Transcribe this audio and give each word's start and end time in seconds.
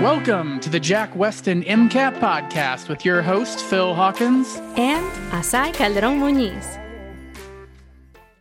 Welcome 0.00 0.60
to 0.60 0.70
the 0.70 0.78
Jack 0.78 1.12
Westin 1.14 1.66
MCAT 1.66 2.20
podcast 2.20 2.88
with 2.88 3.04
your 3.04 3.20
host, 3.20 3.58
Phil 3.60 3.94
Hawkins. 3.94 4.56
and 4.76 5.04
Asai 5.32 5.72
Calderon 5.74 6.20
Muniz. 6.20 6.78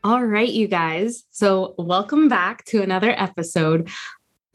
All 0.04 0.24
right, 0.24 0.50
you 0.50 0.68
guys. 0.68 1.24
So, 1.32 1.74
welcome 1.80 2.28
back 2.30 2.64
to 2.66 2.84
another 2.84 3.10
episode. 3.18 3.90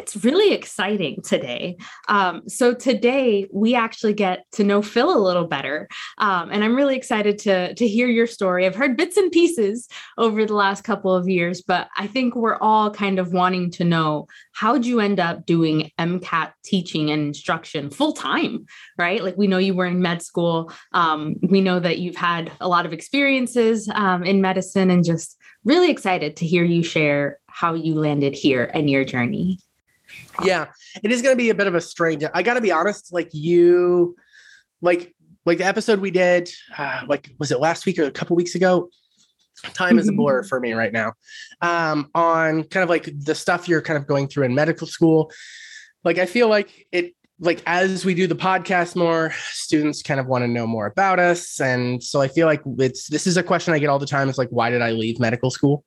It's 0.03 0.25
really 0.25 0.53
exciting 0.53 1.23
today. 1.23 1.77
Um, 2.09 2.49
so, 2.49 2.75
today 2.75 3.47
we 3.53 3.77
actually 3.77 4.15
get 4.15 4.45
to 4.53 4.65
know 4.65 4.83
Phil 4.83 5.17
a 5.17 5.23
little 5.23 5.47
better. 5.47 5.89
Um, 6.19 6.51
and 6.51 6.65
I'm 6.65 6.75
really 6.75 6.97
excited 6.97 7.39
to, 7.41 7.73
to 7.75 7.87
hear 7.87 8.09
your 8.09 8.27
story. 8.27 8.67
I've 8.67 8.75
heard 8.75 8.97
bits 8.97 9.17
and 9.17 9.31
pieces 9.31 9.87
over 10.19 10.45
the 10.45 10.55
last 10.55 10.83
couple 10.83 11.15
of 11.15 11.29
years, 11.29 11.63
but 11.63 11.89
I 11.97 12.09
think 12.09 12.35
we're 12.35 12.57
all 12.57 12.91
kind 12.91 13.21
of 13.21 13.33
wanting 13.33 13.71
to 13.73 13.85
know 13.85 14.27
how'd 14.55 14.85
you 14.85 14.99
end 14.99 15.21
up 15.21 15.47
doing 15.47 15.93
MCAT 16.01 16.51
teaching 16.65 17.11
and 17.13 17.29
instruction 17.29 17.89
full 17.89 18.13
time, 18.13 18.67
right? 18.99 19.23
Like, 19.23 19.37
we 19.37 19.47
know 19.47 19.59
you 19.59 19.75
were 19.75 19.87
in 19.87 20.03
med 20.03 20.21
school. 20.21 20.73
Um, 20.91 21.37
we 21.43 21.61
know 21.61 21.79
that 21.79 22.01
you've 22.01 22.17
had 22.17 22.51
a 22.61 22.67
lot 22.67 22.87
of 22.87 22.93
experiences 22.93 23.89
um, 23.95 24.25
in 24.25 24.41
medicine 24.41 24.91
and 24.91 25.05
just 25.05 25.39
really 25.65 25.93
excited 25.93 26.35
to 26.39 26.47
hear 26.47 26.65
you 26.65 26.83
share 26.83 27.39
how 27.47 27.75
you 27.75 27.95
landed 27.95 28.35
here 28.35 28.69
and 28.75 28.91
your 28.91 29.05
journey. 29.05 29.61
Yeah, 30.43 30.67
it 31.03 31.13
is 31.13 31.23
going 31.23 31.33
to 31.33 31.37
be 31.37 31.51
a 31.51 31.55
bit 31.55 31.67
of 31.67 31.75
a 31.75 31.81
strange. 31.81 32.25
I 32.33 32.43
got 32.43 32.55
to 32.55 32.61
be 32.61 32.73
honest, 32.73 33.13
like 33.13 33.31
you, 33.33 34.17
like 34.81 35.15
like 35.45 35.59
the 35.59 35.65
episode 35.65 36.01
we 36.01 36.11
did, 36.11 36.51
uh, 36.77 37.03
like 37.09 37.31
was 37.39 37.51
it 37.51 37.61
last 37.61 37.87
week 37.87 37.99
or 37.99 38.05
a 38.05 38.11
couple 38.11 38.37
weeks 38.37 38.55
ago? 38.55 38.91
Time 39.75 39.99
is 39.99 40.09
a 40.09 40.13
blur 40.13 40.43
for 40.43 40.59
me 40.59 40.73
right 40.73 40.93
now. 40.93 41.13
Um, 41.61 42.11
on 42.15 42.65
kind 42.65 42.83
of 42.83 42.89
like 42.89 43.09
the 43.17 43.35
stuff 43.35 43.69
you're 43.69 43.83
kind 43.83 43.97
of 43.97 44.07
going 44.07 44.27
through 44.27 44.45
in 44.45 44.55
medical 44.55 44.87
school. 44.87 45.31
Like 46.05 46.19
I 46.19 46.27
feel 46.27 46.49
like 46.49 46.87
it 46.91 47.15
like 47.43 47.61
as 47.67 48.05
we 48.05 48.15
do 48.15 48.29
the 48.29 48.37
podcast 48.37 48.95
more 48.95 49.35
students 49.51 50.01
kind 50.01 50.21
of 50.21 50.27
want 50.27 50.43
to 50.43 50.49
know 50.49 50.65
more 50.65 50.87
about 50.87 51.19
us. 51.19 51.61
And 51.61 52.03
so 52.03 52.21
i 52.21 52.29
feel 52.29 52.47
like 52.47 52.63
it's 52.79 53.09
this 53.09 53.27
is 53.27 53.37
a 53.37 53.43
question 53.43 53.75
i 53.75 53.79
get 53.79 53.89
all 53.89 53.99
the 53.99 54.07
time 54.07 54.29
it's 54.29 54.39
like 54.39 54.49
why 54.51 54.71
did 54.71 54.81
i 54.81 54.93
leave 54.93 55.19
medical 55.19 55.51
school? 55.51 55.85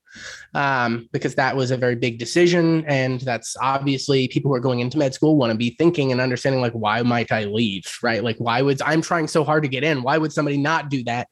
Um, 0.53 1.09
because 1.11 1.35
that 1.35 1.55
was 1.55 1.71
a 1.71 1.77
very 1.77 1.95
big 1.95 2.19
decision 2.19 2.85
and 2.87 3.21
that's 3.21 3.55
obviously 3.61 4.27
people 4.27 4.49
who 4.49 4.55
are 4.55 4.59
going 4.59 4.81
into 4.81 4.97
med 4.97 5.13
school 5.13 5.37
want 5.37 5.51
to 5.51 5.57
be 5.57 5.71
thinking 5.71 6.11
and 6.11 6.19
understanding 6.19 6.61
like 6.61 6.73
why 6.73 7.01
might 7.01 7.31
i 7.31 7.45
leave 7.45 7.85
right? 8.03 8.23
Like 8.23 8.37
why 8.37 8.61
would 8.61 8.81
i'm 8.81 9.01
trying 9.01 9.27
so 9.27 9.43
hard 9.43 9.63
to 9.63 9.69
get 9.69 9.83
in 9.83 10.03
why 10.03 10.17
would 10.17 10.33
somebody 10.33 10.57
not 10.57 10.89
do 10.89 11.03
that? 11.05 11.29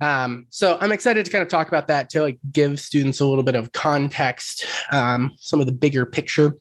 Um, 0.00 0.46
so 0.50 0.76
i'm 0.80 0.92
excited 0.92 1.24
to 1.24 1.30
kind 1.30 1.42
of 1.42 1.48
talk 1.48 1.68
about 1.68 1.86
that 1.86 2.10
to 2.10 2.22
like 2.22 2.38
give 2.50 2.80
students 2.80 3.20
a 3.20 3.26
little 3.26 3.44
bit 3.44 3.54
of 3.54 3.72
context 3.72 4.66
um, 4.90 5.32
some 5.38 5.60
of 5.60 5.66
the 5.66 5.72
bigger 5.72 6.04
picture 6.04 6.58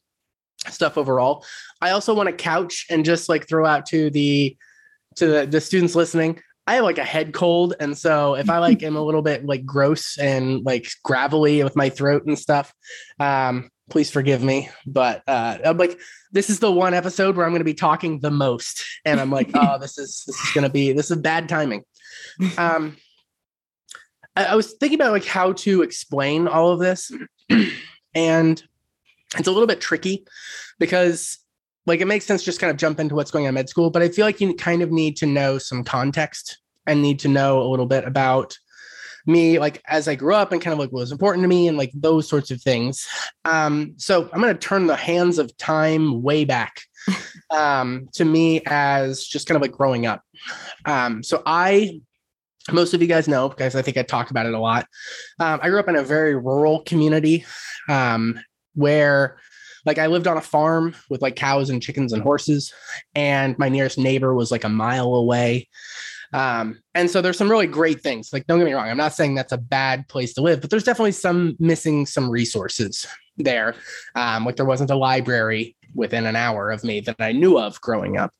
stuff 0.71 0.97
overall. 0.97 1.45
I 1.81 1.91
also 1.91 2.13
want 2.13 2.27
to 2.27 2.35
couch 2.35 2.85
and 2.89 3.05
just 3.05 3.29
like 3.29 3.47
throw 3.47 3.65
out 3.65 3.85
to 3.87 4.09
the 4.09 4.57
to 5.15 5.27
the, 5.27 5.45
the 5.45 5.61
students 5.61 5.95
listening. 5.95 6.41
I 6.67 6.75
have 6.75 6.83
like 6.83 6.97
a 6.97 7.03
head 7.03 7.33
cold, 7.33 7.75
and 7.79 7.95
so 7.95 8.35
if 8.35 8.49
I 8.49 8.57
like 8.57 8.81
am 8.81 8.95
a 8.95 9.01
little 9.01 9.21
bit 9.21 9.45
like 9.45 9.65
gross 9.65 10.17
and 10.17 10.65
like 10.65 10.87
gravelly 11.03 11.63
with 11.63 11.75
my 11.75 11.89
throat 11.89 12.25
and 12.25 12.37
stuff, 12.37 12.73
um, 13.19 13.69
please 13.89 14.09
forgive 14.09 14.41
me. 14.41 14.69
But 14.87 15.21
uh, 15.27 15.59
I'm 15.63 15.77
like, 15.77 15.99
this 16.31 16.49
is 16.49 16.59
the 16.59 16.71
one 16.71 16.95
episode 16.95 17.35
where 17.35 17.45
I'm 17.45 17.51
going 17.51 17.59
to 17.59 17.65
be 17.65 17.75
talking 17.75 18.19
the 18.19 18.31
most, 18.31 18.83
and 19.05 19.19
I'm 19.19 19.29
like, 19.29 19.51
oh, 19.53 19.77
this 19.77 19.99
is 19.99 20.23
this 20.25 20.39
is 20.39 20.51
going 20.53 20.63
to 20.63 20.71
be 20.71 20.91
this 20.91 21.11
is 21.11 21.17
bad 21.17 21.47
timing. 21.47 21.83
Um, 22.57 22.97
I, 24.35 24.45
I 24.45 24.55
was 24.55 24.73
thinking 24.73 24.99
about 24.99 25.11
like 25.11 25.25
how 25.25 25.53
to 25.53 25.83
explain 25.83 26.47
all 26.47 26.71
of 26.71 26.79
this, 26.79 27.11
and 28.15 28.63
it's 29.37 29.47
a 29.47 29.51
little 29.51 29.67
bit 29.67 29.81
tricky 29.81 30.25
because 30.79 31.39
like 31.85 32.01
it 32.01 32.05
makes 32.05 32.25
sense 32.25 32.43
just 32.43 32.59
kind 32.59 32.71
of 32.71 32.77
jump 32.77 32.99
into 32.99 33.15
what's 33.15 33.31
going 33.31 33.45
on 33.45 33.49
in 33.49 33.55
med 33.55 33.69
school 33.69 33.89
but 33.89 34.01
i 34.01 34.09
feel 34.09 34.25
like 34.25 34.41
you 34.41 34.53
kind 34.55 34.81
of 34.81 34.91
need 34.91 35.15
to 35.17 35.25
know 35.25 35.57
some 35.57 35.83
context 35.83 36.59
and 36.87 37.01
need 37.01 37.19
to 37.19 37.27
know 37.27 37.61
a 37.61 37.67
little 37.69 37.85
bit 37.85 38.05
about 38.05 38.57
me 39.25 39.59
like 39.59 39.81
as 39.87 40.07
i 40.07 40.15
grew 40.15 40.33
up 40.33 40.51
and 40.51 40.61
kind 40.61 40.73
of 40.73 40.79
like 40.79 40.91
what 40.91 40.99
was 40.99 41.11
important 41.11 41.43
to 41.43 41.47
me 41.47 41.67
and 41.67 41.77
like 41.77 41.91
those 41.95 42.27
sorts 42.27 42.51
of 42.51 42.61
things. 42.61 43.07
Um 43.43 43.93
so 43.97 44.29
i'm 44.31 44.41
going 44.41 44.53
to 44.53 44.59
turn 44.59 44.87
the 44.87 44.95
hands 44.95 45.39
of 45.39 45.55
time 45.57 46.21
way 46.21 46.45
back 46.45 46.81
um 47.51 48.07
to 48.13 48.25
me 48.25 48.61
as 48.65 49.23
just 49.23 49.47
kind 49.47 49.55
of 49.55 49.61
like 49.61 49.71
growing 49.71 50.05
up. 50.05 50.21
Um 50.85 51.23
so 51.23 51.41
i 51.45 52.01
most 52.71 52.93
of 52.93 53.01
you 53.01 53.07
guys 53.07 53.27
know 53.27 53.47
because 53.49 53.75
i 53.75 53.81
think 53.81 53.97
i 53.97 54.03
talked 54.03 54.31
about 54.31 54.45
it 54.45 54.53
a 54.53 54.59
lot. 54.59 54.87
Um, 55.39 55.59
i 55.61 55.69
grew 55.69 55.79
up 55.79 55.89
in 55.89 55.95
a 55.95 56.03
very 56.03 56.35
rural 56.35 56.81
community. 56.81 57.45
Um, 57.89 58.39
where 58.75 59.37
like 59.85 59.99
I 59.99 60.07
lived 60.07 60.27
on 60.27 60.37
a 60.37 60.41
farm 60.41 60.95
with 61.09 61.21
like 61.21 61.35
cows 61.35 61.69
and 61.69 61.81
chickens 61.81 62.13
and 62.13 62.23
horses, 62.23 62.73
and 63.13 63.57
my 63.59 63.69
nearest 63.69 63.97
neighbor 63.97 64.33
was 64.33 64.51
like 64.51 64.63
a 64.63 64.69
mile 64.69 65.13
away. 65.13 65.67
Um, 66.33 66.81
and 66.93 67.09
so 67.09 67.21
there's 67.21 67.37
some 67.37 67.49
really 67.49 67.67
great 67.67 68.01
things. 68.01 68.33
Like, 68.33 68.47
don't 68.47 68.59
get 68.59 68.65
me 68.65 68.73
wrong, 68.73 68.89
I'm 68.89 68.97
not 68.97 69.13
saying 69.13 69.35
that's 69.35 69.53
a 69.53 69.57
bad 69.57 70.07
place 70.09 70.33
to 70.33 70.41
live, 70.41 70.59
but 70.59 70.69
there's 70.69 70.83
definitely 70.83 71.13
some 71.13 71.55
missing 71.59 72.05
some 72.05 72.29
resources 72.29 73.05
there. 73.37 73.75
Um, 74.15 74.45
like 74.45 74.55
there 74.55 74.65
wasn't 74.65 74.89
a 74.89 74.95
library 74.95 75.75
within 75.93 76.25
an 76.25 76.35
hour 76.35 76.71
of 76.71 76.83
me 76.83 76.99
that 77.01 77.15
I 77.19 77.31
knew 77.31 77.57
of 77.57 77.79
growing 77.79 78.17
up. 78.17 78.31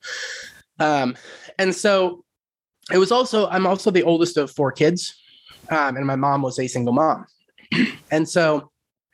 Um, 0.79 1.15
and 1.57 1.73
so 1.73 2.25
it 2.91 2.97
was 2.97 3.11
also, 3.11 3.47
I'm 3.47 3.65
also 3.65 3.91
the 3.91 4.03
oldest 4.03 4.37
of 4.37 4.51
four 4.51 4.71
kids. 4.71 5.15
Um, 5.69 5.95
and 5.95 6.05
my 6.05 6.15
mom 6.15 6.41
was 6.41 6.59
a 6.59 6.67
single 6.67 6.93
mom. 6.93 7.25
and 8.11 8.27
so 8.27 8.71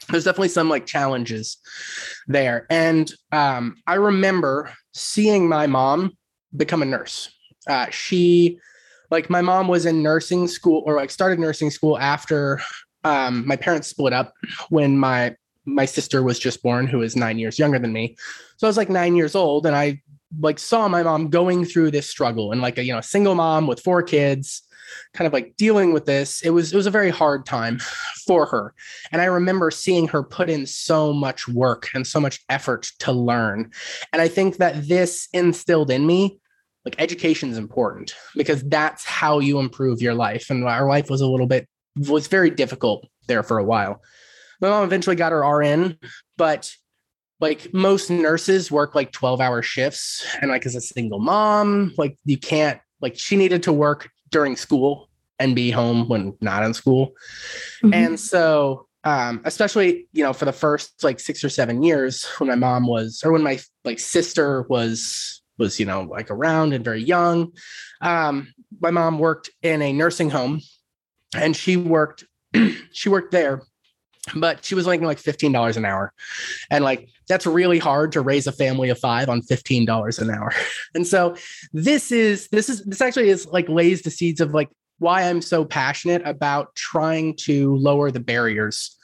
there's 0.09 0.23
definitely 0.23 0.49
some 0.49 0.69
like 0.69 0.85
challenges 0.85 1.57
there. 2.27 2.65
And 2.69 3.11
um, 3.31 3.75
I 3.87 3.95
remember 3.95 4.71
seeing 4.93 5.47
my 5.47 5.67
mom 5.67 6.17
become 6.55 6.81
a 6.81 6.85
nurse. 6.85 7.29
Uh, 7.67 7.87
she, 7.89 8.59
like, 9.09 9.29
my 9.29 9.41
mom 9.41 9.67
was 9.67 9.85
in 9.85 10.01
nursing 10.01 10.47
school 10.47 10.83
or 10.85 10.95
like 10.95 11.11
started 11.11 11.39
nursing 11.39 11.69
school 11.69 11.97
after 11.97 12.61
um, 13.03 13.45
my 13.47 13.55
parents 13.55 13.87
split 13.87 14.13
up 14.13 14.33
when 14.69 14.97
my 14.97 15.35
my 15.63 15.85
sister 15.85 16.23
was 16.23 16.39
just 16.39 16.63
born, 16.63 16.87
who 16.87 17.01
is 17.01 17.15
nine 17.15 17.37
years 17.37 17.59
younger 17.59 17.77
than 17.77 17.93
me. 17.93 18.15
So 18.57 18.65
I 18.65 18.69
was 18.69 18.77
like 18.77 18.89
nine 18.89 19.15
years 19.15 19.35
old, 19.35 19.65
and 19.65 19.75
I 19.75 20.01
like 20.39 20.59
saw 20.59 20.87
my 20.87 21.03
mom 21.03 21.29
going 21.29 21.65
through 21.65 21.91
this 21.91 22.09
struggle 22.09 22.51
and 22.51 22.61
like 22.61 22.77
a 22.77 22.83
you 22.83 22.93
know 22.93 23.01
single 23.01 23.35
mom 23.35 23.67
with 23.67 23.81
four 23.81 24.01
kids 24.01 24.63
kind 25.13 25.27
of 25.27 25.33
like 25.33 25.55
dealing 25.57 25.93
with 25.93 26.05
this 26.05 26.41
it 26.41 26.51
was 26.51 26.73
it 26.73 26.75
was 26.75 26.87
a 26.87 26.91
very 26.91 27.09
hard 27.09 27.45
time 27.45 27.79
for 28.25 28.45
her. 28.45 28.73
And 29.11 29.21
i 29.21 29.25
remember 29.25 29.71
seeing 29.71 30.07
her 30.07 30.23
put 30.23 30.49
in 30.49 30.65
so 30.65 31.13
much 31.13 31.47
work 31.47 31.89
and 31.93 32.05
so 32.05 32.19
much 32.19 32.39
effort 32.49 32.91
to 32.99 33.11
learn. 33.11 33.71
And 34.13 34.21
i 34.21 34.27
think 34.27 34.57
that 34.57 34.87
this 34.87 35.27
instilled 35.33 35.91
in 35.91 36.05
me 36.05 36.39
like 36.85 36.95
education 36.97 37.49
is 37.49 37.57
important 37.57 38.15
because 38.35 38.63
that's 38.63 39.05
how 39.05 39.39
you 39.39 39.59
improve 39.59 40.01
your 40.01 40.15
life. 40.15 40.49
And 40.49 40.63
our 40.63 40.87
life 40.87 41.09
was 41.09 41.21
a 41.21 41.27
little 41.27 41.47
bit 41.47 41.67
was 41.95 42.27
very 42.27 42.49
difficult 42.49 43.05
there 43.27 43.43
for 43.43 43.57
a 43.57 43.63
while. 43.63 44.01
My 44.61 44.69
mom 44.69 44.83
eventually 44.83 45.15
got 45.15 45.31
her 45.31 45.45
rn 45.45 45.97
but 46.37 46.71
like 47.39 47.73
most 47.73 48.09
nurses 48.09 48.71
work 48.71 48.95
like 48.95 49.11
12 49.11 49.41
hour 49.41 49.61
shifts. 49.61 50.25
And 50.41 50.49
like 50.49 50.65
as 50.65 50.75
a 50.75 50.81
single 50.81 51.19
mom 51.19 51.93
like 51.97 52.17
you 52.25 52.37
can't 52.37 52.79
like 53.01 53.17
she 53.17 53.35
needed 53.35 53.63
to 53.63 53.73
work 53.73 54.09
during 54.31 54.55
school 54.55 55.09
and 55.39 55.55
be 55.55 55.71
home 55.71 56.07
when 56.07 56.35
not 56.41 56.63
in 56.63 56.73
school. 56.73 57.13
Mm-hmm. 57.83 57.93
And 57.93 58.19
so 58.19 58.87
um, 59.03 59.41
especially 59.45 60.07
you 60.13 60.23
know 60.23 60.33
for 60.33 60.45
the 60.45 60.53
first 60.53 61.03
like 61.03 61.19
six 61.19 61.43
or 61.43 61.49
seven 61.49 61.81
years 61.83 62.25
when 62.37 62.49
my 62.49 62.55
mom 62.55 62.87
was 62.87 63.21
or 63.23 63.31
when 63.31 63.43
my 63.43 63.59
like 63.83 63.99
sister 63.99 64.63
was 64.63 65.41
was 65.57 65.79
you 65.79 65.85
know 65.85 66.03
like 66.03 66.29
around 66.29 66.73
and 66.73 66.85
very 66.85 67.03
young 67.03 67.51
um, 68.01 68.53
my 68.79 68.91
mom 68.91 69.17
worked 69.19 69.49
in 69.63 69.81
a 69.81 69.91
nursing 69.91 70.29
home 70.29 70.61
and 71.35 71.55
she 71.55 71.77
worked 71.77 72.25
she 72.91 73.09
worked 73.09 73.31
there 73.31 73.63
but 74.35 74.63
she 74.63 74.75
was 74.75 74.87
making 74.87 75.05
like 75.05 75.21
$15 75.21 75.77
an 75.77 75.85
hour. 75.85 76.13
And 76.69 76.83
like 76.83 77.09
that's 77.27 77.45
really 77.45 77.79
hard 77.79 78.11
to 78.13 78.21
raise 78.21 78.47
a 78.47 78.51
family 78.51 78.89
of 78.89 78.99
five 78.99 79.29
on 79.29 79.41
$15 79.41 80.19
an 80.19 80.29
hour. 80.29 80.53
And 80.93 81.07
so 81.07 81.35
this 81.73 82.11
is 82.11 82.49
this 82.49 82.67
is 82.67 82.83
this 82.83 83.01
actually 83.01 83.29
is 83.29 83.45
like 83.47 83.69
lays 83.69 84.01
the 84.01 84.11
seeds 84.11 84.41
of 84.41 84.53
like 84.53 84.69
why 85.01 85.23
i'm 85.23 85.41
so 85.41 85.65
passionate 85.65 86.21
about 86.25 86.73
trying 86.75 87.35
to 87.35 87.75
lower 87.77 88.11
the 88.11 88.19
barriers 88.19 88.95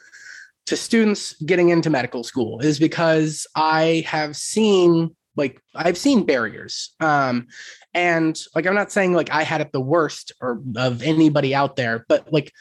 to 0.68 0.78
students 0.78 1.34
getting 1.42 1.70
into 1.70 1.90
medical 1.90 2.24
school 2.24 2.60
is 2.60 2.78
because 2.78 3.48
i 3.56 4.04
have 4.06 4.36
seen 4.36 5.16
like 5.36 5.62
i've 5.76 5.98
seen 5.98 6.24
barriers. 6.24 6.94
Um 7.00 7.48
and 7.96 8.40
like 8.54 8.68
i'm 8.68 8.76
not 8.76 8.92
saying 8.92 9.14
like 9.14 9.32
i 9.32 9.42
had 9.42 9.60
it 9.60 9.72
the 9.72 9.82
worst 9.82 10.32
or 10.40 10.62
of 10.76 11.02
anybody 11.02 11.56
out 11.56 11.76
there 11.76 12.06
but 12.08 12.32
like 12.32 12.54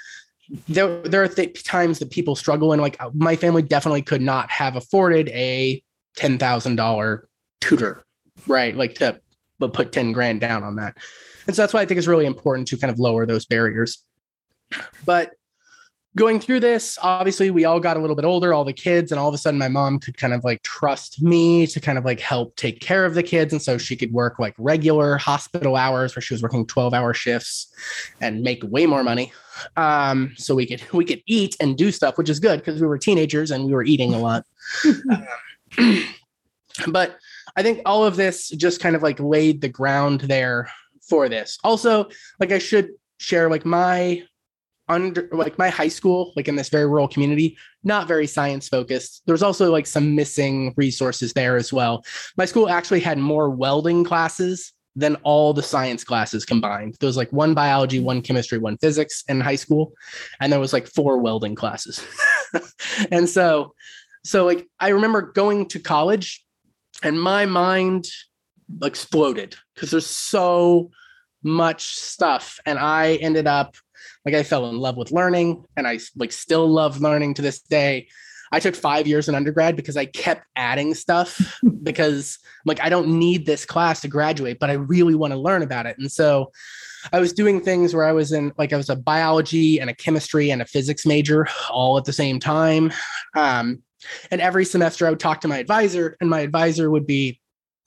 there 0.69 1.01
there 1.03 1.23
are 1.23 1.29
th- 1.29 1.65
times 1.65 1.99
that 1.99 2.11
people 2.11 2.37
struggle 2.37 2.73
and 2.73 2.81
like 2.81 2.97
uh, 3.01 3.11
my 3.15 3.37
family 3.37 3.63
definitely 3.63 4.03
could 4.03 4.23
not 4.23 4.51
have 4.51 4.77
afforded 4.77 5.29
a 5.31 5.83
ten 6.17 6.39
thousand 6.39 6.77
dollar 6.77 7.29
tutor, 7.61 8.05
right? 8.47 8.77
Like 8.77 8.95
to 8.97 9.21
but 9.59 9.73
put 9.73 9.93
ten 9.93 10.13
grand 10.13 10.41
down 10.41 10.63
on 10.63 10.77
that, 10.77 10.97
and 11.47 11.57
so 11.57 11.63
that's 11.63 11.75
why 11.75 11.81
I 11.81 11.87
think 11.87 11.99
it's 11.99 12.07
really 12.07 12.27
important 12.27 12.69
to 12.69 12.77
kind 12.77 12.91
of 12.91 12.99
lower 12.99 13.27
those 13.27 13.47
barriers. 13.47 14.05
But 15.05 15.33
going 16.17 16.41
through 16.41 16.61
this, 16.61 16.99
obviously, 17.03 17.51
we 17.51 17.67
all 17.67 17.79
got 17.79 17.97
a 17.97 18.01
little 18.01 18.17
bit 18.17 18.25
older, 18.25 18.55
all 18.55 18.65
the 18.65 18.73
kids, 18.73 19.13
and 19.13 19.19
all 19.21 19.29
of 19.29 19.35
a 19.35 19.39
sudden, 19.39 19.59
my 19.59 19.69
mom 19.69 20.01
could 20.01 20.17
kind 20.17 20.33
of 20.33 20.43
like 20.45 20.63
trust 20.63 21.23
me 21.23 21.67
to 21.67 21.79
kind 21.79 21.99
of 21.99 22.05
like 22.05 22.21
help 22.21 22.57
take 22.57 22.81
care 22.81 23.05
of 23.05 23.15
the 23.15 23.23
kids. 23.23 23.53
And 23.53 23.61
so 23.61 23.77
she 23.77 23.97
could 23.97 24.13
work 24.13 24.39
like 24.39 24.55
regular 24.59 25.19
hospital 25.19 25.77
hours 25.77 26.17
where 26.17 26.23
she 26.23 26.35
was 26.35 26.43
working 26.43 26.67
12 26.67 26.95
hour 26.95 27.13
shifts 27.13 27.69
and 28.21 28.43
make 28.43 28.63
way 28.65 28.87
more 28.87 29.05
money. 29.05 29.31
Um, 29.77 30.33
so 30.37 30.55
we 30.55 30.67
could 30.67 30.83
we 30.93 31.05
could 31.05 31.23
eat 31.27 31.55
and 31.61 31.77
do 31.77 31.93
stuff, 31.93 32.19
which 32.19 32.31
is 32.31 32.41
good 32.41 32.61
because 32.61 32.81
we 32.81 32.87
were 32.87 32.99
teenagers 32.99 33.51
and 33.51 33.67
we 33.67 33.73
were 33.73 33.85
eating 33.85 34.15
a 34.15 34.19
lot. 34.19 34.45
um, 35.11 35.27
but 36.89 37.19
I 37.57 37.63
think 37.63 37.83
all 37.85 38.05
of 38.05 38.17
this 38.17 38.49
just 38.51 38.81
kind 38.81 38.97
of 38.97 39.03
like 39.03 39.21
laid 39.21 39.61
the 39.61 39.69
ground 39.69 40.23
there 40.23 40.71
for 41.09 41.29
this. 41.29 41.59
Also, 41.63 42.09
like 42.41 42.53
I 42.53 42.59
should 42.59 42.91
share 43.19 43.51
like 43.51 43.65
my 43.65 44.23
under 44.89 45.29
like 45.33 45.59
my 45.59 45.69
high 45.69 45.89
school 45.89 46.33
like 46.37 46.49
in 46.49 46.57
this 46.57 46.69
very 46.69 46.87
rural 46.87 47.09
community 47.09 47.57
not 47.83 48.09
very 48.09 48.27
science 48.27 48.69
focused. 48.69 49.23
There's 49.27 49.43
also 49.43 49.71
like 49.71 49.87
some 49.87 50.17
missing 50.17 50.75
resources 50.77 51.33
there 51.33 51.57
as 51.57 51.73
well. 51.73 52.05
My 52.37 52.45
school 52.45 52.69
actually 52.69 53.01
had 53.01 53.19
more 53.19 53.49
welding 53.49 54.03
classes 54.03 54.73
than 54.97 55.17
all 55.23 55.53
the 55.53 55.63
science 55.63 56.03
classes 56.03 56.45
combined. 56.45 56.97
There 56.99 57.07
was 57.07 57.17
like 57.17 57.33
one 57.33 57.55
biology 57.55 58.01
one 58.01 58.23
chemistry 58.23 58.59
one 58.59 58.79
physics 58.79 59.25
in 59.29 59.41
high 59.41 59.57
school 59.57 59.93
and 60.41 60.53
there 60.53 60.61
was 60.61 60.73
like 60.73 60.87
four 60.87 61.19
welding 61.19 61.55
classes. 61.55 62.05
And 63.11 63.29
so 63.29 63.75
so 64.27 64.45
like 64.45 64.67
i 64.81 64.89
remember 64.89 65.23
going 65.23 65.67
to 65.67 65.79
college 65.79 66.45
and 67.03 67.21
my 67.21 67.47
mind 67.47 68.07
exploded 68.83 69.55
because 69.75 69.91
there's 69.91 70.07
so 70.07 70.91
much 71.43 71.95
stuff 71.95 72.59
and 72.67 72.79
i 72.79 73.15
ended 73.17 73.47
up 73.47 73.77
like 74.27 74.35
I 74.35 74.43
fell 74.43 74.69
in 74.69 74.79
love 74.79 74.97
with 74.97 75.13
learning 75.13 75.65
and 75.77 75.87
I 75.87 76.01
like 76.17 76.33
still 76.33 76.69
love 76.69 77.01
learning 77.01 77.35
to 77.35 77.43
this 77.43 77.61
day. 77.61 78.09
I 78.53 78.61
took 78.61 78.75
five 78.75 79.07
years 79.07 79.29
in 79.29 79.35
undergrad 79.35 79.77
because 79.77 79.97
I 79.97 80.07
kept 80.07 80.47
adding 80.57 80.95
stuff 80.95 81.59
because 81.83 82.39
like 82.65 82.83
I 82.83 82.89
don't 82.89 83.19
need 83.19 83.47
this 83.47 83.65
class 83.65 84.01
to 84.01 84.09
graduate, 84.09 84.59
but 84.59 84.69
I 84.69 84.75
really 84.75 85.15
want 85.15 85.33
to 85.33 85.39
learn 85.39 85.63
about 85.63 85.87
it. 85.87 85.97
And 85.99 86.11
so 86.11 86.51
I 87.13 87.21
was 87.21 87.33
doing 87.33 87.61
things 87.61 87.95
where 87.95 88.05
I 88.05 88.13
was 88.13 88.33
in 88.33 88.53
like 88.59 88.73
I 88.73 88.77
was 88.77 88.91
a 88.91 88.97
biology 88.97 89.81
and 89.81 89.89
a 89.89 89.95
chemistry 89.95 90.51
and 90.51 90.61
a 90.61 90.67
physics 90.67 91.07
major 91.07 91.47
all 91.71 91.97
at 91.97 92.05
the 92.05 92.13
same 92.13 92.41
time. 92.41 92.93
Um, 93.37 93.83
and 94.31 94.41
every 94.41 94.65
semester 94.65 95.07
I 95.07 95.11
would 95.11 95.21
talk 95.21 95.41
to 95.43 95.49
my 95.49 95.59
advisor, 95.59 96.17
and 96.21 96.29
my 96.29 96.41
advisor 96.41 96.91
would 96.91 97.07
be, 97.07 97.41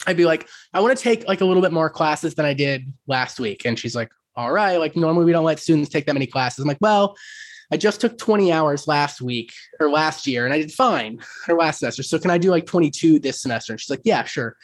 I'd 0.08 0.18
be 0.18 0.26
like, 0.26 0.48
I 0.74 0.80
want 0.80 0.98
to 0.98 1.04
take 1.04 1.28
like 1.28 1.42
a 1.42 1.46
little 1.46 1.62
bit 1.62 1.72
more 1.72 1.90
classes 1.90 2.36
than 2.36 2.46
I 2.46 2.54
did 2.54 2.92
last 3.08 3.40
week. 3.40 3.66
And 3.66 3.78
she's 3.78 3.96
like, 3.96 4.10
all 4.40 4.54
right, 4.54 4.78
like 4.78 4.96
normally 4.96 5.26
we 5.26 5.34
don't 5.34 5.44
let 5.44 5.60
students 5.60 5.90
take 5.90 6.06
that 6.06 6.14
many 6.14 6.26
classes. 6.26 6.64
I'm 6.64 6.68
like, 6.68 6.78
well, 6.80 7.18
I 7.74 7.78
just 7.78 8.00
took 8.00 8.18
20 8.18 8.54
hours 8.54 8.88
last 8.88 9.22
week 9.22 9.52
or 9.82 9.90
last 9.90 10.26
year 10.26 10.46
and 10.46 10.54
I 10.54 10.60
did 10.60 10.72
fine 10.72 11.20
or 11.50 11.58
last 11.58 11.80
semester. 11.80 12.04
So 12.04 12.18
can 12.18 12.32
I 12.32 12.38
do 12.38 12.50
like 12.50 12.66
22 12.66 13.20
this 13.20 13.42
semester? 13.42 13.74
And 13.74 13.82
she's 13.82 13.90
like, 13.90 14.02
yeah, 14.06 14.24
sure. 14.24 14.56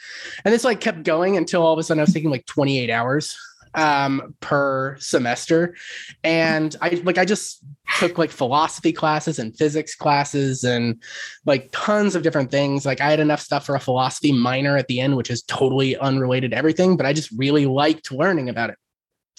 And 0.46 0.54
this 0.54 0.64
like 0.64 0.80
kept 0.80 1.02
going 1.02 1.36
until 1.36 1.62
all 1.62 1.74
of 1.74 1.78
a 1.78 1.82
sudden 1.82 2.00
I 2.00 2.04
was 2.04 2.14
taking 2.14 2.30
like 2.30 2.46
28 2.46 2.88
hours 2.88 3.36
um, 3.74 4.34
per 4.40 4.96
semester. 4.98 5.76
And 6.24 6.74
I 6.80 6.88
like, 7.04 7.18
I 7.18 7.26
just 7.26 7.62
took 7.98 8.16
like 8.16 8.30
philosophy 8.30 8.94
classes 8.94 9.38
and 9.38 9.54
physics 9.54 9.94
classes 9.94 10.64
and 10.64 11.02
like 11.44 11.68
tons 11.72 12.14
of 12.14 12.22
different 12.22 12.50
things. 12.50 12.86
Like 12.86 13.02
I 13.02 13.10
had 13.10 13.20
enough 13.20 13.42
stuff 13.42 13.66
for 13.66 13.74
a 13.74 13.80
philosophy 13.80 14.32
minor 14.32 14.78
at 14.78 14.88
the 14.88 15.00
end, 15.00 15.18
which 15.18 15.30
is 15.30 15.42
totally 15.42 15.98
unrelated 15.98 16.52
to 16.52 16.56
everything, 16.56 16.96
but 16.96 17.04
I 17.04 17.12
just 17.12 17.30
really 17.32 17.66
liked 17.66 18.10
learning 18.10 18.48
about 18.48 18.70
it. 18.70 18.78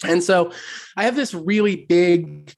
And 0.04 0.24
so 0.24 0.52
I 0.96 1.06
have 1.06 1.16
this 1.16 1.34
really 1.34 1.86
big, 1.88 2.54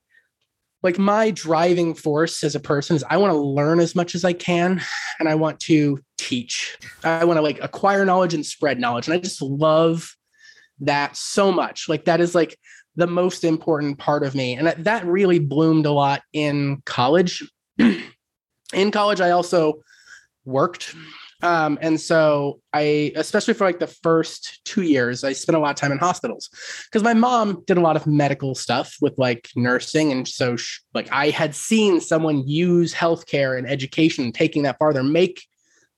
like 0.84 1.00
my 1.00 1.32
driving 1.32 1.94
force 1.94 2.44
as 2.44 2.56
a 2.56 2.60
person 2.60 2.96
is 2.96 3.04
I 3.10 3.18
want 3.18 3.32
to 3.32 3.40
learn 3.40 3.80
as 3.80 3.96
much 3.96 4.16
as 4.16 4.26
I 4.26 4.34
can 4.34 4.82
and 5.20 5.30
I 5.30 5.36
want 5.36 5.60
to 5.62 6.00
teach. 6.18 6.78
I 7.04 7.26
want 7.26 7.38
to 7.38 7.42
like 7.42 7.60
acquire 7.62 8.06
knowledge 8.06 8.34
and 8.34 8.46
spread 8.46 8.80
knowledge. 8.80 9.08
And 9.08 9.14
I 9.14 9.20
just 9.20 9.42
love 9.42 10.16
that 10.82 11.16
so 11.16 11.52
much. 11.52 11.88
Like 11.88 12.06
that 12.06 12.22
is 12.22 12.36
like 12.36 12.58
the 12.96 13.08
most 13.08 13.44
important 13.44 13.98
part 13.98 14.24
of 14.24 14.36
me. 14.36 14.56
And 14.56 14.68
that, 14.68 14.84
that 14.84 15.06
really 15.06 15.40
bloomed 15.40 15.86
a 15.86 15.92
lot 15.92 16.22
in 16.34 16.82
college. 16.86 17.44
in 18.74 18.92
college, 18.92 19.22
I 19.22 19.32
also 19.32 19.82
worked 20.46 20.94
um, 21.42 21.78
and 21.82 22.00
so 22.00 22.60
I, 22.74 23.14
especially 23.16 23.54
for 23.54 23.66
like 23.66 23.80
the 23.80 23.88
first 23.88 24.64
two 24.66 24.82
years, 24.82 25.24
I 25.24 25.32
spent 25.34 25.56
a 25.56 25.60
lot 25.60 25.70
of 25.70 25.76
time 25.78 25.92
in 25.92 25.98
hospitals 25.98 26.50
because 26.86 27.02
my 27.02 27.14
mom 27.14 27.64
did 27.66 27.78
a 27.78 27.82
lot 27.82 27.96
of 27.96 28.06
medical 28.06 28.56
stuff 28.56 28.96
with 29.00 29.18
like 29.18 29.50
nursing. 29.56 30.12
And 30.12 30.28
so 30.28 30.58
like 30.94 31.10
I 31.12 31.30
had 31.30 31.56
seen 31.56 32.02
someone 32.02 32.46
use 32.46 32.94
healthcare 32.94 33.58
and 33.58 33.70
education, 33.70 34.34
taking 34.34 34.64
that 34.64 34.78
farther, 34.80 35.02
make 35.02 35.46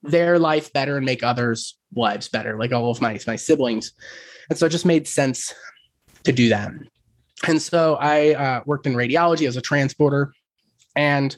their 0.04 0.38
life 0.38 0.72
better 0.74 0.98
and 0.98 1.06
make 1.06 1.24
others' 1.24 1.76
lives 1.96 2.30
better, 2.30 2.58
like 2.60 2.72
all 2.72 2.92
of 2.92 3.02
my, 3.02 3.20
my 3.26 3.36
siblings. 3.36 3.94
And 4.50 4.60
so 4.60 4.68
it 4.68 4.70
just 4.70 4.86
made 4.86 5.08
sense 5.08 5.54
to 6.24 6.32
do 6.32 6.50
that. 6.50 6.72
And 7.48 7.60
so 7.60 7.96
I 7.96 8.36
uh, 8.36 8.62
worked 8.68 8.86
in 8.86 8.94
radiology 8.94 9.48
as 9.48 9.58
a 9.58 9.62
transporter. 9.62 10.34
And 10.96 11.36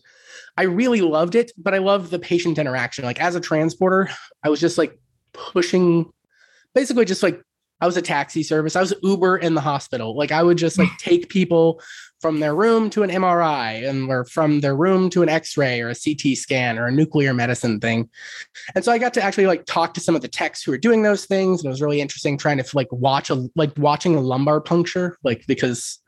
I 0.58 0.64
really 0.64 1.02
loved 1.02 1.36
it, 1.36 1.52
but 1.58 1.74
I 1.74 1.80
loved 1.80 2.12
the 2.12 2.20
patient 2.20 2.58
interaction. 2.58 3.06
Like 3.06 3.22
as 3.22 3.36
a 3.36 3.42
transporter, 3.42 4.10
I 4.44 4.50
was 4.50 4.60
just 4.60 4.78
like 4.78 4.98
pushing, 5.34 6.12
basically 6.74 7.06
just 7.06 7.24
like 7.24 7.42
I 7.84 7.86
was 7.86 7.98
a 7.98 8.02
taxi 8.02 8.44
service. 8.44 8.78
I 8.78 8.82
was 8.82 8.94
Uber 9.04 9.38
in 9.38 9.56
the 9.56 9.62
hospital. 9.62 10.16
Like 10.16 10.32
I 10.32 10.42
would 10.42 10.58
just 10.58 10.78
like 10.78 10.90
take 11.00 11.28
people 11.28 11.82
from 12.22 12.40
their 12.40 12.56
room 12.56 12.90
to 12.92 13.04
an 13.04 13.10
MRI 13.10 13.86
and 13.86 14.10
or 14.10 14.24
from 14.24 14.62
their 14.62 14.74
room 14.74 15.10
to 15.10 15.22
an 15.22 15.28
X-ray 15.28 15.82
or 15.82 15.90
a 15.90 15.96
CT 15.96 16.38
scan 16.38 16.80
or 16.80 16.88
a 16.88 16.92
nuclear 16.94 17.34
medicine 17.34 17.82
thing. 17.82 18.10
And 18.74 18.86
so 18.86 18.94
I 18.94 18.98
got 18.98 19.14
to 19.16 19.22
actually 19.22 19.48
like 19.48 19.66
talk 19.66 19.94
to 19.96 20.00
some 20.00 20.16
of 20.16 20.22
the 20.22 20.30
techs 20.30 20.64
who 20.64 20.72
were 20.72 20.78
doing 20.78 21.04
those 21.04 21.26
things. 21.26 21.60
And 21.60 21.66
it 21.66 21.72
was 21.72 21.82
really 21.82 22.00
interesting 22.00 22.38
trying 22.38 22.58
to 22.58 22.66
like 22.74 22.88
watch 22.92 23.30
a 23.30 23.50
like 23.58 23.74
watching 23.78 24.16
a 24.16 24.22
lumbar 24.22 24.62
puncture, 24.62 25.18
like 25.24 25.46
because 25.46 26.00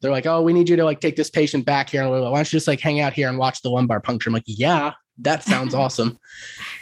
they're 0.00 0.10
like, 0.10 0.26
oh, 0.26 0.42
we 0.42 0.52
need 0.52 0.68
you 0.68 0.76
to 0.76 0.84
like 0.84 1.00
take 1.00 1.16
this 1.16 1.30
patient 1.30 1.64
back 1.64 1.90
here. 1.90 2.08
Why 2.08 2.18
don't 2.18 2.38
you 2.38 2.44
just 2.44 2.68
like 2.68 2.80
hang 2.80 3.00
out 3.00 3.12
here 3.12 3.28
and 3.28 3.38
watch 3.38 3.62
the 3.62 3.70
lumbar 3.70 4.00
puncture? 4.00 4.30
I'm 4.30 4.34
like, 4.34 4.44
yeah, 4.46 4.92
that 5.18 5.42
sounds 5.42 5.74
awesome. 5.74 6.18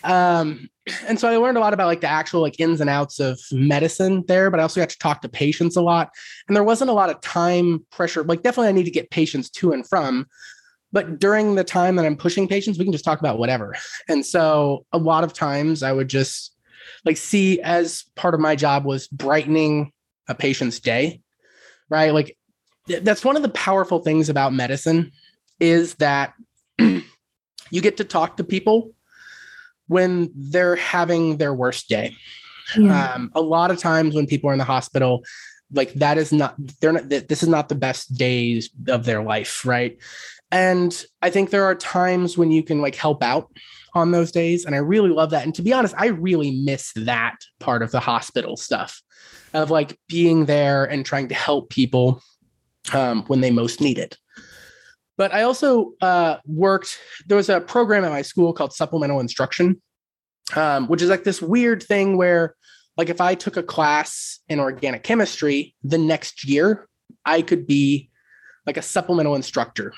Um, 0.05 0.69
and 1.07 1.19
so 1.19 1.29
I 1.29 1.37
learned 1.37 1.59
a 1.59 1.61
lot 1.61 1.75
about 1.75 1.87
like 1.87 2.01
the 2.01 2.09
actual 2.09 2.41
like 2.41 2.59
ins 2.61 2.81
and 2.81 2.89
outs 2.89 3.21
of 3.21 3.41
medicine 3.53 4.25
there, 4.27 4.51
but 4.51 4.61
I 4.61 4.63
also 4.63 4.81
got 4.81 4.91
to 4.91 4.99
talk 4.99 5.21
to 5.23 5.29
patients 5.29 5.77
a 5.77 5.83
lot. 5.83 6.11
And 6.47 6.57
there 6.57 6.65
wasn't 6.65 6.91
a 6.91 6.95
lot 6.95 7.11
of 7.11 7.21
time 7.21 7.85
pressure. 7.91 8.23
Like 8.23 8.43
definitely 8.43 8.69
I 8.69 8.73
need 8.73 8.85
to 8.85 8.91
get 8.91 9.11
patients 9.11 9.51
to 9.51 9.73
and 9.73 9.87
from. 9.87 10.27
But 10.91 11.19
during 11.19 11.55
the 11.55 11.65
time 11.65 11.97
that 11.97 12.07
I'm 12.07 12.17
pushing 12.17 12.49
patients, 12.49 12.79
we 12.79 12.85
can 12.85 12.93
just 12.93 13.05
talk 13.05 13.21
about 13.21 13.39
whatever. 13.39 13.77
And 14.09 14.25
so 14.25 14.87
a 14.93 14.99
lot 14.99 15.25
of 15.25 15.35
times 15.35 15.83
I 15.83 15.93
would 15.93 16.09
just 16.09 16.55
like 17.05 17.19
see 17.19 17.61
as 17.61 18.05
part 18.17 18.33
of 18.33 18.41
my 18.41 18.57
job 18.57 18.87
was 18.87 19.07
brightening 19.09 19.93
a 20.29 20.35
patient's 20.35 20.81
day, 20.81 21.21
right? 21.91 22.15
Like 22.15 22.38
that's 22.89 23.25
one 23.25 23.37
of 23.37 23.43
the 23.43 23.49
powerful 23.51 24.01
things 24.01 24.29
about 24.29 24.53
medicine 24.53 25.13
is 25.61 25.95
that 25.97 26.35
you 26.79 27.03
get 27.81 27.97
to 27.99 28.05
talk 28.05 28.37
to 28.37 28.45
people 28.45 28.93
when 29.87 30.31
they're 30.35 30.77
having 30.77 31.39
their 31.39 31.55
worst 31.55 31.89
day. 31.89 32.17
Yeah. 32.77 33.15
Um, 33.15 33.33
a 33.35 33.41
lot 33.41 33.71
of 33.71 33.79
times 33.79 34.15
when 34.15 34.27
people 34.27 34.51
are 34.51 34.53
in 34.53 34.59
the 34.59 34.65
hospital, 34.65 35.25
like 35.73 35.93
that 35.95 36.19
is 36.19 36.33
not 36.33 36.55
they're 36.81 36.93
not 36.93 37.09
this 37.09 37.43
is 37.43 37.49
not 37.49 37.69
the 37.69 37.75
best 37.75 38.15
days 38.15 38.71
of 38.89 39.05
their 39.05 39.23
life, 39.23 39.65
right? 39.67 39.99
And 40.51 41.05
I 41.21 41.31
think 41.31 41.51
there 41.51 41.65
are 41.65 41.75
times 41.75 42.39
when 42.39 42.51
you 42.51 42.63
can 42.63 42.81
like 42.81 42.95
help 42.95 43.23
out 43.23 43.51
on 43.95 44.13
those 44.13 44.31
days, 44.31 44.65
and 44.65 44.75
I 44.75 44.79
really 44.79 45.11
love 45.11 45.31
that. 45.31 45.45
And 45.45 45.55
to 45.55 45.63
be 45.63 45.73
honest, 45.73 45.95
I 45.99 46.07
really 46.07 46.63
miss 46.63 46.93
that 46.95 47.37
part 47.59 47.83
of 47.83 47.91
the 47.91 48.01
hospital 48.01 48.57
stuff 48.57 49.03
of 49.55 49.71
like 49.71 49.99
being 50.09 50.47
there 50.47 50.85
and 50.85 51.05
trying 51.05 51.29
to 51.29 51.35
help 51.35 51.71
people 51.71 52.23
um, 52.93 53.25
when 53.27 53.41
they 53.41 53.51
most 53.51 53.81
need 53.81 53.99
it. 53.99 54.17
But 55.17 55.35
I 55.35 55.43
also 55.43 55.95
uh, 56.01 56.37
worked, 56.47 56.99
there 57.27 57.37
was 57.37 57.49
a 57.49 57.61
program 57.61 58.05
at 58.05 58.13
my 58.13 58.23
school 58.23 58.53
called 58.53 58.73
supplemental 58.73 59.21
instruction, 59.21 59.83
um, 60.55 60.87
which 60.87 61.03
is 61.03 61.11
like 61.11 61.25
this 61.25 61.43
weird 61.43 61.83
thing 61.83 62.17
where, 62.17 62.55
like, 62.97 63.09
if 63.09 63.21
I 63.21 63.35
took 63.35 63.57
a 63.57 63.63
class 63.63 64.41
in 64.49 64.61
organic 64.61 65.03
chemistry 65.03 65.75
the 65.83 65.99
next 65.99 66.45
year, 66.45 66.89
I 67.25 67.43
could 67.43 67.67
be 67.67 68.11
like 68.67 68.77
a 68.77 68.83
supplemental 68.83 69.35
instructor 69.35 69.93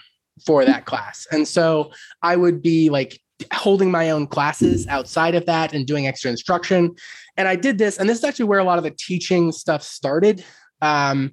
for 0.47 0.65
that 0.65 0.87
class. 0.87 1.27
And 1.31 1.47
so 1.47 1.93
I 2.23 2.37
would 2.37 2.63
be 2.63 2.89
like 2.89 3.21
holding 3.53 3.91
my 3.91 4.11
own 4.11 4.27
classes 4.27 4.87
outside 4.87 5.35
of 5.35 5.47
that 5.47 5.73
and 5.73 5.87
doing 5.87 6.07
extra 6.07 6.31
instruction. 6.31 6.95
And 7.37 7.49
I 7.49 7.57
did 7.57 7.79
this, 7.79 7.99
and 7.99 8.09
this 8.09 8.19
is 8.19 8.25
actually 8.25 8.47
where 8.47 8.59
a 8.59 8.65
lot 8.65 8.79
of 8.79 8.85
the 8.85 8.91
teaching 8.91 9.53
stuff 9.53 9.83
started. 9.83 10.45
Um, 10.81 11.33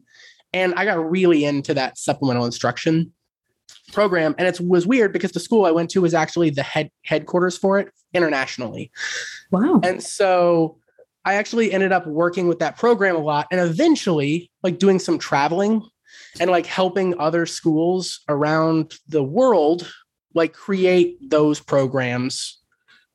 and 0.54 0.74
I 0.76 0.86
got 0.86 1.10
really 1.10 1.46
into 1.46 1.74
that 1.74 1.98
supplemental 1.98 2.46
instruction 2.46 3.14
program. 3.94 4.36
And 4.38 4.48
it 4.48 4.60
was 4.60 4.88
weird 4.88 5.14
because 5.14 5.32
the 5.32 5.40
school 5.40 5.66
I 5.66 5.72
went 5.72 5.90
to 5.92 6.02
was 6.02 6.14
actually 6.14 6.50
the 6.50 6.64
head 6.64 6.90
headquarters 7.04 7.58
for 7.58 7.80
it 7.80 7.90
internationally. 8.14 8.92
Wow. 9.52 9.80
And 9.84 10.02
so 10.02 10.78
I 11.26 11.36
actually 11.36 11.72
ended 11.72 11.92
up 11.92 12.08
working 12.08 12.48
with 12.48 12.60
that 12.60 12.78
program 12.78 13.16
a 13.16 13.20
lot 13.20 13.48
and 13.52 13.60
eventually 13.60 14.50
like 14.64 14.80
doing 14.80 15.00
some 15.00 15.18
traveling. 15.18 15.84
and 16.40 16.50
like 16.50 16.66
helping 16.66 17.20
other 17.20 17.46
schools 17.46 18.22
around 18.30 18.94
the 19.08 19.24
world 19.24 19.92
like 20.34 20.54
create 20.54 21.18
those 21.30 21.60
programs 21.60 22.60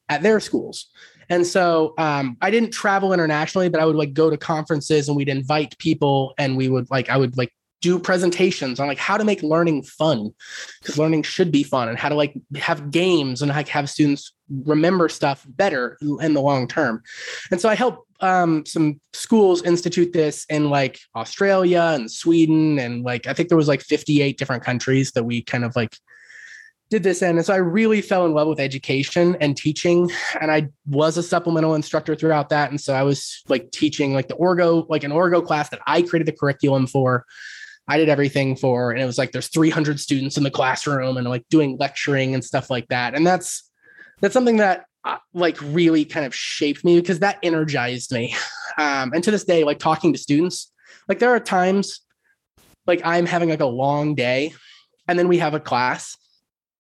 at 0.09 0.23
their 0.23 0.41
schools. 0.41 0.91
And 1.29 1.47
so 1.47 1.95
um, 1.99 2.37
I 2.41 2.51
didn't 2.51 2.71
travel 2.73 3.13
internationally, 3.13 3.69
but 3.69 3.81
I 3.81 3.87
would 3.87 3.97
like 3.97 4.15
go 4.15 4.31
to 4.31 4.37
conferences 4.37 5.09
and 5.09 5.17
we'd 5.17 5.29
invite 5.29 5.77
people 5.79 6.35
and 6.39 6.57
we 6.57 6.69
would 6.69 6.91
like, 6.91 7.09
I 7.09 7.17
would 7.17 7.37
like 7.37 7.53
do 7.83 7.99
presentations 7.99 8.81
on 8.81 8.87
like 8.87 8.99
how 8.99 9.17
to 9.17 9.25
make 9.25 9.43
learning 9.43 9.83
fun 9.83 10.33
because 10.81 10.97
learning 10.97 11.25
should 11.25 11.51
be 11.53 11.65
fun 11.65 11.89
and 11.89 11.99
how 11.99 12.09
to 12.09 12.15
like 12.15 12.33
have 12.57 12.91
games 12.91 13.43
and 13.43 13.51
like 13.51 13.69
have 13.69 13.91
students 13.91 14.33
remember 14.65 15.09
stuff 15.09 15.45
better 15.49 15.99
in 16.21 16.33
the 16.33 16.41
long 16.41 16.69
term. 16.69 17.03
And 17.51 17.61
so 17.61 17.69
I 17.69 17.75
help 17.75 18.07
um, 18.21 18.65
some 18.65 19.01
schools 19.13 19.63
institute 19.63 20.13
this 20.13 20.47
in 20.49 20.71
like 20.71 21.01
Australia 21.17 21.91
and 21.95 22.11
Sweden 22.11 22.79
and 22.79 23.03
like 23.03 23.27
I 23.27 23.35
think 23.35 23.49
there 23.49 23.59
was 23.59 23.69
like 23.69 23.83
58 23.83 24.39
different 24.39 24.63
countries 24.63 25.11
that 25.13 25.25
we 25.25 25.43
kind 25.43 25.65
of 25.65 25.75
like 25.75 25.97
did 26.93 27.03
this. 27.03 27.23
And 27.23 27.43
so 27.43 27.55
I 27.55 27.57
really 27.57 28.03
fell 28.03 28.27
in 28.27 28.35
love 28.35 28.49
with 28.49 28.61
education 28.61 29.35
and 29.41 29.57
teaching. 29.57 30.11
And 30.43 30.51
I 30.51 30.69
was 30.87 31.17
a 31.17 31.23
supplemental 31.23 31.75
instructor 31.75 32.15
throughout 32.15 32.51
that. 32.51 32.69
And 32.69 32.79
so 32.79 32.93
I 32.93 33.03
was 33.03 33.43
like 33.49 33.71
teaching 33.71 34.13
like 34.13 34.29
the 34.29 34.35
orgo, 34.35 34.87
like 34.91 35.03
an 35.03 35.11
orgo 35.11 35.45
class 35.45 35.71
that 35.71 35.81
I 35.87 36.03
created 36.03 36.29
the 36.29 36.39
curriculum 36.39 36.87
for. 36.87 37.25
I 37.89 37.97
did 37.97 38.11
everything 38.11 38.57
for, 38.57 38.91
and 38.91 39.01
it 39.01 39.07
was 39.07 39.17
like 39.17 39.33
there's 39.33 39.49
300 39.49 39.99
students 39.99 40.37
in 40.37 40.43
the 40.43 40.51
classroom 40.51 41.17
and 41.17 41.27
like 41.27 41.49
doing 41.49 41.79
lecturing 41.81 42.35
and 42.35 42.45
stuff 42.45 42.69
like 42.69 42.87
that. 42.89 43.15
And 43.15 43.27
that's 43.27 43.71
that's 44.21 44.35
something 44.35 44.59
that 44.59 44.85
uh, 45.05 45.17
like 45.33 45.57
really 45.63 46.05
kind 46.05 46.27
of 46.27 46.35
shaped 46.35 46.85
me 46.85 47.01
because 47.01 47.21
that 47.21 47.39
energized 47.43 48.13
me. 48.13 48.37
Um, 48.79 49.13
and 49.13 49.23
to 49.25 49.31
this 49.31 49.45
day, 49.45 49.65
like 49.65 49.79
talking 49.79 50.15
to 50.15 50.19
students, 50.19 50.73
like 51.07 51.19
there 51.19 51.29
are 51.29 51.41
times 51.41 52.01
like 52.87 53.03
I'm 53.05 53.27
having 53.27 53.51
like 53.51 53.61
a 53.61 53.67
long 53.67 54.15
day, 54.15 54.55
and 55.07 55.19
then 55.19 55.29
we 55.29 55.37
have 55.39 55.53
a 55.53 55.61
class, 55.61 56.17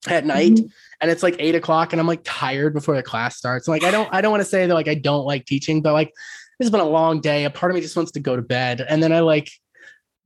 at 0.09 0.25
night 0.25 0.53
mm-hmm. 0.53 0.67
and 1.01 1.11
it's 1.11 1.23
like 1.23 1.37
eight 1.39 1.55
o'clock 1.55 1.93
and 1.93 2.01
I'm 2.01 2.07
like 2.07 2.23
tired 2.25 2.75
before 2.75 2.97
the 2.97 3.03
class 3.03 3.37
starts. 3.37 3.69
Like 3.69 3.85
I 3.85 3.91
don't 3.91 4.09
I 4.13 4.21
don't 4.21 4.31
want 4.31 4.43
to 4.43 4.49
say 4.49 4.67
that 4.67 4.75
like 4.75 4.89
I 4.89 4.95
don't 4.95 5.25
like 5.25 5.47
teaching, 5.47 5.83
but 5.83 5.93
like 5.93 6.13
this 6.59 6.67
has 6.67 6.71
been 6.71 6.81
a 6.81 6.89
long 6.89 7.21
day. 7.21 7.45
A 7.45 7.51
part 7.51 7.71
of 7.71 7.75
me 7.75 7.81
just 7.81 7.97
wants 7.97 8.13
to 8.13 8.21
go 8.21 8.37
to 8.37 8.43
bed. 8.43 8.85
And 8.89 9.03
then 9.03 9.13
I 9.13 9.21
like 9.21 9.51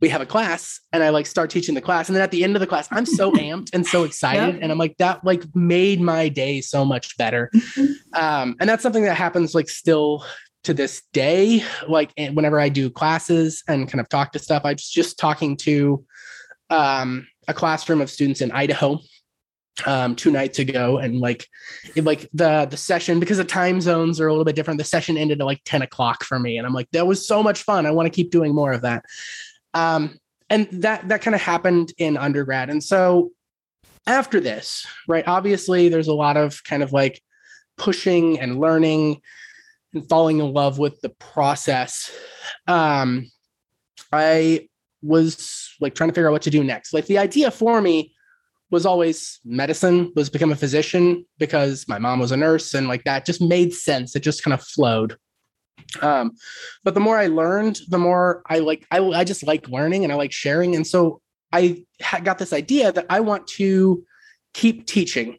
we 0.00 0.08
have 0.10 0.20
a 0.20 0.26
class 0.26 0.80
and 0.92 1.02
I 1.02 1.08
like 1.08 1.26
start 1.26 1.50
teaching 1.50 1.74
the 1.74 1.80
class. 1.80 2.08
And 2.08 2.16
then 2.16 2.22
at 2.22 2.30
the 2.30 2.44
end 2.44 2.54
of 2.54 2.60
the 2.60 2.66
class, 2.66 2.88
I'm 2.90 3.06
so 3.06 3.32
amped 3.32 3.70
and 3.72 3.86
so 3.86 4.04
excited. 4.04 4.54
Yep. 4.54 4.62
And 4.62 4.72
I'm 4.72 4.78
like, 4.78 4.96
that 4.98 5.24
like 5.24 5.42
made 5.54 6.00
my 6.00 6.28
day 6.28 6.60
so 6.60 6.84
much 6.84 7.16
better. 7.16 7.50
Mm-hmm. 7.54 7.92
Um, 8.14 8.56
and 8.60 8.68
that's 8.68 8.82
something 8.82 9.04
that 9.04 9.14
happens 9.14 9.54
like 9.54 9.68
still 9.68 10.24
to 10.64 10.74
this 10.74 11.02
day. 11.12 11.62
Like 11.88 12.12
whenever 12.16 12.60
I 12.60 12.68
do 12.68 12.90
classes 12.90 13.62
and 13.68 13.90
kind 13.90 14.00
of 14.00 14.08
talk 14.08 14.32
to 14.32 14.38
stuff, 14.38 14.62
I 14.64 14.72
was 14.72 14.88
just 14.88 15.18
talking 15.18 15.56
to 15.58 16.04
um, 16.68 17.26
a 17.48 17.54
classroom 17.54 18.00
of 18.00 18.10
students 18.10 18.40
in 18.40 18.52
Idaho 18.52 19.00
um 19.84 20.16
two 20.16 20.30
nights 20.30 20.58
ago 20.58 20.98
and 20.98 21.20
like 21.20 21.46
it, 21.94 22.04
like 22.04 22.28
the 22.32 22.66
the 22.70 22.76
session 22.76 23.20
because 23.20 23.36
the 23.36 23.44
time 23.44 23.80
zones 23.80 24.20
are 24.20 24.28
a 24.28 24.32
little 24.32 24.44
bit 24.44 24.56
different 24.56 24.78
the 24.78 24.84
session 24.84 25.16
ended 25.18 25.40
at 25.40 25.44
like 25.44 25.60
10 25.64 25.82
o'clock 25.82 26.24
for 26.24 26.38
me 26.38 26.56
and 26.56 26.66
i'm 26.66 26.72
like 26.72 26.90
that 26.92 27.06
was 27.06 27.26
so 27.26 27.42
much 27.42 27.62
fun. 27.62 27.84
I 27.84 27.90
want 27.90 28.06
to 28.06 28.10
keep 28.10 28.30
doing 28.30 28.54
more 28.54 28.72
of 28.72 28.82
that. 28.82 29.04
Um 29.74 30.18
and 30.48 30.68
that 30.70 31.08
that 31.08 31.22
kind 31.22 31.34
of 31.34 31.42
happened 31.42 31.92
in 31.98 32.16
undergrad. 32.16 32.70
And 32.70 32.82
so 32.82 33.32
after 34.06 34.40
this 34.40 34.86
right 35.08 35.26
obviously 35.26 35.88
there's 35.88 36.08
a 36.08 36.14
lot 36.14 36.36
of 36.36 36.62
kind 36.64 36.82
of 36.82 36.92
like 36.92 37.20
pushing 37.76 38.40
and 38.40 38.60
learning 38.60 39.20
and 39.92 40.08
falling 40.08 40.38
in 40.38 40.52
love 40.52 40.78
with 40.78 41.00
the 41.02 41.10
process. 41.10 42.10
Um 42.66 43.30
i 44.12 44.68
was 45.02 45.74
like 45.80 45.94
trying 45.94 46.08
to 46.08 46.14
figure 46.14 46.28
out 46.28 46.32
what 46.32 46.42
to 46.42 46.50
do 46.50 46.64
next. 46.64 46.94
Like 46.94 47.06
the 47.06 47.18
idea 47.18 47.50
for 47.50 47.80
me 47.80 48.15
was 48.70 48.84
always 48.84 49.40
medicine, 49.44 50.12
was 50.16 50.28
become 50.28 50.52
a 50.52 50.56
physician 50.56 51.24
because 51.38 51.86
my 51.88 51.98
mom 51.98 52.18
was 52.18 52.32
a 52.32 52.36
nurse 52.36 52.74
and 52.74 52.88
like 52.88 53.04
that 53.04 53.24
just 53.24 53.40
made 53.40 53.72
sense. 53.72 54.16
It 54.16 54.20
just 54.20 54.42
kind 54.42 54.54
of 54.54 54.62
flowed. 54.62 55.16
Um, 56.02 56.32
but 56.82 56.94
the 56.94 57.00
more 57.00 57.16
I 57.16 57.28
learned, 57.28 57.78
the 57.88 57.98
more 57.98 58.42
I 58.48 58.58
like, 58.58 58.86
I, 58.90 58.98
I 59.00 59.24
just 59.24 59.46
like 59.46 59.68
learning 59.68 60.02
and 60.02 60.12
I 60.12 60.16
like 60.16 60.32
sharing. 60.32 60.74
And 60.74 60.86
so 60.86 61.20
I 61.52 61.84
got 62.22 62.38
this 62.38 62.52
idea 62.52 62.92
that 62.92 63.06
I 63.08 63.20
want 63.20 63.46
to 63.48 64.04
keep 64.52 64.86
teaching. 64.86 65.38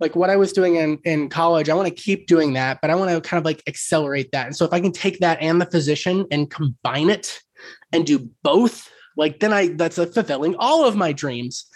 Like 0.00 0.16
what 0.16 0.30
I 0.30 0.36
was 0.36 0.52
doing 0.52 0.76
in, 0.76 0.98
in 1.04 1.28
college, 1.28 1.68
I 1.68 1.74
want 1.74 1.88
to 1.88 1.94
keep 1.94 2.26
doing 2.26 2.54
that, 2.54 2.80
but 2.80 2.90
I 2.90 2.94
want 2.94 3.10
to 3.10 3.20
kind 3.20 3.38
of 3.38 3.44
like 3.44 3.62
accelerate 3.66 4.32
that. 4.32 4.46
And 4.46 4.56
so 4.56 4.64
if 4.64 4.72
I 4.72 4.80
can 4.80 4.90
take 4.90 5.20
that 5.20 5.40
and 5.40 5.60
the 5.60 5.66
physician 5.66 6.26
and 6.30 6.50
combine 6.50 7.10
it 7.10 7.40
and 7.92 8.06
do 8.06 8.28
both, 8.42 8.90
like 9.16 9.40
then 9.40 9.52
I 9.52 9.68
that's 9.68 9.98
a 9.98 10.06
fulfilling 10.06 10.56
all 10.58 10.84
of 10.84 10.96
my 10.96 11.12
dreams. 11.12 11.66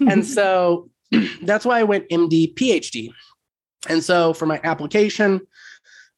and 0.00 0.26
so 0.36 0.90
that's 1.42 1.64
why 1.64 1.80
I 1.80 1.84
went 1.84 2.08
MD 2.08 2.54
PhD. 2.54 3.10
And 3.88 4.02
so 4.02 4.32
for 4.32 4.46
my 4.46 4.60
application, 4.64 5.40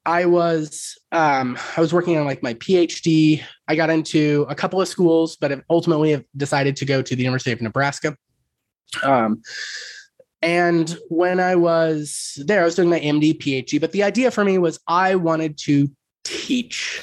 I 0.07 0.25
was 0.25 0.99
um, 1.13 1.59
I 1.77 1.81
was 1.81 1.93
working 1.93 2.17
on 2.17 2.25
like 2.25 2.43
my 2.43 2.55
PhD. 2.55 3.43
I 3.69 3.77
got 3.77 3.91
into 3.91 4.47
a 4.49 4.55
couple 4.55 4.81
of 4.81 4.89
schools, 4.89 5.37
but 5.37 5.63
ultimately 5.69 6.13
have 6.13 6.25
decided 6.37 6.77
to 6.77 6.85
go 6.85 7.03
to 7.03 7.17
the 7.17 7.23
University 7.23 7.53
of 7.53 7.61
Nebraska. 7.61 8.17
Um, 9.03 9.43
and 10.43 10.97
when 11.11 11.39
I 11.39 11.55
was 11.55 12.39
there, 12.47 12.63
I 12.63 12.65
was 12.65 12.75
doing 12.75 12.89
my 12.89 13.01
MD 13.01 13.39
PhD. 13.39 13.79
But 13.79 13.93
the 13.93 14.03
idea 14.03 14.31
for 14.31 14.43
me 14.43 14.57
was 14.57 14.81
I 14.87 15.17
wanted 15.17 15.59
to 15.59 15.91
teach 16.25 17.03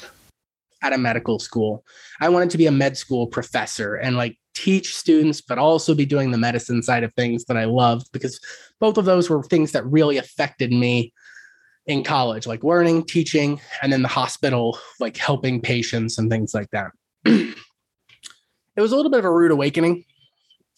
at 0.82 0.92
a 0.92 0.98
medical 0.98 1.38
school. 1.38 1.84
I 2.20 2.28
wanted 2.28 2.50
to 2.50 2.58
be 2.58 2.66
a 2.66 2.72
med 2.72 2.96
school 2.96 3.26
professor 3.26 3.94
and 3.94 4.16
like 4.16 4.38
teach 4.54 4.94
students, 4.96 5.40
but 5.40 5.58
also 5.58 5.94
be 5.94 6.06
doing 6.06 6.30
the 6.30 6.38
medicine 6.38 6.82
side 6.82 7.04
of 7.04 7.12
things 7.14 7.44
that 7.46 7.56
I 7.56 7.64
loved 7.64 8.10
because 8.12 8.40
both 8.80 8.98
of 8.98 9.04
those 9.04 9.30
were 9.30 9.42
things 9.42 9.72
that 9.72 9.86
really 9.86 10.16
affected 10.16 10.72
me 10.72 11.12
in 11.86 12.04
college, 12.04 12.46
like 12.46 12.62
learning, 12.62 13.04
teaching, 13.04 13.60
and 13.82 13.92
then 13.92 14.02
the 14.02 14.08
hospital, 14.08 14.78
like 15.00 15.16
helping 15.16 15.60
patients 15.60 16.18
and 16.18 16.30
things 16.30 16.54
like 16.54 16.70
that. 16.70 16.90
it 17.24 17.54
was 18.76 18.92
a 18.92 18.96
little 18.96 19.10
bit 19.10 19.20
of 19.20 19.24
a 19.24 19.32
rude 19.32 19.50
awakening 19.50 20.04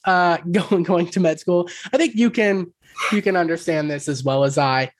uh 0.04 0.38
going 0.50 0.82
going 0.82 1.06
to 1.08 1.20
med 1.20 1.40
school. 1.40 1.68
I 1.92 1.96
think 1.96 2.14
you 2.14 2.30
can 2.30 2.72
you 3.12 3.22
can 3.22 3.36
understand 3.36 3.90
this 3.90 4.08
as 4.08 4.24
well 4.24 4.44
as 4.44 4.58
I. 4.58 4.92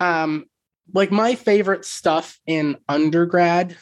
Um 0.00 0.46
like 0.94 1.10
my 1.10 1.34
favorite 1.34 1.84
stuff 1.84 2.38
in 2.46 2.76
undergrad 2.88 3.76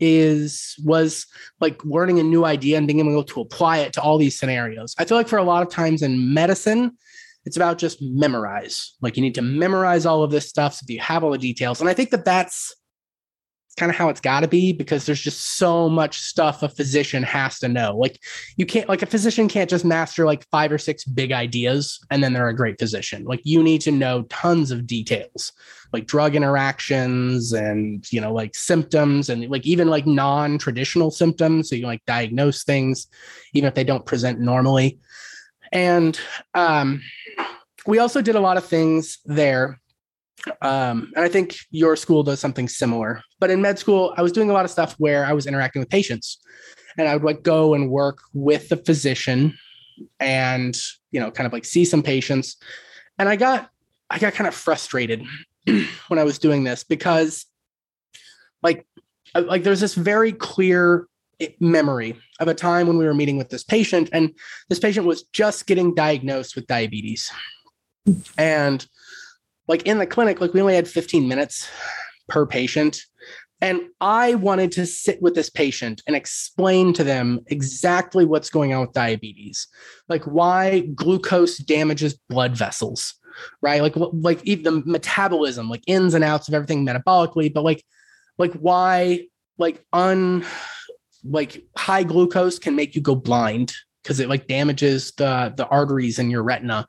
is 0.00 0.74
was 0.84 1.26
like 1.60 1.84
learning 1.84 2.18
a 2.18 2.22
new 2.22 2.44
idea 2.44 2.78
and 2.78 2.86
being 2.86 3.00
able 3.00 3.24
to 3.24 3.40
apply 3.40 3.78
it 3.78 3.92
to 3.94 4.00
all 4.00 4.18
these 4.18 4.38
scenarios. 4.38 4.94
I 4.98 5.04
feel 5.04 5.16
like 5.16 5.28
for 5.28 5.38
a 5.38 5.44
lot 5.44 5.62
of 5.62 5.70
times 5.70 6.02
in 6.02 6.32
medicine, 6.32 6.96
it's 7.44 7.56
about 7.56 7.78
just 7.78 7.98
memorize. 8.00 8.94
Like 9.00 9.16
you 9.16 9.22
need 9.22 9.34
to 9.34 9.42
memorize 9.42 10.06
all 10.06 10.22
of 10.22 10.30
this 10.30 10.48
stuff 10.48 10.74
so 10.74 10.84
that 10.86 10.92
you 10.92 11.00
have 11.00 11.24
all 11.24 11.30
the 11.30 11.38
details. 11.38 11.80
And 11.80 11.90
I 11.90 11.94
think 11.94 12.10
that 12.10 12.24
that's 12.24 12.74
kind 13.78 13.90
of 13.90 13.96
how 13.96 14.10
it's 14.10 14.20
got 14.20 14.40
to 14.40 14.48
be 14.48 14.72
because 14.72 15.06
there's 15.06 15.20
just 15.20 15.56
so 15.56 15.88
much 15.88 16.20
stuff 16.20 16.62
a 16.62 16.68
physician 16.68 17.22
has 17.22 17.58
to 17.58 17.68
know. 17.68 17.96
Like 17.96 18.20
you 18.56 18.66
can't 18.66 18.88
like 18.88 19.02
a 19.02 19.06
physician 19.06 19.48
can't 19.48 19.70
just 19.70 19.84
master 19.84 20.26
like 20.26 20.46
five 20.50 20.70
or 20.70 20.78
six 20.78 21.04
big 21.04 21.32
ideas 21.32 21.98
and 22.10 22.22
then 22.22 22.32
they're 22.34 22.48
a 22.48 22.56
great 22.56 22.78
physician. 22.78 23.24
Like 23.24 23.40
you 23.44 23.62
need 23.62 23.80
to 23.82 23.90
know 23.90 24.22
tons 24.24 24.70
of 24.70 24.86
details, 24.86 25.52
like 25.92 26.06
drug 26.06 26.36
interactions 26.36 27.52
and 27.52 28.10
you 28.12 28.20
know 28.20 28.32
like 28.32 28.54
symptoms 28.54 29.30
and 29.30 29.48
like 29.48 29.66
even 29.66 29.88
like 29.88 30.06
non-traditional 30.06 31.10
symptoms 31.10 31.70
so 31.70 31.76
you 31.76 31.86
like 31.86 32.04
diagnose 32.06 32.64
things 32.64 33.06
even 33.54 33.68
if 33.68 33.74
they 33.74 33.84
don't 33.84 34.04
present 34.04 34.38
normally. 34.38 34.98
And 35.72 36.20
um 36.52 37.00
we 37.86 37.98
also 37.98 38.20
did 38.20 38.36
a 38.36 38.40
lot 38.40 38.58
of 38.58 38.66
things 38.66 39.18
there 39.24 39.80
um, 40.60 41.12
and 41.14 41.24
I 41.24 41.28
think 41.28 41.56
your 41.70 41.96
school 41.96 42.22
does 42.22 42.40
something 42.40 42.68
similar. 42.68 43.22
But 43.38 43.50
in 43.50 43.62
med 43.62 43.78
school, 43.78 44.14
I 44.16 44.22
was 44.22 44.32
doing 44.32 44.50
a 44.50 44.52
lot 44.52 44.64
of 44.64 44.70
stuff 44.70 44.94
where 44.98 45.24
I 45.24 45.32
was 45.32 45.46
interacting 45.46 45.80
with 45.80 45.88
patients, 45.88 46.38
and 46.98 47.08
I 47.08 47.14
would 47.14 47.24
like 47.24 47.42
go 47.42 47.74
and 47.74 47.90
work 47.90 48.18
with 48.34 48.68
the 48.68 48.76
physician, 48.76 49.56
and 50.20 50.76
you 51.10 51.20
know, 51.20 51.30
kind 51.30 51.46
of 51.46 51.52
like 51.52 51.64
see 51.64 51.84
some 51.84 52.02
patients. 52.02 52.56
And 53.18 53.28
I 53.28 53.36
got 53.36 53.70
I 54.10 54.18
got 54.18 54.34
kind 54.34 54.48
of 54.48 54.54
frustrated 54.54 55.24
when 56.08 56.18
I 56.18 56.24
was 56.24 56.38
doing 56.38 56.64
this 56.64 56.84
because, 56.84 57.46
like, 58.62 58.86
like 59.34 59.62
there's 59.62 59.80
this 59.80 59.94
very 59.94 60.32
clear 60.32 61.06
memory 61.58 62.16
of 62.40 62.48
a 62.48 62.54
time 62.54 62.86
when 62.86 62.98
we 62.98 63.04
were 63.04 63.14
meeting 63.14 63.36
with 63.36 63.48
this 63.48 63.64
patient, 63.64 64.10
and 64.12 64.34
this 64.68 64.78
patient 64.78 65.06
was 65.06 65.22
just 65.32 65.66
getting 65.66 65.94
diagnosed 65.94 66.56
with 66.56 66.66
diabetes, 66.66 67.30
and 68.36 68.86
like 69.68 69.82
in 69.84 69.98
the 69.98 70.06
clinic, 70.06 70.40
like 70.40 70.54
we 70.54 70.60
only 70.60 70.74
had 70.74 70.88
15 70.88 71.26
minutes 71.28 71.68
per 72.28 72.46
patient. 72.46 73.00
And 73.60 73.82
I 74.00 74.34
wanted 74.34 74.72
to 74.72 74.86
sit 74.86 75.22
with 75.22 75.36
this 75.36 75.48
patient 75.48 76.02
and 76.06 76.16
explain 76.16 76.92
to 76.94 77.04
them 77.04 77.40
exactly 77.46 78.24
what's 78.24 78.50
going 78.50 78.74
on 78.74 78.80
with 78.80 78.92
diabetes, 78.92 79.68
like 80.08 80.24
why 80.24 80.80
glucose 80.96 81.58
damages 81.58 82.18
blood 82.28 82.56
vessels, 82.56 83.14
right? 83.60 83.80
Like, 83.80 83.94
like 83.96 84.42
even 84.44 84.64
the 84.64 84.82
metabolism, 84.84 85.70
like 85.70 85.84
ins 85.86 86.14
and 86.14 86.24
outs 86.24 86.48
of 86.48 86.54
everything 86.54 86.84
metabolically, 86.84 87.54
but 87.54 87.62
like, 87.62 87.84
like 88.36 88.52
why, 88.54 89.26
like 89.58 89.84
un, 89.92 90.44
like 91.22 91.64
high 91.76 92.02
glucose 92.02 92.58
can 92.58 92.74
make 92.74 92.96
you 92.96 93.00
go 93.00 93.14
blind 93.14 93.72
because 94.02 94.20
it 94.20 94.28
like 94.28 94.46
damages 94.46 95.12
the 95.12 95.52
the 95.56 95.66
arteries 95.68 96.18
in 96.18 96.30
your 96.30 96.42
retina 96.42 96.86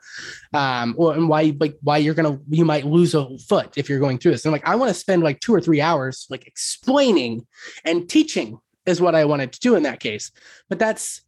um 0.54 0.96
or 0.98 1.14
and 1.14 1.30
why 1.30 1.56
like 1.60 1.78
why 1.82 1.98
you're 1.98 2.14
gonna 2.14 2.40
you 2.50 2.66
might 2.66 2.86
lose 2.86 3.14
a 3.14 3.38
foot 3.40 3.78
if 3.78 3.90
you're 3.90 4.00
going 4.00 4.18
through 4.18 4.32
this. 4.32 4.46
And 4.46 4.52
like 4.52 4.68
i 4.68 4.76
want 4.76 4.90
to 4.90 4.94
spend 4.94 5.24
like 5.24 5.40
two 5.40 5.54
or 5.54 5.62
three 5.62 5.82
hours 5.82 6.26
like 6.30 6.48
explaining 6.48 7.46
and 7.86 8.10
teaching 8.10 8.60
is 8.86 9.02
what 9.02 9.16
i 9.16 9.26
wanted 9.26 9.54
to 9.54 9.60
do 9.60 9.76
in 9.76 9.84
that 9.84 10.00
case. 10.00 10.32
But 10.70 10.80
that's 10.80 11.22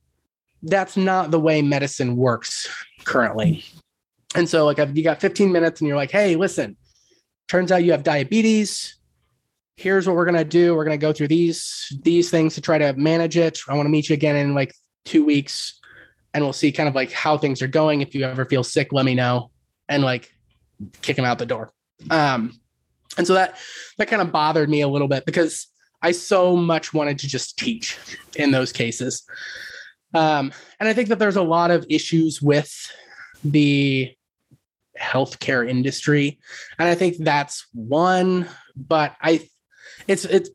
that's 0.64 0.98
not 0.98 1.32
the 1.32 1.40
way 1.40 1.62
medicine 1.62 2.16
works 2.16 2.68
currently. 3.04 3.64
And 4.34 4.50
so 4.50 4.66
like 4.66 4.80
you 4.94 5.04
got 5.04 5.22
15 5.22 5.52
minutes 5.52 5.82
and 5.82 5.88
you're 5.88 5.98
like 5.98 6.12
hey 6.12 6.36
listen 6.36 6.78
turns 7.48 7.72
out 7.72 7.84
you 7.84 7.92
have 7.92 8.04
diabetes. 8.04 8.98
Here's 9.78 10.08
what 10.08 10.16
we're 10.16 10.26
going 10.26 10.38
to 10.38 10.46
do. 10.46 10.74
We're 10.74 10.86
going 10.86 10.98
to 10.98 11.06
go 11.06 11.14
through 11.14 11.28
these 11.28 11.92
these 12.02 12.30
things 12.30 12.56
to 12.56 12.62
try 12.62 12.78
to 12.78 12.94
manage 12.94 13.38
it. 13.38 13.60
I 13.68 13.76
want 13.76 13.86
to 13.86 13.92
meet 13.92 14.10
you 14.10 14.14
again 14.14 14.36
in 14.36 14.54
like 14.54 14.74
two 15.06 15.24
weeks 15.24 15.80
and 16.34 16.44
we'll 16.44 16.54
see 16.54 16.72
kind 16.72 16.90
of 16.90 16.96
like 16.96 17.12
how 17.12 17.38
things 17.38 17.62
are 17.62 17.68
going. 17.68 18.02
If 18.02 18.14
you 18.14 18.26
ever 18.26 18.46
feel 18.46 18.64
sick, 18.64 18.92
let 18.92 19.06
me 19.06 19.16
know 19.16 19.52
and 19.88 20.04
like 20.04 20.32
kick 21.02 21.18
him 21.18 21.26
out 21.26 21.40
the 21.40 21.46
door. 21.46 21.72
Um, 22.10 22.60
and 23.18 23.26
so 23.26 23.36
that 23.36 23.58
that 23.98 24.10
kind 24.10 24.22
of 24.22 24.32
bothered 24.32 24.70
me 24.70 24.82
a 24.82 24.88
little 24.88 25.08
bit 25.08 25.26
because 25.26 25.68
I 26.02 26.12
so 26.12 26.56
much 26.56 26.94
wanted 26.94 27.20
to 27.20 27.28
just 27.28 27.58
teach 27.58 27.98
in 28.36 28.52
those 28.52 28.74
cases. 28.74 29.26
Um, 30.14 30.52
and 30.80 30.90
I 30.90 30.94
think 30.94 31.10
that 31.10 31.20
there's 31.20 31.36
a 31.38 31.42
lot 31.42 31.72
of 31.72 31.86
issues 31.90 32.42
with 32.42 32.72
the 33.44 34.14
healthcare 35.00 35.68
industry. 35.68 36.40
And 36.80 36.88
I 36.88 36.96
think 36.96 37.18
that's 37.18 37.66
one, 37.74 38.48
but 38.76 39.16
I 39.22 39.48
it's 40.08 40.26
it's 40.26 40.50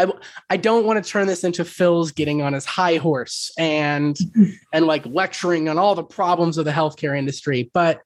I 0.00 0.10
I 0.48 0.56
don't 0.56 0.86
want 0.86 1.02
to 1.02 1.08
turn 1.08 1.26
this 1.26 1.44
into 1.44 1.64
Phil's 1.64 2.10
getting 2.10 2.40
on 2.42 2.54
his 2.54 2.64
high 2.64 2.96
horse 2.96 3.52
and 3.58 4.18
and 4.72 4.86
like 4.86 5.04
lecturing 5.06 5.68
on 5.68 5.78
all 5.78 5.94
the 5.94 6.02
problems 6.04 6.58
of 6.58 6.64
the 6.64 6.70
healthcare 6.70 7.16
industry, 7.16 7.70
but 7.74 8.00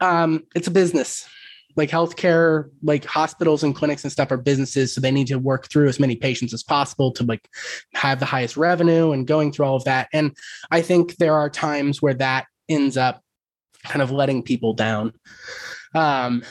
um, 0.00 0.44
it's 0.54 0.68
a 0.68 0.72
business. 0.72 1.28
Like 1.76 1.90
healthcare, 1.90 2.70
like 2.82 3.04
hospitals 3.04 3.62
and 3.62 3.74
clinics 3.74 4.02
and 4.02 4.10
stuff 4.10 4.32
are 4.32 4.36
businesses, 4.36 4.92
so 4.92 5.00
they 5.00 5.12
need 5.12 5.28
to 5.28 5.38
work 5.38 5.70
through 5.70 5.88
as 5.88 6.00
many 6.00 6.16
patients 6.16 6.52
as 6.52 6.64
possible 6.64 7.12
to 7.12 7.24
like 7.24 7.48
have 7.94 8.18
the 8.18 8.26
highest 8.26 8.56
revenue 8.56 9.12
and 9.12 9.28
going 9.28 9.52
through 9.52 9.66
all 9.66 9.76
of 9.76 9.84
that. 9.84 10.08
And 10.12 10.36
I 10.72 10.82
think 10.82 11.16
there 11.16 11.34
are 11.34 11.48
times 11.48 12.02
where 12.02 12.14
that 12.14 12.46
ends 12.68 12.96
up 12.96 13.22
kind 13.84 14.02
of 14.02 14.10
letting 14.10 14.42
people 14.42 14.74
down. 14.74 15.12
Um, 15.94 16.42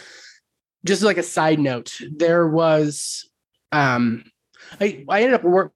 just 0.86 1.04
like 1.04 1.18
a 1.18 1.24
side 1.24 1.60
note, 1.60 2.00
there 2.10 2.48
was 2.48 3.30
um 3.74 4.24
I, 4.80 5.06
I 5.10 5.22
ended 5.22 5.36
up 5.36 5.44
work, 5.44 5.74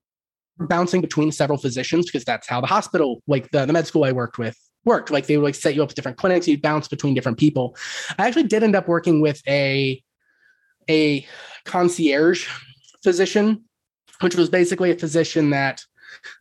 bouncing 0.58 1.00
between 1.00 1.32
several 1.32 1.58
physicians 1.58 2.06
because 2.06 2.24
that's 2.24 2.48
how 2.48 2.60
the 2.60 2.66
hospital, 2.66 3.22
like 3.26 3.50
the, 3.50 3.66
the 3.66 3.72
med 3.72 3.86
school 3.86 4.04
I 4.04 4.12
worked 4.12 4.38
with, 4.38 4.56
worked. 4.84 5.10
Like 5.10 5.26
they 5.26 5.36
would 5.36 5.44
like 5.44 5.54
set 5.54 5.74
you 5.74 5.82
up 5.82 5.88
with 5.88 5.96
different 5.96 6.18
clinics, 6.18 6.48
you'd 6.48 6.62
bounce 6.62 6.88
between 6.88 7.14
different 7.14 7.38
people. 7.38 7.76
I 8.18 8.26
actually 8.26 8.44
did 8.44 8.62
end 8.62 8.76
up 8.76 8.88
working 8.88 9.20
with 9.20 9.42
a 9.48 10.02
a 10.90 11.26
concierge 11.64 12.48
physician, 13.02 13.64
which 14.20 14.34
was 14.34 14.48
basically 14.48 14.90
a 14.90 14.98
physician 14.98 15.50
that 15.50 15.82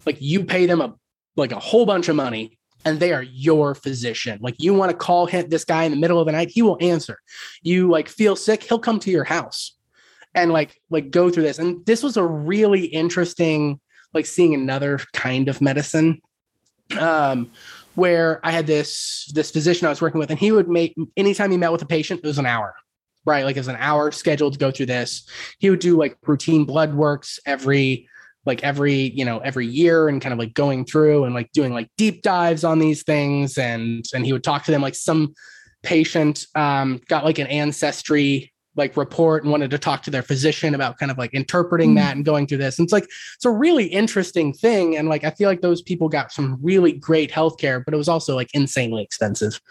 like 0.06 0.18
you 0.20 0.44
pay 0.44 0.66
them 0.66 0.82
a 0.82 0.96
like 1.36 1.52
a 1.52 1.60
whole 1.60 1.86
bunch 1.86 2.10
of 2.10 2.16
money 2.16 2.58
and 2.84 3.00
they 3.00 3.14
are 3.14 3.24
your 3.24 3.76
physician. 3.76 4.40
Like 4.42 4.56
you 4.58 4.74
want 4.74 4.92
to 4.92 4.98
call 4.98 5.28
him 5.28 5.50
this 5.50 5.64
guy 5.64 5.84
in 5.84 5.92
the 5.92 5.98
middle 5.98 6.20
of 6.20 6.26
the 6.26 6.32
night, 6.32 6.50
he 6.50 6.62
will 6.62 6.78
answer. 6.82 7.20
You 7.62 7.90
like 7.90 8.10
feel 8.10 8.36
sick, 8.36 8.64
he'll 8.64 8.80
come 8.80 9.00
to 9.00 9.12
your 9.12 9.24
house 9.24 9.78
and 10.34 10.52
like 10.52 10.80
like 10.90 11.12
go 11.12 11.30
through 11.30 11.44
this. 11.44 11.60
And 11.60 11.86
this 11.86 12.04
was 12.04 12.18
a 12.18 12.26
really 12.26 12.86
interesting 12.86 13.80
like 14.14 14.26
seeing 14.26 14.54
another 14.54 15.00
kind 15.14 15.48
of 15.48 15.62
medicine. 15.62 16.22
Um, 17.00 17.52
where 17.96 18.40
I 18.44 18.52
had 18.52 18.68
this 18.68 19.30
this 19.34 19.52
physician 19.52 19.86
I 19.86 19.90
was 19.90 20.02
working 20.02 20.20
with, 20.20 20.30
and 20.30 20.40
he 20.40 20.52
would 20.52 20.70
make 20.70 20.96
anytime 21.18 21.52
he 21.52 21.58
met 21.58 21.72
with 21.72 21.82
a 21.82 21.86
patient, 21.86 22.22
it 22.24 22.28
was 22.28 22.38
an 22.38 22.46
hour, 22.46 22.74
right? 23.26 23.44
Like 23.44 23.56
it 23.56 23.60
was 23.60 23.68
an 23.68 23.78
hour 23.80 24.12
scheduled 24.12 24.54
to 24.54 24.60
go 24.60 24.72
through 24.72 24.88
this. 24.88 25.28
He 25.60 25.70
would 25.70 25.80
do 25.80 25.98
like 25.98 26.18
routine 26.26 26.66
blood 26.66 26.94
works 26.94 27.40
every 27.46 28.08
like 28.46 28.64
every 28.64 28.94
you 28.94 29.26
know 29.26 29.40
every 29.40 29.68
year 29.68 30.08
and 30.08 30.22
kind 30.22 30.34
of 30.34 30.40
like 30.40 30.54
going 30.54 30.86
through 30.86 31.26
and 31.26 31.36
like 31.36 31.52
doing 31.52 31.74
like 31.74 31.90
deep 31.98 32.22
dives 32.22 32.64
on 32.64 32.80
these 32.80 33.04
things 33.04 33.58
and 33.58 34.06
and 34.14 34.26
he 34.26 34.34
would 34.34 34.44
talk 34.44 34.64
to 34.64 34.72
them 34.72 34.82
like 34.82 34.96
some 34.96 35.34
patient 35.84 36.46
um, 36.56 37.02
got 37.08 37.24
like 37.26 37.40
an 37.40 37.48
ancestry 37.48 38.51
like 38.82 38.98
report 38.98 39.44
and 39.44 39.52
wanted 39.52 39.70
to 39.70 39.78
talk 39.78 40.02
to 40.02 40.10
their 40.10 40.24
physician 40.24 40.74
about 40.74 40.98
kind 40.98 41.12
of 41.12 41.18
like 41.20 41.32
interpreting 41.36 41.92
mm. 41.92 41.98
that 41.98 42.16
and 42.16 42.26
going 42.26 42.48
through 42.48 42.58
this. 42.58 42.80
And 42.80 42.86
it's 42.86 42.92
like 42.92 43.08
it's 43.36 43.46
a 43.46 43.52
really 43.52 43.86
interesting 43.86 44.54
thing. 44.54 44.98
And 44.98 45.08
like 45.08 45.24
I 45.24 45.30
feel 45.30 45.48
like 45.48 45.62
those 45.62 45.84
people 45.84 46.10
got 46.10 46.32
some 46.32 46.58
really 46.62 46.92
great 46.92 47.32
healthcare, 47.32 47.86
but 47.86 47.94
it 47.94 47.98
was 47.98 48.10
also 48.10 48.36
like 48.36 48.50
insanely 48.56 49.04
expensive. 49.04 49.62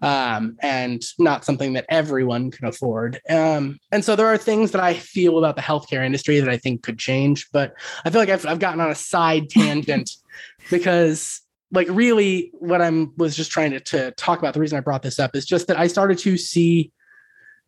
Um, 0.00 0.56
and 0.60 1.02
not 1.18 1.44
something 1.44 1.72
that 1.74 1.86
everyone 1.88 2.50
can 2.50 2.66
afford. 2.66 3.20
Um, 3.28 3.78
and 3.92 4.04
so 4.04 4.16
there 4.16 4.26
are 4.26 4.38
things 4.38 4.72
that 4.72 4.82
I 4.82 4.94
feel 4.94 5.38
about 5.38 5.54
the 5.54 5.62
healthcare 5.62 6.04
industry 6.04 6.40
that 6.40 6.48
I 6.48 6.56
think 6.56 6.82
could 6.82 6.98
change, 6.98 7.48
but 7.52 7.74
I 8.04 8.10
feel 8.10 8.20
like 8.20 8.28
I've, 8.28 8.44
I've 8.44 8.58
gotten 8.58 8.80
on 8.80 8.90
a 8.90 8.96
side 8.96 9.48
tangent 9.48 10.10
because 10.70 11.40
like 11.70 11.86
really 11.90 12.50
what 12.54 12.82
I'm 12.82 13.12
was 13.16 13.36
just 13.36 13.50
trying 13.50 13.70
to, 13.72 13.80
to 13.80 14.10
talk 14.12 14.38
about. 14.40 14.54
The 14.54 14.60
reason 14.60 14.76
I 14.76 14.80
brought 14.80 15.02
this 15.02 15.18
up 15.18 15.36
is 15.36 15.46
just 15.46 15.68
that 15.68 15.78
I 15.78 15.86
started 15.86 16.18
to 16.18 16.36
see 16.36 16.90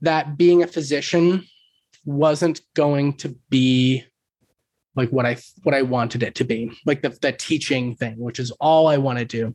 that 0.01 0.37
being 0.37 0.63
a 0.63 0.67
physician 0.67 1.45
wasn't 2.05 2.61
going 2.75 3.15
to 3.15 3.37
be 3.49 4.05
like 4.97 5.11
what 5.11 5.27
I 5.27 5.37
what 5.63 5.75
I 5.75 5.83
wanted 5.83 6.23
it 6.23 6.35
to 6.37 6.45
be, 6.45 6.71
like 6.87 7.03
the 7.03 7.11
the 7.11 7.33
teaching 7.33 7.95
thing, 7.97 8.19
which 8.19 8.39
is 8.39 8.51
all 8.53 8.87
I 8.87 8.97
want 8.99 9.19
to 9.19 9.25
do. 9.25 9.55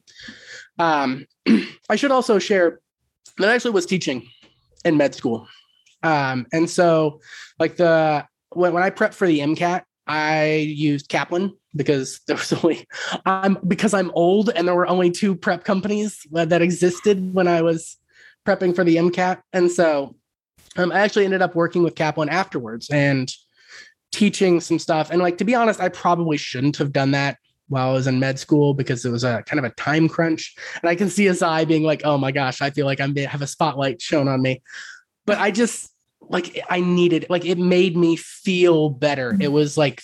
Um, 0.78 1.26
I 1.90 1.96
should 1.96 2.12
also 2.12 2.40
share 2.40 2.80
that 3.38 3.50
I 3.50 3.56
actually 3.56 3.72
was 3.72 3.86
teaching 3.86 4.28
in 4.84 4.98
med 4.98 5.16
school, 5.16 5.48
um, 6.04 6.46
and 6.52 6.70
so 6.70 7.22
like 7.58 7.78
the 7.78 8.26
when 8.54 8.74
when 8.74 8.84
I 8.84 8.90
prepped 8.90 9.14
for 9.14 9.28
the 9.28 9.40
MCAT, 9.40 9.84
I 10.08 10.56
used 10.56 11.10
Kaplan 11.10 11.56
because 11.76 12.20
there 12.28 12.36
was 12.36 12.52
only 12.64 12.86
I'm 13.26 13.58
because 13.68 13.94
I'm 13.94 14.12
old 14.12 14.50
and 14.50 14.68
there 14.68 14.76
were 14.76 14.88
only 14.88 15.12
two 15.12 15.36
prep 15.36 15.64
companies 15.64 16.20
that 16.32 16.62
existed 16.62 17.34
when 17.34 17.48
I 17.48 17.62
was 17.62 17.98
prepping 18.46 18.76
for 18.76 18.84
the 18.84 18.98
MCAT, 18.98 19.42
and 19.54 19.72
so 19.72 20.16
um, 20.78 20.92
I 20.92 21.00
actually 21.00 21.26
ended 21.26 21.42
up 21.42 21.56
working 21.56 21.84
with 21.84 21.96
Kaplan 21.96 22.30
afterwards 22.30 22.90
and 22.90 23.32
teaching 24.12 24.60
some 24.60 24.80
stuff. 24.80 25.12
And 25.12 25.22
like 25.22 25.38
to 25.40 25.46
be 25.46 25.56
honest, 25.56 25.80
I 25.80 25.90
probably 25.90 26.38
shouldn't 26.38 26.78
have 26.78 26.92
done 26.92 27.12
that 27.12 27.38
while 27.68 27.90
I 27.90 27.94
was 27.94 28.08
in 28.08 28.20
med 28.20 28.40
school 28.40 28.74
because 28.74 29.06
it 29.06 29.12
was 29.12 29.24
a 29.24 29.44
kind 29.44 29.60
of 29.60 29.72
a 29.72 29.76
time 29.76 30.10
crunch. 30.10 30.56
And 30.82 30.90
I 30.90 30.96
can 30.96 31.10
see 31.10 31.26
his 31.26 31.42
eye 31.42 31.66
being 31.66 31.84
like, 31.84 32.02
"Oh 32.04 32.18
my 32.18 32.32
gosh, 32.32 32.62
I 32.62 32.70
feel 32.72 32.86
like 32.86 33.00
I'm 33.00 33.16
have 33.16 33.42
a 33.42 33.48
spotlight 33.48 34.02
shown 34.02 34.28
on 34.28 34.42
me." 34.42 34.62
But 35.26 35.38
I 35.38 35.52
just 35.52 35.92
like 36.22 36.60
I 36.70 36.80
needed 36.82 37.28
like 37.30 37.46
it 37.46 37.58
made 37.58 37.96
me 37.96 38.16
feel 38.16 38.90
better. 38.90 39.36
It 39.40 39.52
was 39.52 39.78
like 39.78 40.02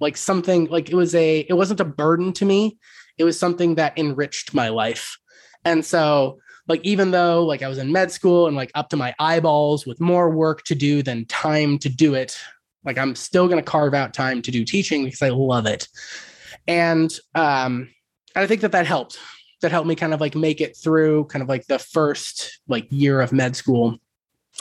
like 0.00 0.16
something 0.16 0.66
like 0.66 0.90
it 0.90 0.94
was 0.94 1.14
a 1.14 1.40
it 1.40 1.54
wasn't 1.54 1.80
a 1.80 1.84
burden 1.84 2.32
to 2.34 2.44
me. 2.44 2.78
It 3.18 3.24
was 3.24 3.38
something 3.38 3.76
that 3.76 3.98
enriched 3.98 4.54
my 4.54 4.68
life. 4.68 5.16
And 5.64 5.84
so 5.84 6.38
like 6.66 6.80
even 6.84 7.10
though 7.10 7.44
like 7.44 7.62
I 7.62 7.68
was 7.68 7.78
in 7.78 7.92
med 7.92 8.10
school 8.10 8.46
and 8.46 8.56
like 8.56 8.70
up 8.74 8.88
to 8.90 8.96
my 8.96 9.14
eyeballs 9.18 9.86
with 9.86 10.00
more 10.00 10.30
work 10.30 10.64
to 10.64 10.74
do 10.74 11.02
than 11.02 11.26
time 11.26 11.78
to 11.80 11.88
do 11.88 12.14
it, 12.14 12.38
like 12.84 12.98
I'm 12.98 13.14
still 13.14 13.46
going 13.48 13.62
to 13.62 13.70
carve 13.70 13.94
out 13.94 14.14
time 14.14 14.42
to 14.42 14.50
do 14.50 14.64
teaching 14.64 15.04
because 15.04 15.22
I 15.22 15.28
love 15.28 15.66
it. 15.66 15.88
And 16.66 17.12
um 17.34 17.90
and 18.34 18.42
I 18.42 18.46
think 18.46 18.62
that 18.62 18.72
that 18.72 18.86
helped. 18.86 19.18
That 19.60 19.70
helped 19.70 19.86
me 19.86 19.94
kind 19.94 20.12
of 20.12 20.20
like 20.20 20.34
make 20.34 20.60
it 20.60 20.76
through 20.76 21.24
kind 21.26 21.42
of 21.42 21.48
like 21.48 21.66
the 21.66 21.78
first 21.78 22.60
like 22.66 22.86
year 22.90 23.20
of 23.20 23.32
med 23.32 23.56
school. 23.56 23.98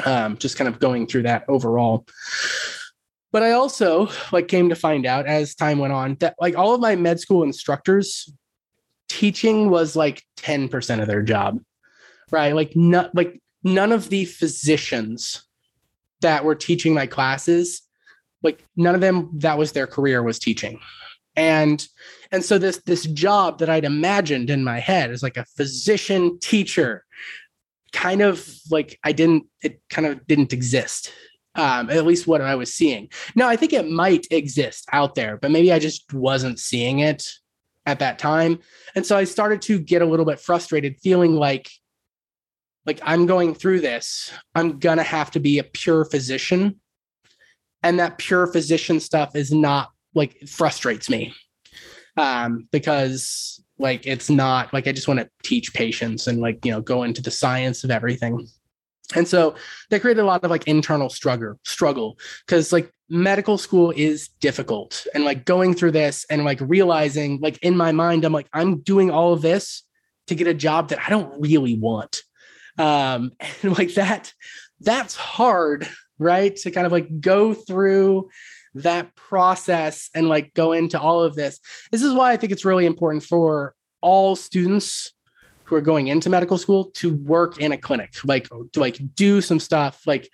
Um 0.06 0.38
just 0.38 0.58
kind 0.58 0.68
of 0.68 0.80
going 0.80 1.08
through 1.08 1.24
that 1.24 1.46
overall. 1.48 2.06
But 3.32 3.44
I 3.44 3.52
also 3.52 4.10
like 4.32 4.48
came 4.48 4.70
to 4.70 4.76
find 4.76 5.06
out 5.06 5.26
as 5.26 5.56
time 5.56 5.80
went 5.80 5.94
on 5.94 6.18
that 6.20 6.36
like 6.40 6.58
all 6.58 6.76
of 6.76 6.82
my 6.82 6.96
med 6.98 7.20
school 7.20 7.44
instructors 7.44 8.32
teaching 9.10 9.70
was 9.70 9.96
like 9.96 10.24
10% 10.38 11.02
of 11.02 11.08
their 11.08 11.22
job 11.22 11.60
right? 12.34 12.54
Like 12.54 12.76
not 12.76 13.16
like 13.16 13.40
none 13.64 13.94
of 13.94 14.10
the 14.10 14.26
physicians 14.26 15.44
that 16.22 16.44
were 16.44 16.56
teaching 16.56 16.94
my 16.94 17.06
classes, 17.06 17.84
like 18.42 18.66
none 18.76 18.96
of 18.96 19.02
them 19.02 19.30
that 19.36 19.58
was 19.58 19.72
their 19.72 19.88
career 19.88 20.22
was 20.24 20.40
teaching. 20.40 20.80
And 21.36 21.88
and 22.32 22.44
so 22.44 22.58
this 22.58 22.78
this 22.86 23.06
job 23.06 23.60
that 23.60 23.70
I'd 23.70 23.86
imagined 23.86 24.50
in 24.50 24.64
my 24.64 24.80
head 24.80 25.12
is 25.12 25.24
like 25.24 25.38
a 25.38 25.46
physician 25.46 26.40
teacher 26.40 27.06
kind 27.94 28.22
of 28.22 28.50
like 28.72 29.00
I 29.04 29.12
didn't 29.12 29.46
it 29.62 29.80
kind 29.90 30.08
of 30.08 30.26
didn't 30.28 30.52
exist. 30.52 31.14
Um, 31.56 31.92
at 31.92 32.08
least 32.08 32.26
what 32.26 32.42
I 32.42 32.56
was 32.56 32.74
seeing. 32.74 33.10
Now, 33.36 33.48
I 33.48 33.56
think 33.56 33.74
it 33.74 33.88
might 33.88 34.26
exist 34.32 34.88
out 34.92 35.14
there, 35.14 35.38
but 35.38 35.52
maybe 35.52 35.72
I 35.72 35.78
just 35.78 36.12
wasn't 36.12 36.58
seeing 36.58 36.98
it 37.02 37.30
at 37.86 38.00
that 38.00 38.18
time. 38.18 38.58
And 38.96 39.06
so 39.06 39.16
I 39.16 39.26
started 39.26 39.62
to 39.64 39.78
get 39.78 40.02
a 40.02 40.06
little 40.08 40.26
bit 40.26 40.40
frustrated, 40.40 41.00
feeling 41.02 41.36
like 41.36 41.70
like 42.86 43.00
I'm 43.04 43.26
going 43.26 43.56
through 43.56 43.82
this, 43.82 44.32
I'm 44.56 44.80
going 44.80 44.98
to 44.98 45.04
have 45.04 45.32
to 45.32 45.40
be 45.40 45.60
a 45.60 45.64
pure 45.64 46.06
physician. 46.06 46.80
And 47.82 48.00
that 48.00 48.18
pure 48.18 48.48
physician 48.48 49.00
stuff 49.00 49.36
is 49.36 49.52
not 49.52 49.90
like 50.16 50.42
it 50.42 50.50
frustrates 50.50 51.10
me 51.10 51.34
um, 52.18 52.68
because 52.72 53.64
Like 53.80 54.06
it's 54.06 54.30
not 54.30 54.74
like 54.74 54.88
I 54.88 54.92
just 54.92 55.08
want 55.08 55.20
to 55.20 55.30
teach 55.44 55.74
patients 55.74 56.28
and 56.28 56.40
like, 56.40 56.66
you 56.66 56.72
know, 56.72 56.82
go 56.82 57.04
into 57.04 57.22
the 57.22 57.32
science 57.32 57.84
of 57.84 57.92
everything. 57.92 58.48
And 59.16 59.28
so 59.28 59.56
that 59.90 60.02
created 60.02 60.22
a 60.22 60.26
lot 60.26 60.44
of 60.44 60.52
like 60.52 60.68
internal 60.68 61.10
struggle, 61.10 61.60
struggle 61.66 62.18
because 62.46 62.72
like 62.72 62.92
medical 63.10 63.58
school 63.58 63.92
is 63.96 64.30
difficult 64.40 65.06
and 65.14 65.26
like 65.26 65.46
going 65.46 65.74
through 65.74 65.92
this 65.92 66.26
and 66.30 66.46
like 66.46 66.60
realizing 66.62 67.40
like 67.42 67.58
in 67.62 67.76
my 67.76 67.92
mind, 67.92 68.24
I'm 68.24 68.34
like, 68.34 68.48
I'm 68.54 68.80
doing 68.80 69.12
all 69.12 69.34
of 69.34 69.42
this 69.42 69.84
to 70.28 70.36
get 70.36 70.48
a 70.48 70.54
job 70.54 70.90
that 70.90 71.00
I 71.06 71.10
don't 71.10 71.42
really 71.42 71.78
want. 71.78 72.22
Um, 72.78 73.32
and 73.62 73.78
like 73.78 73.94
that, 73.96 74.34
that's 74.80 75.16
hard, 75.16 75.88
right? 76.20 76.56
To 76.58 76.72
kind 76.72 76.86
of 76.86 76.92
like 76.92 77.22
go 77.22 77.54
through 77.54 78.30
that 78.76 79.16
process 79.16 80.10
and 80.16 80.28
like 80.28 80.54
go 80.54 80.72
into 80.72 81.00
all 81.00 81.22
of 81.22 81.36
this. 81.36 81.60
This 81.92 82.02
is 82.02 82.14
why 82.14 82.32
I 82.32 82.38
think 82.38 82.52
it's 82.52 82.66
really 82.66 82.86
important 82.86 83.24
for 83.24 83.76
all 84.02 84.36
students 84.36 85.14
who 85.66 85.76
are 85.76 85.82
going 85.82 86.08
into 86.08 86.30
medical 86.30 86.58
school 86.58 86.86
to 86.96 87.16
work 87.16 87.60
in 87.60 87.72
a 87.72 87.78
clinic, 87.78 88.14
like 88.24 88.50
to 88.74 88.80
like 88.80 89.00
do 89.16 89.42
some 89.42 89.60
stuff 89.60 90.02
like 90.06 90.30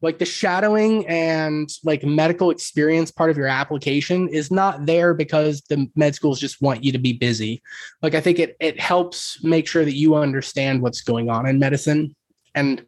like 0.00 0.18
the 0.18 0.24
shadowing 0.24 1.06
and 1.08 1.68
like 1.82 2.04
medical 2.04 2.50
experience 2.50 3.10
part 3.10 3.30
of 3.30 3.36
your 3.36 3.48
application 3.48 4.28
is 4.28 4.50
not 4.50 4.86
there 4.86 5.12
because 5.12 5.60
the 5.62 5.90
med 5.96 6.14
schools 6.14 6.38
just 6.38 6.62
want 6.62 6.84
you 6.84 6.92
to 6.92 6.98
be 6.98 7.12
busy. 7.12 7.60
Like 8.00 8.14
I 8.14 8.20
think 8.20 8.38
it 8.38 8.56
it 8.60 8.78
helps 8.78 9.42
make 9.42 9.66
sure 9.66 9.84
that 9.84 9.96
you 9.96 10.14
understand 10.14 10.82
what's 10.82 11.00
going 11.00 11.30
on 11.30 11.46
in 11.46 11.58
medicine. 11.58 12.14
And 12.54 12.84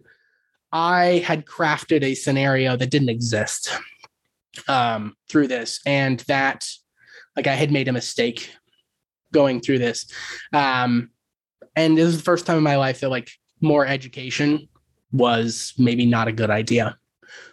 I 0.73 1.25
had 1.27 1.47
crafted 1.47 2.03
a 2.03 2.15
scenario 2.15 2.77
that 2.77 2.91
didn't 2.91 3.09
exist 3.09 3.77
um, 4.69 5.17
through 5.29 5.49
this, 5.49 5.81
and 5.85 6.21
that 6.21 6.69
like 7.37 7.49
I 7.49 7.55
had 7.55 7.73
made 7.73 7.89
a 7.89 7.93
mistake 7.93 8.55
going 9.33 9.61
through 9.61 9.81
this. 9.81 10.07
Um, 10.53 11.11
and 11.75 11.99
this 11.99 12.07
is 12.07 12.19
the 12.19 12.23
first 12.23 12.47
time 12.47 12.59
in 12.59 12.63
my 12.63 12.77
life 12.77 13.01
that 13.01 13.11
like 13.11 13.31
more 13.61 13.85
education 13.85 14.69
was 15.13 15.75
maybe 15.77 16.07
not 16.07 16.29
a 16.29 16.33
good 16.33 16.51
idea 16.51 16.97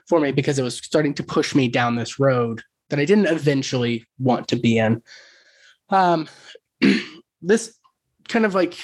for 0.07 0.19
me 0.19 0.31
because 0.31 0.59
it 0.59 0.63
was 0.63 0.77
starting 0.77 1.13
to 1.15 1.23
push 1.23 1.55
me 1.55 1.67
down 1.67 1.95
this 1.95 2.19
road 2.19 2.61
that 2.89 2.99
I 2.99 3.05
didn't 3.05 3.27
eventually 3.27 4.05
want 4.19 4.47
to 4.49 4.55
be 4.55 4.77
in. 4.77 5.01
Um, 5.89 6.27
this 7.41 7.77
kind 8.27 8.45
of 8.45 8.55
like 8.55 8.77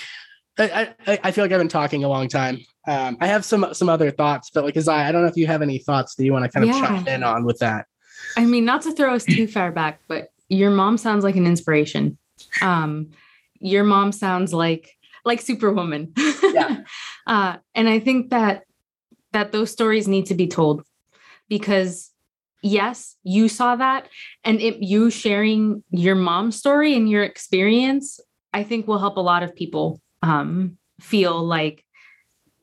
I, 0.57 0.93
I, 1.07 1.19
I 1.23 1.31
feel 1.31 1.43
like 1.43 1.51
I've 1.51 1.59
been 1.59 1.67
talking 1.67 2.03
a 2.03 2.09
long 2.09 2.27
time. 2.27 2.59
Um, 2.87 3.17
I 3.19 3.27
have 3.27 3.43
some 3.45 3.73
some 3.73 3.89
other 3.89 4.11
thoughts, 4.11 4.51
but 4.53 4.63
like 4.63 4.77
as 4.77 4.87
I 4.87 5.07
I 5.07 5.11
don't 5.11 5.21
know 5.21 5.27
if 5.27 5.37
you 5.37 5.47
have 5.47 5.61
any 5.61 5.79
thoughts 5.79 6.15
that 6.15 6.25
you 6.25 6.33
want 6.33 6.45
to 6.45 6.51
kind 6.51 6.69
of 6.69 6.75
yeah. 6.75 6.87
chime 6.87 7.07
in 7.07 7.23
on 7.23 7.45
with 7.45 7.59
that. 7.59 7.85
I 8.37 8.45
mean, 8.45 8.65
not 8.65 8.81
to 8.83 8.91
throw 8.93 9.15
us 9.15 9.25
too 9.25 9.47
far 9.47 9.71
back, 9.71 10.01
but 10.07 10.29
your 10.49 10.69
mom 10.69 10.97
sounds 10.97 11.23
like 11.23 11.35
an 11.35 11.47
inspiration. 11.47 12.17
Um, 12.61 13.11
your 13.59 13.83
mom 13.83 14.11
sounds 14.11 14.53
like 14.53 14.91
like 15.25 15.41
Superwoman. 15.41 16.13
Yeah. 16.53 16.83
uh, 17.25 17.57
and 17.73 17.89
I 17.89 17.97
think 17.97 18.29
that 18.29 18.65
that 19.33 19.51
those 19.51 19.71
stories 19.71 20.07
need 20.07 20.27
to 20.27 20.35
be 20.35 20.47
told 20.47 20.83
because 21.49 22.11
yes, 22.63 23.15
you 23.23 23.49
saw 23.49 23.75
that, 23.75 24.07
and 24.43 24.59
it, 24.61 24.81
you 24.81 25.09
sharing 25.09 25.83
your 25.91 26.15
mom's 26.15 26.55
story 26.55 26.95
and 26.95 27.09
your 27.09 27.23
experience, 27.23 28.19
I 28.53 28.63
think 28.63 28.87
will 28.87 28.99
help 28.99 29.17
a 29.17 29.21
lot 29.21 29.43
of 29.43 29.55
people 29.55 30.01
um, 30.21 30.77
feel 31.01 31.43
like 31.43 31.83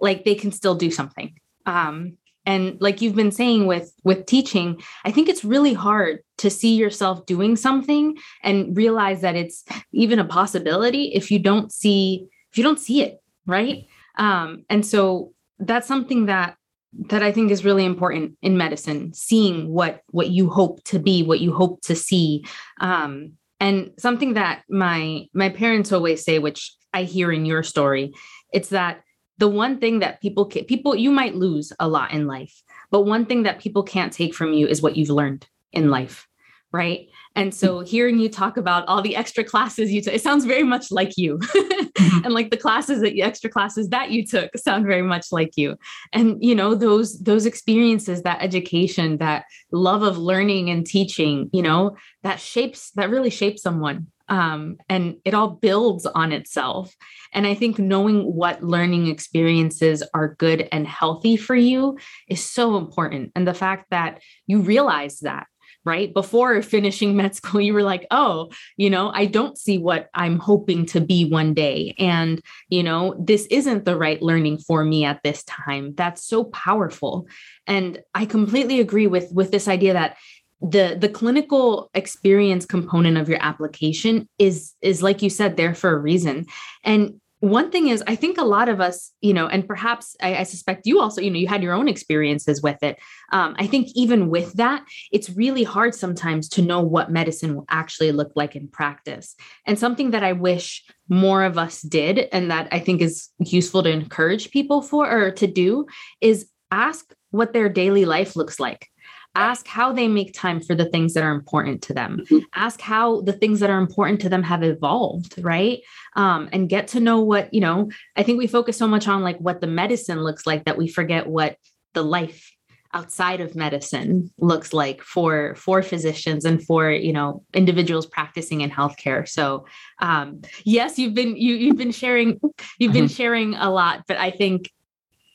like 0.00 0.24
they 0.24 0.35
can 0.35 0.50
still 0.50 0.74
do 0.74 0.90
something. 0.90 1.35
Um, 1.66 2.16
and 2.46 2.80
like 2.80 3.02
you've 3.02 3.14
been 3.14 3.30
saying 3.30 3.66
with 3.66 3.92
with 4.02 4.24
teaching 4.26 4.80
i 5.04 5.11
think 5.11 5.28
it's 5.28 5.44
really 5.44 5.74
hard 5.74 6.20
to 6.38 6.48
see 6.48 6.74
yourself 6.74 7.26
doing 7.26 7.54
something 7.54 8.16
and 8.42 8.76
realize 8.76 9.20
that 9.20 9.37
it's 9.37 9.62
even 9.92 10.18
a 10.18 10.24
possibility 10.24 11.12
if 11.14 11.30
you 11.30 11.38
don't 11.38 11.70
see 11.70 12.26
if 12.50 12.56
you 12.56 12.64
don't 12.64 12.80
see 12.80 13.02
it 13.02 13.20
right 13.46 13.87
um 14.16 14.64
and 14.70 14.87
so 14.87 15.33
that's 15.59 15.87
something 15.87 16.26
that 16.26 16.56
that 16.92 17.22
i 17.22 17.31
think 17.31 17.50
is 17.50 17.64
really 17.64 17.85
important 17.85 18.37
in 18.42 18.57
medicine 18.57 19.12
seeing 19.14 19.68
what 19.68 20.03
what 20.11 20.31
you 20.31 20.48
hope 20.50 20.83
to 20.85 20.98
be 20.98 21.22
what 21.22 21.40
you 21.40 21.53
hope 21.53 21.81
to 21.83 21.94
see. 21.94 22.44
Um 22.81 23.33
and 23.61 23.90
something 23.98 24.35
that 24.35 24.62
my 24.68 25.26
my 25.35 25.50
parents 25.50 25.92
always 25.92 26.24
say 26.24 26.38
which 26.38 26.74
i 26.92 27.03
hear 27.03 27.31
in 27.31 27.44
your 27.44 27.62
story 27.62 28.12
it's 28.53 28.70
that 28.70 29.03
the 29.38 29.48
one 29.48 29.79
thing 29.79 30.00
that 30.00 30.20
people 30.20 30.44
can, 30.44 30.64
people 30.64 30.96
you 30.96 31.11
might 31.11 31.35
lose 31.35 31.72
a 31.79 31.87
lot 31.87 32.12
in 32.12 32.26
life 32.26 32.62
but 32.90 33.03
one 33.03 33.26
thing 33.26 33.44
that 33.44 33.61
people 33.61 33.83
can't 33.83 34.12
take 34.12 34.35
from 34.35 34.53
you 34.53 34.66
is 34.66 34.83
what 34.83 34.96
you've 34.96 35.11
learned 35.11 35.46
in 35.72 35.90
life 35.90 36.26
right 36.72 37.09
and 37.36 37.54
so 37.54 37.80
hearing 37.80 38.18
you 38.18 38.28
talk 38.28 38.56
about 38.56 38.86
all 38.88 39.02
the 39.02 39.14
extra 39.14 39.44
classes 39.44 39.92
you 39.92 40.02
took, 40.02 40.14
it 40.14 40.22
sounds 40.22 40.44
very 40.44 40.64
much 40.64 40.90
like 40.90 41.16
you. 41.16 41.38
mm-hmm. 41.38 42.20
and 42.24 42.34
like 42.34 42.50
the 42.50 42.56
classes 42.56 43.00
that 43.02 43.14
you 43.14 43.22
extra 43.22 43.48
classes 43.48 43.88
that 43.90 44.10
you 44.10 44.26
took 44.26 44.50
sound 44.56 44.84
very 44.84 45.02
much 45.02 45.30
like 45.30 45.56
you. 45.56 45.76
And 46.12 46.42
you 46.42 46.54
know, 46.54 46.74
those 46.74 47.20
those 47.20 47.46
experiences, 47.46 48.22
that 48.22 48.42
education, 48.42 49.18
that 49.18 49.44
love 49.70 50.02
of 50.02 50.18
learning 50.18 50.70
and 50.70 50.84
teaching, 50.84 51.48
you 51.52 51.62
know, 51.62 51.96
that 52.22 52.40
shapes 52.40 52.90
that 52.92 53.10
really 53.10 53.30
shapes 53.30 53.62
someone. 53.62 54.08
Um, 54.28 54.76
and 54.88 55.16
it 55.24 55.34
all 55.34 55.48
builds 55.48 56.06
on 56.06 56.30
itself. 56.30 56.94
And 57.32 57.48
I 57.48 57.54
think 57.54 57.80
knowing 57.80 58.22
what 58.22 58.62
learning 58.62 59.08
experiences 59.08 60.04
are 60.14 60.36
good 60.36 60.68
and 60.70 60.86
healthy 60.86 61.36
for 61.36 61.56
you 61.56 61.98
is 62.28 62.44
so 62.44 62.76
important. 62.76 63.32
And 63.34 63.46
the 63.46 63.54
fact 63.54 63.86
that 63.90 64.20
you 64.46 64.60
realize 64.60 65.20
that 65.20 65.48
right? 65.84 66.12
Before 66.12 66.60
finishing 66.62 67.16
med 67.16 67.34
school, 67.34 67.60
you 67.60 67.72
were 67.72 67.82
like, 67.82 68.06
oh, 68.10 68.50
you 68.76 68.90
know, 68.90 69.10
I 69.14 69.26
don't 69.26 69.56
see 69.56 69.78
what 69.78 70.08
I'm 70.14 70.38
hoping 70.38 70.86
to 70.86 71.00
be 71.00 71.24
one 71.24 71.54
day. 71.54 71.94
And, 71.98 72.40
you 72.68 72.82
know, 72.82 73.14
this 73.18 73.46
isn't 73.46 73.84
the 73.84 73.96
right 73.96 74.20
learning 74.20 74.58
for 74.58 74.84
me 74.84 75.04
at 75.04 75.22
this 75.22 75.42
time. 75.44 75.94
That's 75.94 76.24
so 76.24 76.44
powerful. 76.44 77.26
And 77.66 78.00
I 78.14 78.26
completely 78.26 78.80
agree 78.80 79.06
with 79.06 79.30
with 79.32 79.50
this 79.50 79.68
idea 79.68 79.94
that 79.94 80.16
the 80.60 80.96
the 80.98 81.08
clinical 81.08 81.90
experience 81.94 82.66
component 82.66 83.16
of 83.16 83.28
your 83.28 83.42
application 83.42 84.28
is 84.38 84.74
is 84.82 85.02
like 85.02 85.22
you 85.22 85.30
said 85.30 85.56
there 85.56 85.74
for 85.74 85.90
a 85.90 85.98
reason 85.98 86.44
and 86.84 87.20
one 87.40 87.70
thing 87.70 87.88
is 87.88 88.03
i 88.07 88.14
think 88.14 88.38
a 88.38 88.44
lot 88.44 88.68
of 88.68 88.81
us 88.81 89.12
you 89.20 89.33
know 89.33 89.46
and 89.46 89.66
perhaps 89.66 90.14
I, 90.22 90.37
I, 90.37 90.42
suspect 90.44 90.87
you 90.87 91.00
also 91.00 91.20
you 91.20 91.31
know 91.31 91.38
you 91.38 91.48
had 91.48 91.62
your 91.62 91.72
own 91.72 91.88
experiences 91.88 92.62
with 92.62 92.83
it. 92.83 92.98
Um, 93.33 93.57
i 93.59 93.66
think 93.66 93.88
even 93.94 94.29
with 94.29 94.53
that 94.55 94.85
it's 95.11 95.31
really 95.31 95.64
hard 95.64 95.94
sometimes 95.94 96.48
to 96.50 96.62
know 96.62 96.81
what 96.81 97.11
medicine 97.11 97.57
will 97.57 97.66
actually 97.68 98.12
look 98.12 98.33
like 98.37 98.55
in 98.57 98.68
practice. 98.68 99.35
And 99.66 99.79
something 99.79 100.11
that 100.11 100.22
i 100.22 100.33
wish 100.33 100.85
more 101.09 101.42
of 101.42 101.59
us 101.59 101.83
did 101.83 102.29
and 102.33 102.50
that 102.50 102.68
i 102.72 102.79
think 102.79 103.00
is 103.00 103.31
useful 103.38 103.83
to 103.83 103.90
encourage 103.90 104.50
people 104.50 104.83
for 104.83 105.11
or 105.11 105.31
to 105.33 105.46
do 105.46 105.87
is 106.20 106.48
ask 106.70 107.12
what 107.31 107.53
their 107.53 107.68
daily 107.68 108.05
life 108.05 108.37
looks 108.37 108.61
like 108.61 108.88
ask 109.34 109.66
how 109.68 109.92
they 109.92 110.08
make 110.08 110.34
time 110.34 110.60
for 110.60 110.74
the 110.74 110.86
things 110.86 111.14
that 111.14 111.22
are 111.22 111.32
important 111.32 111.82
to 111.82 111.94
them 111.94 112.18
mm-hmm. 112.18 112.38
ask 112.54 112.80
how 112.80 113.20
the 113.22 113.32
things 113.32 113.60
that 113.60 113.70
are 113.70 113.78
important 113.78 114.20
to 114.20 114.28
them 114.28 114.42
have 114.42 114.62
evolved 114.62 115.34
right 115.38 115.80
um, 116.16 116.48
and 116.52 116.68
get 116.68 116.88
to 116.88 117.00
know 117.00 117.20
what 117.20 117.52
you 117.54 117.60
know 117.60 117.88
i 118.16 118.22
think 118.22 118.38
we 118.38 118.46
focus 118.46 118.76
so 118.76 118.88
much 118.88 119.06
on 119.06 119.22
like 119.22 119.38
what 119.38 119.60
the 119.60 119.66
medicine 119.66 120.22
looks 120.22 120.46
like 120.46 120.64
that 120.64 120.76
we 120.76 120.88
forget 120.88 121.26
what 121.26 121.56
the 121.94 122.02
life 122.02 122.50
outside 122.92 123.40
of 123.40 123.54
medicine 123.54 124.30
looks 124.38 124.72
like 124.72 125.00
for 125.02 125.54
for 125.54 125.80
physicians 125.80 126.44
and 126.44 126.64
for 126.64 126.90
you 126.90 127.12
know 127.12 127.44
individuals 127.54 128.06
practicing 128.06 128.62
in 128.62 128.70
healthcare 128.70 129.28
so 129.28 129.64
um 130.00 130.40
yes 130.64 130.98
you've 130.98 131.14
been 131.14 131.36
you 131.36 131.54
you've 131.54 131.76
been 131.76 131.92
sharing 131.92 132.40
you've 132.78 132.92
been 132.92 133.04
mm-hmm. 133.04 133.14
sharing 133.14 133.54
a 133.54 133.70
lot 133.70 134.02
but 134.08 134.16
i 134.16 134.30
think 134.30 134.72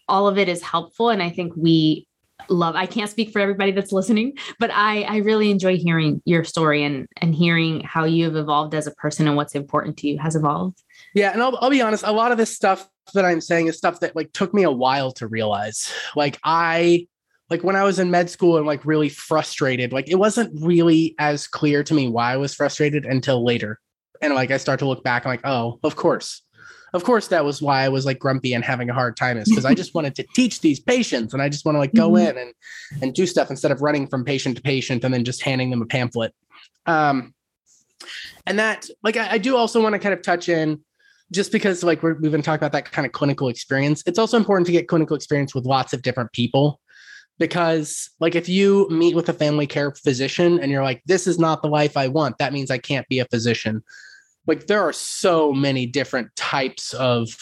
all 0.10 0.28
of 0.28 0.38
it 0.38 0.50
is 0.50 0.62
helpful 0.62 1.10
and 1.10 1.24
i 1.24 1.30
think 1.30 1.54
we 1.56 2.06
love 2.50 2.76
i 2.76 2.86
can't 2.86 3.10
speak 3.10 3.32
for 3.32 3.40
everybody 3.40 3.72
that's 3.72 3.92
listening 3.92 4.34
but 4.60 4.70
i 4.72 5.02
i 5.04 5.18
really 5.18 5.50
enjoy 5.50 5.78
hearing 5.78 6.22
your 6.26 6.44
story 6.44 6.84
and 6.84 7.08
and 7.22 7.34
hearing 7.34 7.82
how 7.82 8.04
you 8.04 8.26
have 8.26 8.36
evolved 8.36 8.74
as 8.74 8.88
a 8.88 8.92
person 8.92 9.28
and 9.28 9.36
what's 9.36 9.56
important 9.56 9.98
to 9.98 10.08
you 10.08 10.18
has 10.18 10.36
evolved. 10.36 10.82
Yeah 11.14 11.32
and 11.32 11.42
i'll, 11.42 11.58
I'll 11.62 11.70
be 11.70 11.82
honest 11.82 12.04
a 12.06 12.12
lot 12.12 12.32
of 12.32 12.38
this 12.38 12.54
stuff 12.54 12.88
that 13.14 13.26
i'm 13.26 13.42
saying 13.42 13.68
is 13.68 13.78
stuff 13.78 14.00
that 14.02 14.16
like 14.16 14.32
took 14.34 14.54
me 14.54 14.64
a 14.64 14.72
while 14.72 15.12
to 15.14 15.28
realize. 15.28 15.92
Like 16.16 16.40
i 16.44 17.08
like 17.50 17.64
when 17.64 17.76
i 17.76 17.84
was 17.84 18.00
in 18.00 18.12
med 18.12 18.30
school 18.30 18.58
and 18.58 18.66
like 18.66 18.86
really 18.86 19.10
frustrated 19.10 19.94
like 19.94 20.10
it 20.10 20.16
wasn't 20.16 20.52
really 20.62 21.16
as 21.20 21.48
clear 21.48 21.84
to 21.84 21.94
me 21.94 22.08
why 22.08 22.34
i 22.34 22.38
was 22.38 22.54
frustrated 22.54 23.06
until 23.06 23.44
later. 23.44 23.80
And 24.22 24.34
like 24.34 24.52
i 24.52 24.58
start 24.58 24.80
to 24.80 24.88
look 24.88 25.04
back 25.04 25.26
i'm 25.26 25.32
like 25.32 25.46
oh 25.46 25.80
of 25.84 25.96
course 25.96 26.42
of 26.96 27.04
course 27.04 27.28
that 27.28 27.44
was 27.44 27.62
why 27.62 27.84
I 27.84 27.90
was 27.90 28.06
like 28.06 28.20
grumpy 28.20 28.54
and 28.54 28.64
having 28.64 28.90
a 28.90 28.94
hard 28.94 29.18
time 29.18 29.38
is 29.38 29.50
because 29.50 29.66
I 29.66 29.74
just 29.74 29.94
wanted 29.96 30.16
to 30.16 30.26
teach 30.34 30.62
these 30.62 30.80
patients 30.80 31.34
and 31.34 31.42
I 31.42 31.50
just 31.50 31.66
want 31.66 31.76
to 31.76 31.80
like 31.80 31.94
go 31.94 32.12
mm-hmm. 32.12 32.30
in 32.30 32.38
and 32.38 32.54
and 33.02 33.14
do 33.14 33.28
stuff 33.28 33.50
instead 33.50 33.72
of 33.72 33.82
running 33.82 34.08
from 34.08 34.24
patient 34.24 34.56
to 34.56 34.64
patient 34.64 35.04
and 35.04 35.14
then 35.14 35.26
just 35.26 35.44
handing 35.44 35.70
them 35.70 35.82
a 35.82 35.86
pamphlet. 35.86 36.34
Um, 36.86 37.34
and 38.46 38.58
that 38.60 38.88
like 39.04 39.18
I, 39.18 39.34
I 39.34 39.38
do 39.38 39.58
also 39.58 39.84
want 39.84 39.94
to 39.94 40.00
kind 40.00 40.14
of 40.14 40.22
touch 40.22 40.48
in 40.48 40.82
just 41.32 41.52
because 41.52 41.84
like 41.84 42.02
we 42.02 42.12
have 42.12 42.22
been 42.22 42.42
talking 42.42 42.66
about 42.66 42.72
that 42.72 42.90
kind 42.90 43.06
of 43.06 43.12
clinical 43.12 43.50
experience. 43.50 44.02
It's 44.06 44.20
also 44.20 44.38
important 44.38 44.66
to 44.68 44.72
get 44.72 44.88
clinical 44.88 45.18
experience 45.18 45.54
with 45.54 45.66
lots 45.66 45.92
of 45.92 46.02
different 46.02 46.32
people 46.32 46.80
because 47.40 48.10
like 48.22 48.36
if 48.36 48.48
you 48.48 48.88
meet 48.90 49.16
with 49.16 49.28
a 49.28 49.34
family 49.34 49.68
care 49.68 49.92
physician 49.92 50.60
and 50.60 50.72
you're 50.72 50.84
like 50.84 51.02
this 51.06 51.28
is 51.28 51.38
not 51.38 51.62
the 51.62 51.68
life 51.68 51.98
I 51.98 52.08
want, 52.08 52.38
that 52.38 52.54
means 52.54 52.72
I 52.72 52.78
can't 52.78 53.08
be 53.10 53.20
a 53.20 53.26
physician 53.26 53.84
like 54.48 54.68
there 54.68 54.82
are 54.82 54.94
so 54.94 55.52
many 55.52 55.86
different 55.86 56.36
types 56.36 56.94
of 56.94 57.36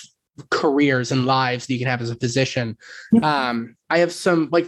careers 0.49 1.11
and 1.11 1.25
lives 1.25 1.67
that 1.67 1.73
you 1.73 1.79
can 1.79 1.87
have 1.87 2.01
as 2.01 2.09
a 2.09 2.15
physician. 2.15 2.77
Um, 3.21 3.75
I 3.89 3.99
have 3.99 4.11
some 4.11 4.49
like 4.51 4.67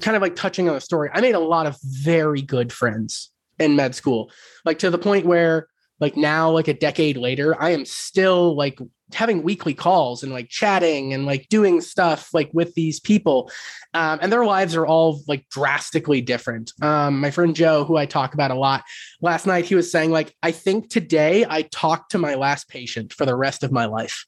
kind 0.00 0.16
of 0.16 0.22
like 0.22 0.36
touching 0.36 0.68
on 0.68 0.74
the 0.74 0.80
story. 0.80 1.10
I 1.12 1.20
made 1.20 1.34
a 1.34 1.40
lot 1.40 1.66
of 1.66 1.76
very 1.82 2.42
good 2.42 2.72
friends 2.72 3.30
in 3.58 3.76
med 3.76 3.94
school, 3.94 4.30
like 4.64 4.78
to 4.80 4.90
the 4.90 4.98
point 4.98 5.26
where 5.26 5.68
like 6.00 6.16
now, 6.16 6.50
like 6.50 6.68
a 6.68 6.74
decade 6.74 7.16
later, 7.16 7.60
I 7.60 7.70
am 7.70 7.84
still 7.84 8.56
like 8.56 8.78
having 9.12 9.42
weekly 9.42 9.74
calls 9.74 10.22
and 10.22 10.32
like 10.32 10.48
chatting 10.48 11.14
and 11.14 11.24
like 11.24 11.48
doing 11.48 11.80
stuff 11.80 12.28
like 12.34 12.50
with 12.52 12.74
these 12.74 13.00
people 13.00 13.50
um, 13.94 14.18
and 14.20 14.32
their 14.32 14.44
lives 14.44 14.76
are 14.76 14.86
all 14.86 15.22
like 15.26 15.48
drastically 15.48 16.20
different. 16.20 16.72
Um, 16.82 17.20
my 17.20 17.30
friend 17.30 17.54
joe 17.56 17.84
who 17.84 17.96
i 17.96 18.06
talk 18.06 18.34
about 18.34 18.50
a 18.50 18.54
lot 18.54 18.84
last 19.20 19.46
night 19.46 19.64
he 19.64 19.74
was 19.74 19.90
saying 19.90 20.10
like 20.10 20.34
i 20.42 20.50
think 20.50 20.90
today 20.90 21.46
i 21.48 21.62
talked 21.62 22.10
to 22.12 22.18
my 22.18 22.34
last 22.34 22.68
patient 22.68 23.12
for 23.12 23.24
the 23.24 23.36
rest 23.36 23.62
of 23.62 23.72
my 23.72 23.86
life 23.86 24.26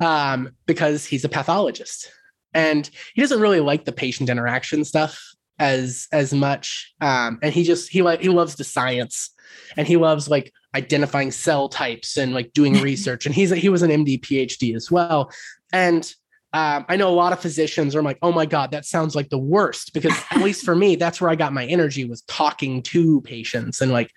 um, 0.00 0.50
because 0.66 1.04
he's 1.04 1.24
a 1.24 1.28
pathologist 1.28 2.10
and 2.54 2.90
he 3.14 3.20
doesn't 3.20 3.40
really 3.40 3.60
like 3.60 3.84
the 3.84 3.92
patient 3.92 4.30
interaction 4.30 4.84
stuff 4.84 5.35
as 5.58 6.06
as 6.12 6.34
much 6.34 6.92
um, 7.00 7.38
and 7.42 7.52
he 7.52 7.64
just 7.64 7.88
he 7.90 8.02
like 8.02 8.20
he 8.20 8.28
loves 8.28 8.56
the 8.56 8.64
science 8.64 9.30
and 9.76 9.86
he 9.86 9.96
loves 9.96 10.28
like 10.28 10.52
identifying 10.74 11.30
cell 11.30 11.68
types 11.68 12.16
and 12.16 12.34
like 12.34 12.52
doing 12.52 12.74
research. 12.82 13.26
And 13.26 13.34
he's 13.34 13.50
he 13.50 13.68
was 13.68 13.82
an 13.82 13.90
MD 13.90 14.20
PhD 14.20 14.76
as 14.76 14.90
well. 14.90 15.30
And 15.72 16.12
um, 16.52 16.86
I 16.88 16.96
know 16.96 17.08
a 17.08 17.10
lot 17.10 17.32
of 17.32 17.40
physicians 17.40 17.94
are 17.94 18.02
like, 18.02 18.18
oh 18.22 18.32
my 18.32 18.46
God, 18.46 18.70
that 18.70 18.86
sounds 18.86 19.14
like 19.14 19.28
the 19.28 19.38
worst. 19.38 19.92
Because 19.92 20.14
at 20.30 20.42
least 20.42 20.64
for 20.64 20.76
me, 20.76 20.96
that's 20.96 21.20
where 21.20 21.30
I 21.30 21.34
got 21.34 21.52
my 21.52 21.66
energy 21.66 22.04
was 22.04 22.22
talking 22.22 22.82
to 22.84 23.20
patients 23.22 23.80
and 23.80 23.92
like 23.92 24.10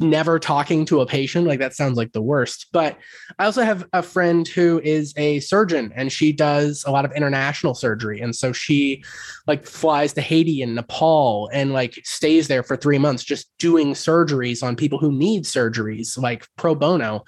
never 0.00 0.38
talking 0.38 0.84
to 0.86 1.00
a 1.00 1.06
patient 1.06 1.46
like 1.46 1.58
that 1.58 1.74
sounds 1.74 1.96
like 1.96 2.12
the 2.12 2.22
worst. 2.22 2.66
But 2.72 2.98
i 3.38 3.44
also 3.44 3.62
have 3.62 3.86
a 3.92 4.02
friend 4.02 4.46
who 4.46 4.80
is 4.84 5.12
a 5.16 5.40
surgeon 5.40 5.92
and 5.94 6.12
she 6.12 6.32
does 6.32 6.84
a 6.86 6.90
lot 6.90 7.04
of 7.04 7.12
international 7.12 7.74
surgery. 7.74 8.20
And 8.20 8.34
so 8.34 8.52
she 8.52 9.04
like 9.46 9.66
flies 9.66 10.12
to 10.14 10.20
haiti 10.20 10.62
and 10.62 10.74
nepal 10.74 11.50
and 11.52 11.72
like 11.72 11.94
stays 12.04 12.48
there 12.48 12.62
for 12.62 12.76
three 12.76 12.98
months 12.98 13.24
just 13.24 13.50
doing 13.58 13.94
surgeries 13.94 14.62
on 14.62 14.76
people 14.76 14.98
who 14.98 15.12
need 15.12 15.44
surgeries 15.44 16.20
like 16.20 16.46
pro 16.56 16.74
bono. 16.74 17.24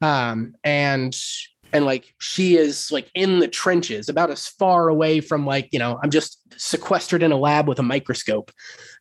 Um, 0.00 0.54
and 0.64 1.16
and 1.72 1.84
like 1.84 2.14
she 2.18 2.56
is 2.56 2.90
like 2.90 3.10
in 3.14 3.38
the 3.38 3.48
trenches 3.48 4.08
about 4.08 4.30
as 4.30 4.46
far 4.46 4.88
away 4.88 5.20
from 5.20 5.44
like 5.44 5.68
you 5.72 5.78
know 5.78 5.98
i'm 6.02 6.10
just 6.10 6.38
sequestered 6.58 7.22
in 7.22 7.32
a 7.32 7.36
lab 7.36 7.68
with 7.68 7.78
a 7.78 7.82
microscope. 7.82 8.50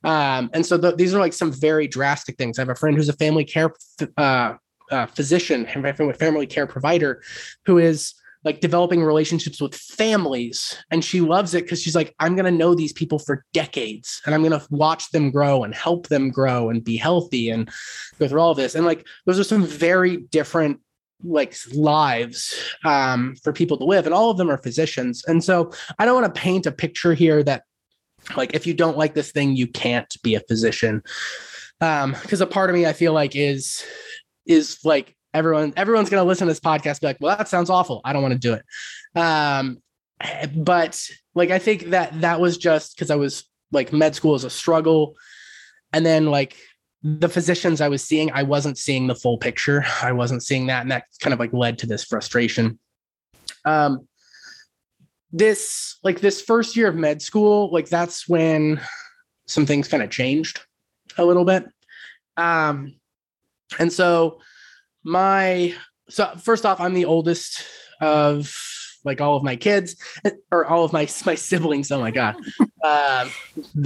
Um, 0.04 0.50
and 0.54 0.66
so 0.66 0.78
the, 0.78 0.96
these 0.96 1.14
are 1.14 1.20
like 1.20 1.34
some 1.34 1.52
very 1.52 1.88
drastic 1.88 2.38
things. 2.38 2.58
I 2.58 2.62
have 2.62 2.70
a 2.70 2.76
friend 2.76 2.96
who's 2.96 3.10
a 3.10 3.14
family 3.14 3.44
care 3.44 3.74
uh, 4.18 4.54
uh, 4.90 5.06
physician 5.08 5.68
a 5.76 6.14
family 6.14 6.48
care 6.48 6.66
provider 6.66 7.22
who 7.66 7.78
is 7.78 8.14
like 8.46 8.62
developing 8.62 9.04
relationships 9.04 9.60
with 9.60 9.76
families 9.76 10.82
and 10.92 11.04
she 11.04 11.20
loves 11.20 11.54
it 11.54 11.64
because 11.64 11.82
she's 11.82 11.96
like 11.96 12.16
i'm 12.22 12.36
going 12.36 12.46
to 12.46 12.52
know 12.52 12.74
these 12.74 12.94
people 12.94 13.20
for 13.20 13.44
decades 13.52 14.22
and 14.26 14.34
i'm 14.34 14.42
going 14.42 14.58
to 14.58 14.66
watch 14.70 15.12
them 15.12 15.30
grow 15.30 15.66
and 15.66 15.76
help 15.76 16.08
them 16.08 16.30
grow 16.30 16.70
and 16.70 16.86
be 16.86 16.96
healthy 16.96 17.50
and 17.50 17.70
go 18.18 18.30
through 18.30 18.40
all 18.40 18.52
of 18.52 18.58
this. 18.58 18.76
And 18.76 18.86
like 18.86 19.06
those 19.26 19.40
are 19.40 19.44
some 19.44 19.66
very 19.66 20.18
different 20.18 20.80
like 21.24 21.56
lives 21.74 22.54
um, 22.86 23.36
for 23.44 23.52
people 23.52 23.78
to 23.78 23.86
live 23.86 24.06
and 24.06 24.14
all 24.14 24.30
of 24.30 24.38
them 24.38 24.50
are 24.50 24.58
physicians. 24.58 25.24
And 25.28 25.44
so 25.44 25.72
i 26.00 26.06
don't 26.06 26.22
want 26.22 26.34
to 26.34 26.40
paint 26.40 26.66
a 26.66 26.72
picture 26.72 27.14
here 27.14 27.44
that 27.44 27.64
like 28.36 28.54
if 28.54 28.68
you 28.68 28.74
don't 28.74 28.98
like 28.98 29.14
this 29.14 29.32
thing 29.32 29.56
you 29.56 29.68
can't 29.68 30.16
be 30.24 30.36
a 30.36 30.40
physician. 30.42 31.02
Um 31.82 32.16
because 32.22 32.42
a 32.42 32.48
part 32.48 32.70
of 32.70 32.76
me 32.76 32.86
i 32.86 32.94
feel 32.94 33.14
like 33.14 33.36
is 33.36 33.84
is 34.46 34.80
like 34.84 35.16
everyone 35.34 35.74
everyone's 35.76 36.10
to 36.10 36.24
listen 36.24 36.48
to 36.48 36.52
this 36.52 36.60
podcast 36.60 37.02
be 37.02 37.08
like 37.08 37.18
well 37.20 37.38
that 37.38 37.48
sounds 37.48 37.70
awful. 37.70 38.02
I 38.04 38.14
don't 38.14 38.22
want 38.22 38.34
to 38.34 38.40
do 38.40 38.54
it. 38.54 39.20
Um 39.20 39.82
but 40.56 41.10
like 41.36 41.52
i 41.52 41.60
think 41.60 41.90
that 41.92 42.22
that 42.22 42.40
was 42.40 42.58
just 42.58 42.96
because 42.96 43.12
i 43.12 43.16
was 43.16 43.44
like 43.72 43.94
med 43.94 44.16
school 44.16 44.36
is 44.36 44.44
a 44.44 44.50
struggle. 44.50 45.16
And 45.94 46.06
then 46.06 46.28
like 46.28 46.56
the 47.04 47.30
physicians 47.30 47.82
I 47.82 47.90
was 47.90 48.04
seeing, 48.04 48.32
I 48.32 48.44
wasn't 48.44 48.78
seeing 48.78 49.08
the 49.08 49.16
full 49.16 49.38
picture. 49.38 49.86
I 50.02 50.12
wasn't 50.12 50.44
seeing 50.44 50.68
that. 50.68 50.82
And 50.82 50.92
that 50.92 51.06
kind 51.22 51.34
of 51.34 51.40
like 51.40 51.54
led 51.54 51.80
to 51.80 51.88
this 51.88 52.04
frustration. 52.04 52.80
Um, 53.66 54.08
this, 55.32 55.98
like 56.04 56.20
this 56.22 56.42
first 56.42 56.76
year 56.76 56.88
of 56.88 56.96
med 56.96 57.22
school, 57.22 57.72
like 57.72 57.90
that's 57.90 58.28
when 58.28 58.82
some 59.46 59.66
things 59.66 59.88
kind 59.88 60.04
of 60.04 60.10
changed 60.10 60.62
a 61.18 61.26
little 61.26 61.46
bit. 61.46 61.66
Um, 62.36 62.96
and 63.78 63.92
so 63.92 64.40
my, 65.04 65.76
so 66.10 66.34
first 66.38 66.66
off, 66.66 66.80
I'm 66.80 66.94
the 66.94 67.06
oldest 67.06 67.64
of 68.02 68.56
like 69.08 69.22
all 69.22 69.36
of 69.36 69.44
my 69.44 69.56
kids 69.56 69.96
or 70.52 70.66
all 70.66 70.84
of 70.84 70.94
my 70.94 71.08
my 71.26 71.34
siblings. 71.34 71.92
Oh 71.92 72.00
my 72.00 72.12
god, 72.12 72.36
um, 72.84 73.32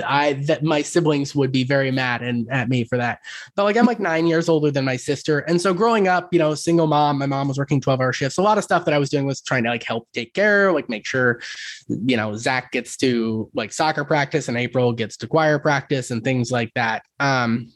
I 0.06 0.34
that 0.48 0.64
my 0.64 0.82
siblings 0.82 1.34
would 1.34 1.52
be 1.52 1.64
very 1.64 1.92
mad 1.92 2.22
and 2.22 2.50
at 2.52 2.68
me 2.68 2.84
for 2.84 2.98
that. 2.98 3.20
But 3.56 3.64
like 3.64 3.78
I'm 3.78 3.86
like 3.86 4.00
nine 4.00 4.28
years 4.28 4.50
older 4.50 4.72
than 4.72 4.84
my 4.84 4.98
sister, 4.98 5.40
and 5.40 5.62
so 5.62 5.74
growing 5.74 6.08
up, 6.08 6.34
you 6.34 6.40
know, 6.40 6.54
single 6.56 6.88
mom. 6.88 7.20
My 7.20 7.26
mom 7.26 7.48
was 7.48 7.58
working 7.58 7.80
twelve 7.80 8.02
hour 8.02 8.12
shifts. 8.12 8.38
A 8.38 8.42
lot 8.42 8.58
of 8.58 8.64
stuff 8.64 8.84
that 8.86 8.94
I 8.94 9.00
was 9.00 9.10
doing 9.10 9.26
was 9.26 9.42
trying 9.42 9.64
to 9.64 9.70
like 9.70 9.84
help 9.84 10.08
take 10.14 10.34
care, 10.34 10.72
like 10.74 10.90
make 10.90 11.06
sure, 11.06 11.42
you 11.88 12.18
know, 12.18 12.36
Zach 12.36 12.72
gets 12.72 12.98
to 12.98 13.50
like 13.54 13.72
soccer 13.72 14.04
practice 14.04 14.50
and 14.50 14.58
April 14.58 14.92
gets 14.92 15.16
to 15.18 15.28
choir 15.28 15.60
practice 15.60 16.12
and 16.12 16.24
things 16.24 16.52
like 16.52 16.74
that. 16.76 17.04
Um, 17.20 17.72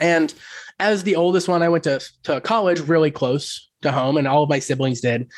and 0.00 0.32
as 0.78 1.02
the 1.02 1.16
oldest 1.16 1.48
one, 1.48 1.62
I 1.62 1.68
went 1.68 1.84
to 1.84 2.00
to 2.24 2.40
college 2.40 2.80
really 2.80 3.10
close 3.10 3.70
to 3.82 3.92
home, 3.92 4.16
and 4.16 4.26
all 4.26 4.42
of 4.42 4.48
my 4.48 4.58
siblings 4.58 5.00
did. 5.00 5.30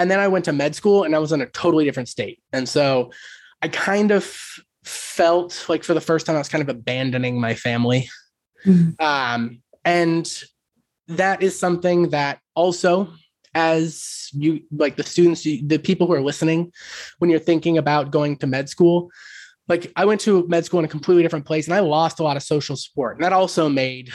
And 0.00 0.10
then 0.10 0.18
I 0.18 0.28
went 0.28 0.46
to 0.46 0.52
med 0.54 0.74
school 0.74 1.04
and 1.04 1.14
I 1.14 1.18
was 1.18 1.30
in 1.30 1.42
a 1.42 1.46
totally 1.46 1.84
different 1.84 2.08
state. 2.08 2.40
And 2.54 2.66
so 2.66 3.12
I 3.60 3.68
kind 3.68 4.10
of 4.10 4.24
felt 4.82 5.66
like 5.68 5.84
for 5.84 5.92
the 5.92 6.00
first 6.00 6.24
time 6.24 6.36
I 6.36 6.38
was 6.38 6.48
kind 6.48 6.62
of 6.62 6.70
abandoning 6.70 7.38
my 7.38 7.54
family. 7.54 8.08
Mm-hmm. 8.64 8.92
Um, 8.98 9.60
and 9.84 10.26
that 11.08 11.42
is 11.42 11.58
something 11.58 12.08
that 12.10 12.38
also 12.54 13.12
as 13.54 14.30
you 14.32 14.60
like 14.74 14.96
the 14.96 15.02
students 15.02 15.42
the 15.42 15.78
people 15.78 16.06
who 16.06 16.14
are 16.14 16.22
listening 16.22 16.72
when 17.18 17.28
you're 17.28 17.40
thinking 17.40 17.76
about 17.78 18.12
going 18.12 18.36
to 18.36 18.46
med 18.46 18.68
school 18.68 19.10
like 19.66 19.90
i 19.96 20.04
went 20.04 20.20
to 20.20 20.46
med 20.46 20.64
school 20.64 20.78
in 20.78 20.84
a 20.84 20.88
completely 20.88 21.20
different 21.20 21.44
place 21.44 21.66
and 21.66 21.74
i 21.74 21.80
lost 21.80 22.20
a 22.20 22.22
lot 22.22 22.36
of 22.36 22.44
social 22.44 22.76
support 22.76 23.16
and 23.16 23.24
that 23.24 23.32
also 23.32 23.68
made 23.68 24.12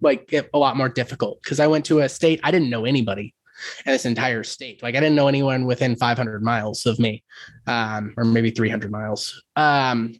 like 0.00 0.32
it 0.32 0.50
a 0.52 0.58
lot 0.58 0.76
more 0.76 0.88
difficult 0.88 1.40
because 1.44 1.60
i 1.60 1.66
went 1.68 1.84
to 1.84 2.00
a 2.00 2.08
state 2.08 2.40
i 2.42 2.50
didn't 2.50 2.70
know 2.70 2.84
anybody 2.84 3.32
in 3.84 3.92
this 3.92 4.06
entire 4.06 4.44
state. 4.44 4.82
Like 4.82 4.94
I 4.94 5.00
didn't 5.00 5.16
know 5.16 5.28
anyone 5.28 5.66
within 5.66 5.96
500 5.96 6.42
miles 6.42 6.86
of 6.86 6.98
me, 6.98 7.22
um, 7.66 8.14
or 8.16 8.24
maybe 8.24 8.50
300 8.50 8.90
miles. 8.90 9.42
Um, 9.56 10.14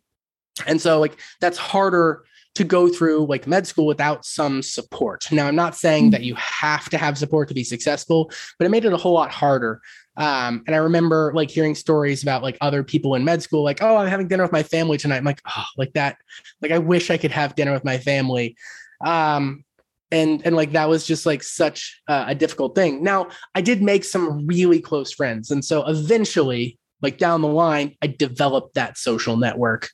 and 0.67 0.81
so 0.81 1.01
like 1.01 1.17
that's 1.41 1.59
harder 1.59 2.25
to 2.55 2.65
go 2.65 2.89
through 2.89 3.27
like 3.27 3.47
med 3.47 3.67
school 3.67 3.87
without 3.87 4.25
some 4.25 4.63
support. 4.63 5.31
Now, 5.33 5.49
I'm 5.49 5.57
not 5.57 5.75
saying 5.75 6.11
that 6.11 6.23
you 6.23 6.37
have 6.37 6.89
to 6.91 6.99
have 6.99 7.19
support 7.19 7.49
to 7.49 7.55
be 7.55 7.65
successful, 7.65 8.31
but 8.59 8.67
it 8.67 8.71
made 8.71 8.85
it 8.85 8.93
a 8.93 8.97
whole 8.97 9.13
lot 9.13 9.33
harder. 9.33 9.81
Um, 10.17 10.63
and 10.67 10.77
I 10.77 10.79
remember 10.79 11.33
like 11.35 11.51
hearing 11.51 11.75
stories 11.75 12.23
about 12.23 12.45
like 12.45 12.57
other 12.61 12.85
people 12.85 13.17
in 13.17 13.25
med 13.25 13.43
school, 13.43 13.65
like, 13.65 13.83
oh, 13.83 13.97
I'm 13.97 14.07
having 14.07 14.29
dinner 14.29 14.45
with 14.45 14.53
my 14.53 14.63
family 14.63 14.99
tonight. 14.99 15.17
I'm 15.17 15.25
like, 15.25 15.43
oh, 15.49 15.65
like 15.77 15.93
that. 15.95 16.17
Like, 16.63 16.71
I 16.71 16.79
wish 16.79 17.11
I 17.11 17.17
could 17.17 17.33
have 17.33 17.57
dinner 17.57 17.73
with 17.73 17.85
my 17.85 17.99
family. 17.99 18.57
Um, 19.05 19.65
and 20.11 20.45
and 20.45 20.55
like 20.55 20.73
that 20.73 20.89
was 20.89 21.07
just 21.07 21.27
like 21.27 21.43
such 21.43 22.01
a 22.09 22.35
difficult 22.35 22.75
thing. 22.75 23.03
Now 23.03 23.29
i 23.55 23.61
did 23.61 23.83
make 23.83 24.05
some 24.05 24.47
really 24.47 24.81
close 24.81 25.13
friends 25.13 25.51
and 25.51 25.65
so 25.65 25.85
eventually 25.87 26.79
like 27.03 27.19
down 27.19 27.43
the 27.43 27.49
line 27.49 27.97
i 28.03 28.07
developed 28.07 28.75
that 28.75 28.97
social 28.97 29.37
network 29.37 29.91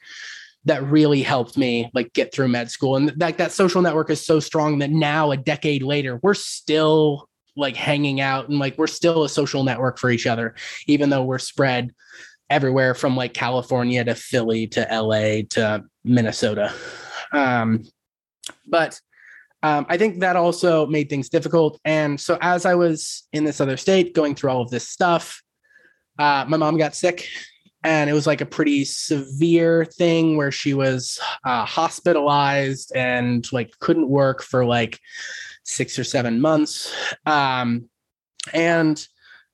that 0.64 0.82
really 0.84 1.22
helped 1.22 1.56
me 1.56 1.90
like 1.94 2.12
get 2.12 2.32
through 2.32 2.48
med 2.48 2.70
school. 2.70 2.96
And 2.96 3.08
that 3.16 3.38
that 3.38 3.52
social 3.52 3.82
network 3.82 4.10
is 4.10 4.24
so 4.24 4.40
strong 4.40 4.78
that 4.78 4.90
now 4.90 5.30
a 5.30 5.36
decade 5.36 5.82
later 5.82 6.20
we're 6.22 6.34
still 6.34 7.28
like 7.56 7.76
hanging 7.76 8.20
out 8.20 8.48
and 8.48 8.58
like 8.58 8.78
we're 8.78 8.86
still 8.86 9.24
a 9.24 9.28
social 9.28 9.64
network 9.64 9.98
for 9.98 10.10
each 10.10 10.26
other 10.26 10.54
even 10.86 11.10
though 11.10 11.24
we're 11.24 11.38
spread 11.38 11.90
everywhere 12.48 12.94
from 12.94 13.16
like 13.16 13.34
california 13.34 14.04
to 14.04 14.14
philly 14.14 14.66
to 14.66 14.86
la 14.90 15.42
to 15.48 15.82
minnesota. 16.04 16.72
Um 17.32 17.84
but 18.66 19.00
um, 19.62 19.86
I 19.88 19.96
think 19.96 20.20
that 20.20 20.36
also 20.36 20.86
made 20.86 21.10
things 21.10 21.28
difficult. 21.28 21.80
And 21.84 22.18
so 22.18 22.38
as 22.40 22.64
I 22.64 22.74
was 22.74 23.28
in 23.32 23.44
this 23.44 23.60
other 23.60 23.76
state 23.76 24.14
going 24.14 24.34
through 24.34 24.50
all 24.50 24.62
of 24.62 24.70
this 24.70 24.88
stuff, 24.88 25.42
uh, 26.18 26.44
my 26.48 26.56
mom 26.56 26.78
got 26.78 26.94
sick 26.94 27.28
and 27.82 28.10
it 28.10 28.12
was 28.12 28.26
like 28.26 28.40
a 28.40 28.46
pretty 28.46 28.84
severe 28.84 29.84
thing 29.84 30.36
where 30.36 30.52
she 30.52 30.74
was 30.74 31.18
uh, 31.44 31.64
hospitalized 31.64 32.92
and 32.94 33.50
like 33.52 33.72
couldn't 33.80 34.08
work 34.08 34.42
for 34.42 34.64
like 34.64 34.98
six 35.64 35.98
or 35.98 36.04
seven 36.04 36.40
months. 36.40 36.94
Um, 37.24 37.88
and 38.52 39.06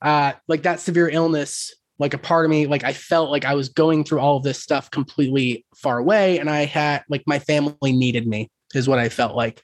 uh, 0.02 0.32
like 0.48 0.62
that 0.62 0.80
severe 0.80 1.08
illness, 1.08 1.74
like 1.98 2.14
a 2.14 2.18
part 2.18 2.44
of 2.44 2.50
me, 2.50 2.66
like 2.66 2.84
I 2.84 2.92
felt 2.92 3.30
like 3.30 3.44
I 3.44 3.54
was 3.54 3.68
going 3.68 4.04
through 4.04 4.20
all 4.20 4.36
of 4.36 4.42
this 4.42 4.62
stuff 4.62 4.90
completely 4.90 5.64
far 5.76 5.98
away, 5.98 6.38
and 6.38 6.50
I 6.50 6.66
had 6.66 7.04
like 7.08 7.22
my 7.26 7.38
family 7.38 7.92
needed 7.92 8.26
me, 8.26 8.50
is 8.74 8.88
what 8.88 8.98
I 8.98 9.08
felt 9.08 9.34
like. 9.34 9.62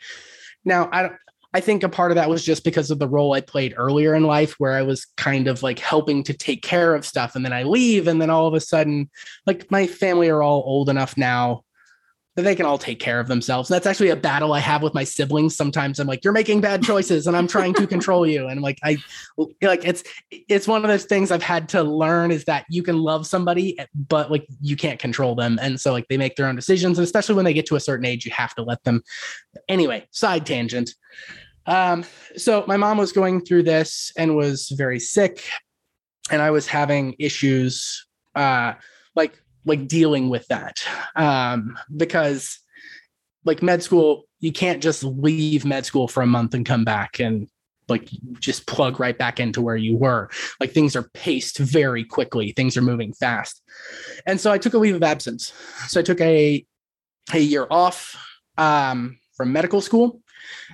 Now, 0.64 0.88
I 0.92 1.10
I 1.54 1.60
think 1.60 1.82
a 1.82 1.88
part 1.88 2.10
of 2.10 2.14
that 2.14 2.30
was 2.30 2.44
just 2.44 2.64
because 2.64 2.90
of 2.90 2.98
the 2.98 3.08
role 3.08 3.34
I 3.34 3.42
played 3.42 3.74
earlier 3.76 4.14
in 4.14 4.24
life, 4.24 4.54
where 4.58 4.72
I 4.72 4.82
was 4.82 5.06
kind 5.16 5.48
of 5.48 5.62
like 5.62 5.78
helping 5.78 6.22
to 6.24 6.32
take 6.32 6.62
care 6.62 6.94
of 6.94 7.04
stuff. 7.04 7.36
And 7.36 7.44
then 7.44 7.52
I 7.52 7.64
leave. 7.64 8.08
And 8.08 8.22
then 8.22 8.30
all 8.30 8.46
of 8.46 8.54
a 8.54 8.60
sudden, 8.60 9.10
like 9.46 9.70
my 9.70 9.86
family 9.86 10.30
are 10.30 10.42
all 10.42 10.62
old 10.64 10.88
enough 10.88 11.16
now 11.18 11.64
that 12.34 12.42
they 12.42 12.54
can 12.54 12.64
all 12.64 12.78
take 12.78 12.98
care 12.98 13.20
of 13.20 13.28
themselves. 13.28 13.68
And 13.68 13.74
that's 13.74 13.86
actually 13.86 14.08
a 14.08 14.16
battle 14.16 14.54
I 14.54 14.58
have 14.60 14.82
with 14.82 14.94
my 14.94 15.04
siblings. 15.04 15.54
Sometimes 15.54 15.98
I'm 15.98 16.06
like, 16.06 16.24
you're 16.24 16.32
making 16.32 16.62
bad 16.62 16.82
choices 16.82 17.26
and 17.26 17.36
I'm 17.36 17.46
trying 17.46 17.74
to 17.74 17.86
control 17.86 18.26
you. 18.26 18.48
And 18.48 18.62
like, 18.62 18.78
I 18.82 18.96
like 19.60 19.84
it's, 19.84 20.02
it's 20.30 20.66
one 20.66 20.82
of 20.82 20.88
those 20.88 21.04
things 21.04 21.30
I've 21.30 21.42
had 21.42 21.68
to 21.70 21.82
learn 21.82 22.30
is 22.30 22.44
that 22.44 22.64
you 22.70 22.82
can 22.82 22.98
love 22.98 23.26
somebody, 23.26 23.78
but 24.08 24.30
like 24.30 24.46
you 24.62 24.76
can't 24.76 24.98
control 24.98 25.34
them. 25.34 25.58
And 25.60 25.78
so 25.78 25.92
like 25.92 26.08
they 26.08 26.16
make 26.16 26.36
their 26.36 26.46
own 26.46 26.56
decisions. 26.56 26.98
And 26.98 27.04
especially 27.04 27.34
when 27.34 27.44
they 27.44 27.54
get 27.54 27.66
to 27.66 27.76
a 27.76 27.80
certain 27.80 28.06
age, 28.06 28.24
you 28.24 28.32
have 28.32 28.54
to 28.54 28.62
let 28.62 28.82
them. 28.84 29.02
Anyway, 29.68 30.06
side 30.10 30.46
tangent. 30.46 30.94
Um, 31.66 32.04
so 32.36 32.64
my 32.66 32.78
mom 32.78 32.96
was 32.96 33.12
going 33.12 33.44
through 33.44 33.64
this 33.64 34.10
and 34.16 34.36
was 34.36 34.70
very 34.70 34.98
sick. 34.98 35.44
And 36.30 36.40
I 36.40 36.50
was 36.50 36.66
having 36.66 37.14
issues, 37.18 38.06
uh, 38.34 38.72
like 39.14 39.41
like 39.64 39.86
dealing 39.86 40.28
with 40.28 40.46
that. 40.48 40.82
Um, 41.16 41.78
because 41.96 42.58
like 43.44 43.62
med 43.62 43.82
school 43.82 44.24
you 44.42 44.52
can't 44.52 44.82
just 44.82 45.04
leave 45.04 45.64
med 45.64 45.86
school 45.86 46.08
for 46.08 46.22
a 46.22 46.26
month 46.26 46.52
and 46.52 46.66
come 46.66 46.84
back 46.84 47.20
and 47.20 47.48
like 47.88 48.08
just 48.40 48.66
plug 48.66 49.00
right 49.00 49.16
back 49.16 49.40
into 49.40 49.62
where 49.62 49.76
you 49.76 49.96
were. 49.96 50.28
Like 50.60 50.72
things 50.72 50.96
are 50.96 51.08
paced 51.14 51.58
very 51.58 52.04
quickly. 52.04 52.52
Things 52.52 52.76
are 52.76 52.82
moving 52.82 53.12
fast. 53.12 53.62
And 54.26 54.40
so 54.40 54.52
i 54.52 54.58
took 54.58 54.74
a 54.74 54.78
leave 54.78 54.94
of 54.94 55.02
absence. 55.02 55.52
So 55.88 56.00
i 56.00 56.02
took 56.02 56.20
a 56.20 56.64
a 57.32 57.38
year 57.38 57.66
off 57.70 58.16
um, 58.58 59.18
from 59.36 59.52
medical 59.52 59.80
school. 59.80 60.20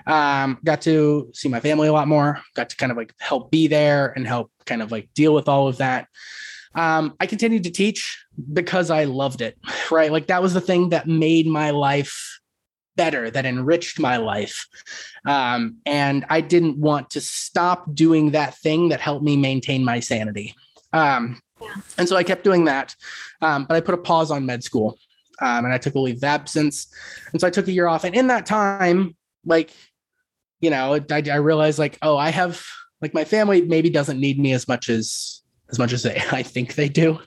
Um, 0.07 0.59
got 0.64 0.81
to 0.83 1.31
see 1.35 1.48
my 1.51 1.61
family 1.61 1.88
a 1.88 1.92
lot 1.92 2.09
more 2.09 2.40
got 2.57 2.70
to 2.70 2.77
kind 2.77 2.90
of 2.90 2.96
like 2.96 3.12
help 3.18 3.51
be 3.51 3.66
there 3.66 4.14
and 4.16 4.27
help 4.27 4.51
kind 4.64 4.81
of 4.81 4.90
like 4.90 5.11
deal 5.14 5.35
with 5.35 5.46
all 5.46 5.68
of 5.68 5.77
that 5.77 6.09
um, 6.75 7.15
I 7.21 7.27
continued 7.27 7.65
to 7.65 7.71
teach 7.71 8.25
because 8.53 8.91
I 8.91 9.05
loved 9.05 9.41
it, 9.41 9.59
right? 9.91 10.13
Like 10.13 10.27
that 10.29 10.43
was 10.43 10.55
the 10.55 10.61
thing 10.61 10.91
that 10.91 11.07
made 11.07 11.47
my 11.47 11.71
life 11.71 12.41
better, 12.97 13.31
that 13.31 13.47
enriched 13.47 13.99
my 13.99 14.17
life. 14.17 14.67
Um, 15.25 15.79
and 15.87 16.27
I 16.29 16.41
didn't 16.41 16.79
want 16.79 17.11
to 17.11 17.21
stop 17.21 17.95
doing 17.95 18.33
that 18.33 18.57
thing 18.57 18.89
that 18.91 19.01
helped 19.01 19.25
me 19.25 19.37
maintain 19.37 19.85
my 19.85 20.01
sanity. 20.01 20.55
Um, 20.93 21.41
and 21.97 22.09
so 22.09 22.17
I 22.17 22.23
kept 22.23 22.45
doing 22.45 22.67
that. 22.67 22.95
Um, 23.41 23.65
but 23.65 23.77
I 23.77 23.81
put 23.81 23.95
a 23.95 23.99
pause 23.99 24.31
on 24.31 24.47
med 24.47 24.65
school 24.65 24.99
um, 25.41 25.65
and 25.65 25.73
I 25.73 25.79
took 25.79 25.95
a 25.95 26.01
leave 26.01 26.17
of 26.17 26.25
absence. 26.25 26.89
And 27.33 27.41
so 27.41 27.47
I 27.47 27.51
took 27.51 27.69
a 27.69 27.73
year 27.73 27.87
off. 27.87 28.05
And 28.05 28.15
in 28.15 28.27
that 28.29 28.47
time, 28.47 29.17
like, 29.45 29.71
you 30.61 30.71
know, 30.71 30.95
I, 30.95 31.23
I 31.31 31.37
realized 31.37 31.79
like, 31.79 31.99
oh, 32.03 32.17
I 32.17 32.31
have 32.31 32.65
like 33.01 33.15
my 33.15 33.25
family 33.25 33.63
maybe 33.63 33.91
doesn't 33.91 34.21
need 34.21 34.39
me 34.39 34.53
as 34.53 34.67
much 34.67 34.89
as 34.89 35.43
as 35.71 35.79
much 35.79 35.93
as 35.93 36.03
they, 36.03 36.17
I 36.33 36.43
think 36.43 36.75
they 36.75 36.89
do, 36.89 37.21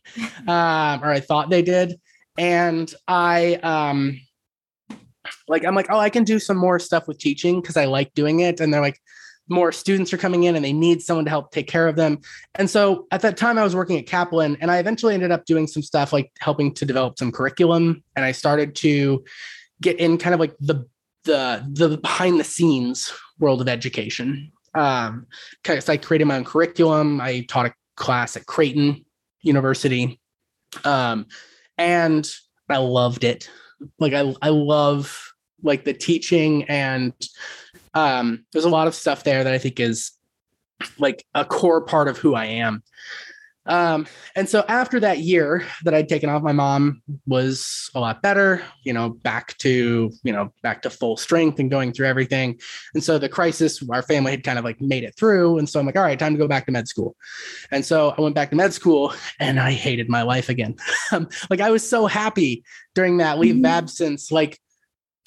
um, 0.47 1.03
or 1.03 1.11
I 1.11 1.19
thought 1.19 1.49
they 1.49 1.61
did. 1.61 1.99
And 2.37 2.93
I, 3.07 3.55
um, 3.55 4.19
like, 5.47 5.65
I'm 5.65 5.75
like, 5.75 5.87
oh, 5.89 5.99
I 5.99 6.09
can 6.09 6.23
do 6.23 6.39
some 6.39 6.57
more 6.57 6.79
stuff 6.79 7.07
with 7.07 7.19
teaching 7.19 7.61
because 7.61 7.77
I 7.77 7.85
like 7.85 8.13
doing 8.13 8.39
it. 8.39 8.59
And 8.59 8.73
they're 8.73 8.81
like, 8.81 8.99
more 9.51 9.71
students 9.71 10.13
are 10.13 10.17
coming 10.17 10.43
in 10.43 10.55
and 10.55 10.63
they 10.63 10.73
need 10.73 11.01
someone 11.01 11.25
to 11.25 11.29
help 11.29 11.51
take 11.51 11.67
care 11.67 11.87
of 11.87 11.95
them. 11.95 12.19
And 12.55 12.69
so 12.69 13.07
at 13.11 13.21
that 13.21 13.37
time, 13.37 13.57
I 13.57 13.63
was 13.63 13.75
working 13.75 13.97
at 13.97 14.07
Kaplan 14.07 14.57
and 14.61 14.71
I 14.71 14.77
eventually 14.77 15.13
ended 15.13 15.31
up 15.31 15.45
doing 15.45 15.67
some 15.67 15.83
stuff 15.83 16.13
like 16.13 16.31
helping 16.39 16.73
to 16.75 16.85
develop 16.85 17.19
some 17.19 17.31
curriculum. 17.31 18.03
And 18.15 18.23
I 18.23 18.31
started 18.31 18.75
to 18.77 19.23
get 19.81 19.99
in 19.99 20.17
kind 20.17 20.33
of 20.33 20.39
like 20.39 20.55
the 20.59 20.85
the 21.23 21.63
the 21.71 21.97
behind 21.97 22.39
the 22.39 22.43
scenes 22.43 23.13
world 23.39 23.61
of 23.61 23.67
education. 23.67 24.51
Um, 24.73 25.27
because 25.61 25.89
I 25.89 25.97
created 25.97 26.25
my 26.25 26.37
own 26.37 26.45
curriculum. 26.45 27.19
I 27.19 27.41
taught 27.41 27.65
a 27.65 27.73
class 28.01 28.35
at 28.35 28.45
Creighton 28.45 29.05
University. 29.41 30.19
Um, 30.83 31.27
and 31.77 32.29
I 32.69 32.77
loved 32.77 33.23
it. 33.23 33.49
Like 33.99 34.13
I, 34.13 34.33
I 34.41 34.49
love 34.49 35.33
like 35.63 35.85
the 35.85 35.93
teaching 35.93 36.63
and 36.65 37.13
um, 37.93 38.45
there's 38.51 38.65
a 38.65 38.69
lot 38.69 38.87
of 38.87 38.95
stuff 38.95 39.23
there 39.23 39.43
that 39.43 39.53
I 39.53 39.57
think 39.57 39.79
is 39.79 40.11
like 40.97 41.23
a 41.35 41.45
core 41.45 41.81
part 41.81 42.07
of 42.07 42.17
who 42.17 42.35
I 42.35 42.45
am. 42.45 42.83
Um, 43.67 44.07
and 44.35 44.49
so 44.49 44.65
after 44.67 44.99
that 45.01 45.19
year 45.19 45.63
that 45.83 45.93
I'd 45.93 46.09
taken 46.09 46.29
off, 46.29 46.41
my 46.41 46.51
mom 46.51 47.01
was 47.27 47.91
a 47.93 47.99
lot 47.99 48.21
better, 48.21 48.63
you 48.83 48.91
know, 48.91 49.09
back 49.09 49.55
to, 49.59 50.11
you 50.23 50.33
know, 50.33 50.51
back 50.63 50.81
to 50.81 50.89
full 50.89 51.15
strength 51.15 51.59
and 51.59 51.69
going 51.69 51.93
through 51.93 52.07
everything. 52.07 52.59
And 52.95 53.03
so 53.03 53.19
the 53.19 53.29
crisis, 53.29 53.83
our 53.89 54.01
family 54.01 54.31
had 54.31 54.43
kind 54.43 54.57
of 54.57 54.65
like 54.65 54.81
made 54.81 55.03
it 55.03 55.15
through. 55.15 55.59
And 55.59 55.69
so 55.69 55.79
I'm 55.79 55.85
like, 55.85 55.95
all 55.95 56.03
right, 56.03 56.17
time 56.17 56.33
to 56.33 56.39
go 56.39 56.47
back 56.47 56.65
to 56.65 56.71
med 56.71 56.87
school. 56.87 57.15
And 57.71 57.85
so 57.85 58.15
I 58.17 58.21
went 58.21 58.35
back 58.35 58.49
to 58.49 58.55
med 58.55 58.73
school 58.73 59.13
and 59.39 59.59
I 59.59 59.71
hated 59.71 60.09
my 60.09 60.23
life 60.23 60.49
again. 60.49 60.75
like 61.49 61.61
I 61.61 61.69
was 61.69 61.87
so 61.87 62.07
happy 62.07 62.63
during 62.95 63.17
that 63.17 63.37
leave 63.37 63.55
of 63.55 63.57
mm-hmm. 63.57 63.65
absence, 63.65 64.31
like 64.31 64.59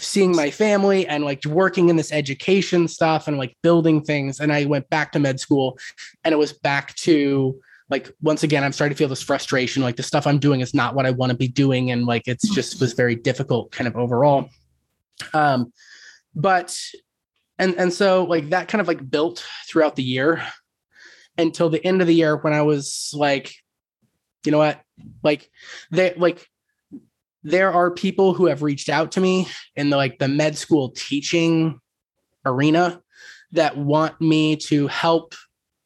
seeing 0.00 0.34
my 0.34 0.50
family 0.50 1.06
and 1.06 1.24
like 1.24 1.44
working 1.44 1.88
in 1.88 1.94
this 1.94 2.12
education 2.12 2.88
stuff 2.88 3.28
and 3.28 3.38
like 3.38 3.56
building 3.62 4.02
things. 4.02 4.40
And 4.40 4.52
I 4.52 4.64
went 4.64 4.90
back 4.90 5.12
to 5.12 5.20
med 5.20 5.38
school 5.38 5.78
and 6.24 6.32
it 6.32 6.36
was 6.36 6.52
back 6.52 6.96
to, 6.96 7.60
like 7.94 8.10
once 8.20 8.42
again 8.42 8.64
i'm 8.64 8.72
starting 8.72 8.94
to 8.94 8.98
feel 8.98 9.08
this 9.08 9.22
frustration 9.22 9.82
like 9.82 9.96
the 9.96 10.02
stuff 10.02 10.26
i'm 10.26 10.38
doing 10.38 10.60
is 10.60 10.74
not 10.74 10.94
what 10.94 11.06
i 11.06 11.10
want 11.10 11.30
to 11.30 11.38
be 11.38 11.48
doing 11.48 11.90
and 11.92 12.06
like 12.06 12.22
it's 12.26 12.52
just 12.54 12.80
was 12.80 12.92
very 12.92 13.14
difficult 13.14 13.70
kind 13.70 13.86
of 13.86 13.96
overall. 13.96 14.48
Um 15.32 15.72
but 16.34 16.76
and 17.58 17.74
and 17.76 17.92
so 17.92 18.24
like 18.24 18.50
that 18.50 18.66
kind 18.68 18.80
of 18.80 18.88
like 18.88 19.08
built 19.08 19.46
throughout 19.68 19.94
the 19.94 20.02
year 20.02 20.42
until 21.38 21.70
the 21.70 21.84
end 21.86 22.00
of 22.00 22.08
the 22.08 22.14
year 22.14 22.36
when 22.36 22.52
i 22.52 22.62
was 22.62 23.12
like 23.14 23.54
you 24.44 24.52
know 24.52 24.58
what? 24.58 24.80
Like 25.22 25.50
they 25.90 26.14
like 26.14 26.46
there 27.42 27.72
are 27.72 27.90
people 27.90 28.32
who 28.34 28.46
have 28.46 28.62
reached 28.62 28.88
out 28.88 29.12
to 29.12 29.20
me 29.20 29.48
in 29.76 29.90
the 29.90 29.96
like 29.96 30.18
the 30.18 30.28
med 30.28 30.56
school 30.56 30.90
teaching 30.90 31.80
arena 32.44 33.00
that 33.52 33.76
want 33.76 34.20
me 34.20 34.56
to 34.56 34.86
help 34.88 35.34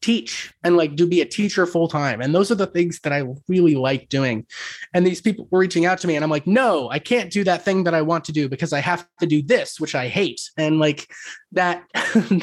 teach 0.09 0.55
and 0.65 0.75
like 0.75 0.97
do 0.97 1.07
be 1.07 1.21
a 1.21 1.27
teacher 1.27 1.67
full 1.67 1.87
time. 1.87 2.23
And 2.23 2.35
those 2.35 2.51
are 2.51 2.55
the 2.55 2.67
things 2.67 2.99
that 3.01 3.13
I 3.13 3.27
really 3.47 3.75
like 3.75 4.09
doing. 4.09 4.47
And 4.95 5.07
these 5.07 5.21
people 5.21 5.47
were 5.51 5.59
reaching 5.59 5.85
out 5.85 5.99
to 5.99 6.07
me 6.07 6.17
and 6.17 6.25
I'm 6.25 6.31
like, 6.31 6.47
no, 6.47 6.89
I 6.89 6.99
can't 6.99 7.31
do 7.31 7.45
that 7.45 7.63
thing 7.63 7.85
that 7.85 7.93
I 7.93 8.01
want 8.01 8.25
to 8.25 8.33
do 8.33 8.49
because 8.49 8.73
I 8.73 8.81
have 8.81 9.07
to 9.21 9.27
do 9.27 9.43
this, 9.43 9.79
which 9.79 9.95
I 9.95 10.09
hate. 10.09 10.41
And 10.57 10.79
like 10.79 11.13
that, 11.53 11.85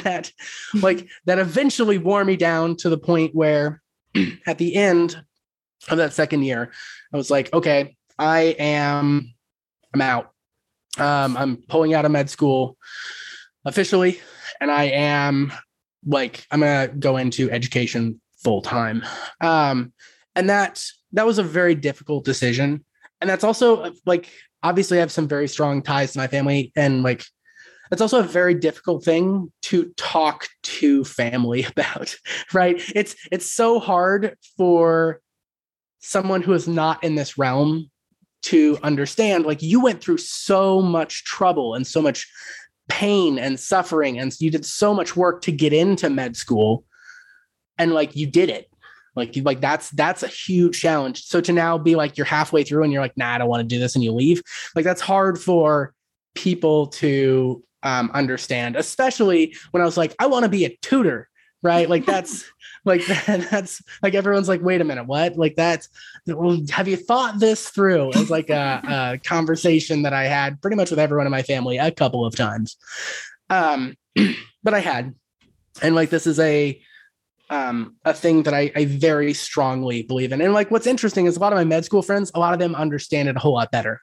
that, 0.04 0.30
like 0.80 1.08
that 1.24 1.40
eventually 1.40 1.98
wore 1.98 2.24
me 2.24 2.36
down 2.36 2.76
to 2.76 2.88
the 2.88 2.98
point 2.98 3.34
where 3.34 3.82
at 4.46 4.58
the 4.58 4.76
end 4.76 5.20
of 5.88 5.98
that 5.98 6.12
second 6.12 6.44
year, 6.44 6.70
I 7.12 7.16
was 7.16 7.32
like, 7.32 7.52
okay, 7.52 7.96
I 8.16 8.54
am, 8.60 9.34
I'm 9.92 10.00
out. 10.02 10.30
Um, 10.98 11.36
I'm 11.36 11.56
pulling 11.68 11.94
out 11.94 12.04
of 12.04 12.12
med 12.12 12.30
school 12.30 12.78
officially 13.64 14.20
and 14.60 14.70
I 14.70 14.84
am 14.84 15.52
like 16.06 16.46
I'm 16.50 16.60
gonna 16.60 16.88
go 16.88 17.16
into 17.16 17.50
education 17.50 18.20
full 18.36 18.62
time. 18.62 19.04
Um, 19.40 19.92
and 20.34 20.48
that 20.48 20.82
that 21.12 21.26
was 21.26 21.38
a 21.38 21.42
very 21.42 21.74
difficult 21.74 22.24
decision. 22.24 22.84
And 23.20 23.28
that's 23.28 23.44
also 23.44 23.92
like 24.04 24.30
obviously 24.62 24.98
I 24.98 25.00
have 25.00 25.12
some 25.12 25.28
very 25.28 25.48
strong 25.48 25.82
ties 25.82 26.12
to 26.12 26.18
my 26.18 26.26
family, 26.26 26.72
and 26.76 27.02
like 27.02 27.24
it's 27.90 28.00
also 28.00 28.20
a 28.20 28.24
very 28.24 28.54
difficult 28.54 29.04
thing 29.04 29.52
to 29.62 29.92
talk 29.96 30.48
to 30.62 31.04
family 31.04 31.64
about, 31.76 32.14
right? 32.52 32.80
It's 32.94 33.16
it's 33.32 33.50
so 33.50 33.80
hard 33.80 34.36
for 34.56 35.20
someone 36.00 36.42
who 36.42 36.52
is 36.52 36.68
not 36.68 37.02
in 37.02 37.16
this 37.16 37.36
realm 37.36 37.90
to 38.42 38.78
understand 38.84 39.44
like 39.44 39.60
you 39.60 39.80
went 39.80 40.00
through 40.00 40.18
so 40.18 40.80
much 40.80 41.24
trouble 41.24 41.74
and 41.74 41.84
so 41.84 42.00
much 42.00 42.30
pain 42.88 43.38
and 43.38 43.58
suffering 43.58 44.18
and 44.18 44.34
you 44.40 44.50
did 44.50 44.64
so 44.64 44.94
much 44.94 45.16
work 45.16 45.42
to 45.42 45.52
get 45.52 45.72
into 45.72 46.08
med 46.08 46.36
school 46.36 46.84
and 47.78 47.92
like 47.92 48.16
you 48.16 48.26
did 48.26 48.48
it. 48.48 48.70
Like 49.14 49.34
you 49.34 49.42
like 49.42 49.60
that's 49.60 49.90
that's 49.90 50.22
a 50.22 50.28
huge 50.28 50.80
challenge. 50.80 51.24
So 51.24 51.40
to 51.40 51.52
now 51.52 51.78
be 51.78 51.96
like 51.96 52.16
you're 52.16 52.26
halfway 52.26 52.64
through 52.64 52.82
and 52.84 52.92
you're 52.92 53.02
like 53.02 53.16
nah 53.16 53.34
i 53.34 53.38
don't 53.38 53.48
want 53.48 53.60
to 53.60 53.66
do 53.66 53.78
this 53.78 53.94
and 53.94 54.04
you 54.04 54.12
leave 54.12 54.42
like 54.74 54.84
that's 54.84 55.00
hard 55.00 55.38
for 55.38 55.94
people 56.34 56.86
to 56.88 57.62
um, 57.82 58.10
understand 58.12 58.76
especially 58.76 59.54
when 59.70 59.82
i 59.82 59.86
was 59.86 59.96
like 59.96 60.14
i 60.18 60.26
want 60.26 60.42
to 60.42 60.48
be 60.48 60.64
a 60.64 60.76
tutor 60.82 61.28
right? 61.66 61.90
Like 61.90 62.06
that's 62.06 62.44
like 62.84 63.04
that, 63.06 63.48
that's 63.50 63.82
like 64.02 64.14
everyone's 64.14 64.48
like 64.48 64.62
wait 64.62 64.80
a 64.80 64.84
minute 64.84 65.06
what? 65.06 65.36
Like 65.36 65.56
that's 65.56 65.88
well, 66.26 66.58
have 66.70 66.88
you 66.88 66.96
thought 66.96 67.40
this 67.40 67.68
through? 67.68 68.10
It's 68.14 68.30
like 68.30 68.48
a, 68.48 68.80
a, 69.14 69.18
conversation 69.18 70.02
that 70.02 70.12
i 70.12 70.24
had 70.24 70.60
pretty 70.62 70.76
much 70.76 70.90
with 70.90 70.98
everyone 70.98 71.26
in 71.26 71.30
my 71.30 71.42
family 71.42 71.76
a 71.78 71.90
couple 71.90 72.24
of 72.24 72.34
times. 72.34 72.76
Um 73.50 73.96
but 74.62 74.74
i 74.74 74.80
had. 74.80 75.14
And 75.82 75.94
like 75.94 76.10
this 76.10 76.26
is 76.26 76.38
a 76.38 76.80
um 77.50 77.96
a 78.04 78.14
thing 78.14 78.44
that 78.44 78.54
I, 78.54 78.72
I 78.74 78.86
very 78.86 79.34
strongly 79.34 80.02
believe 80.02 80.32
in. 80.32 80.40
And 80.40 80.52
like 80.52 80.70
what's 80.70 80.86
interesting 80.86 81.26
is 81.26 81.36
a 81.36 81.40
lot 81.40 81.52
of 81.52 81.58
my 81.58 81.64
med 81.64 81.84
school 81.84 82.02
friends 82.02 82.30
a 82.34 82.40
lot 82.40 82.54
of 82.54 82.60
them 82.60 82.74
understand 82.74 83.28
it 83.28 83.36
a 83.36 83.40
whole 83.40 83.54
lot 83.54 83.70
better 83.72 84.00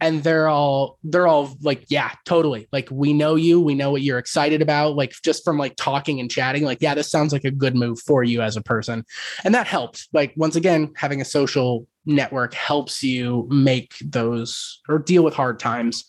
and 0.00 0.22
they're 0.22 0.48
all 0.48 0.98
they're 1.04 1.26
all 1.26 1.56
like 1.62 1.84
yeah 1.88 2.12
totally. 2.24 2.68
Like 2.72 2.88
we 2.90 3.12
know 3.12 3.34
you. 3.34 3.60
We 3.60 3.74
know 3.74 3.90
what 3.90 4.02
you're 4.02 4.18
excited 4.18 4.62
about. 4.62 4.96
Like 4.96 5.12
just 5.22 5.44
from 5.44 5.58
like 5.58 5.76
talking 5.76 6.20
and 6.20 6.30
chatting 6.30 6.64
like 6.64 6.78
yeah 6.80 6.94
this 6.94 7.10
sounds 7.10 7.32
like 7.32 7.44
a 7.44 7.50
good 7.50 7.76
move 7.76 8.00
for 8.00 8.24
you 8.24 8.40
as 8.40 8.56
a 8.56 8.62
person. 8.62 9.04
And 9.44 9.54
that 9.54 9.66
helps. 9.66 10.08
Like 10.12 10.32
once 10.36 10.56
again 10.56 10.92
having 10.96 11.20
a 11.20 11.24
social 11.24 11.86
network 12.06 12.54
helps 12.54 13.02
you 13.02 13.46
make 13.50 13.94
those 14.04 14.80
or 14.88 14.98
deal 14.98 15.22
with 15.22 15.34
hard 15.34 15.58
times. 15.58 16.04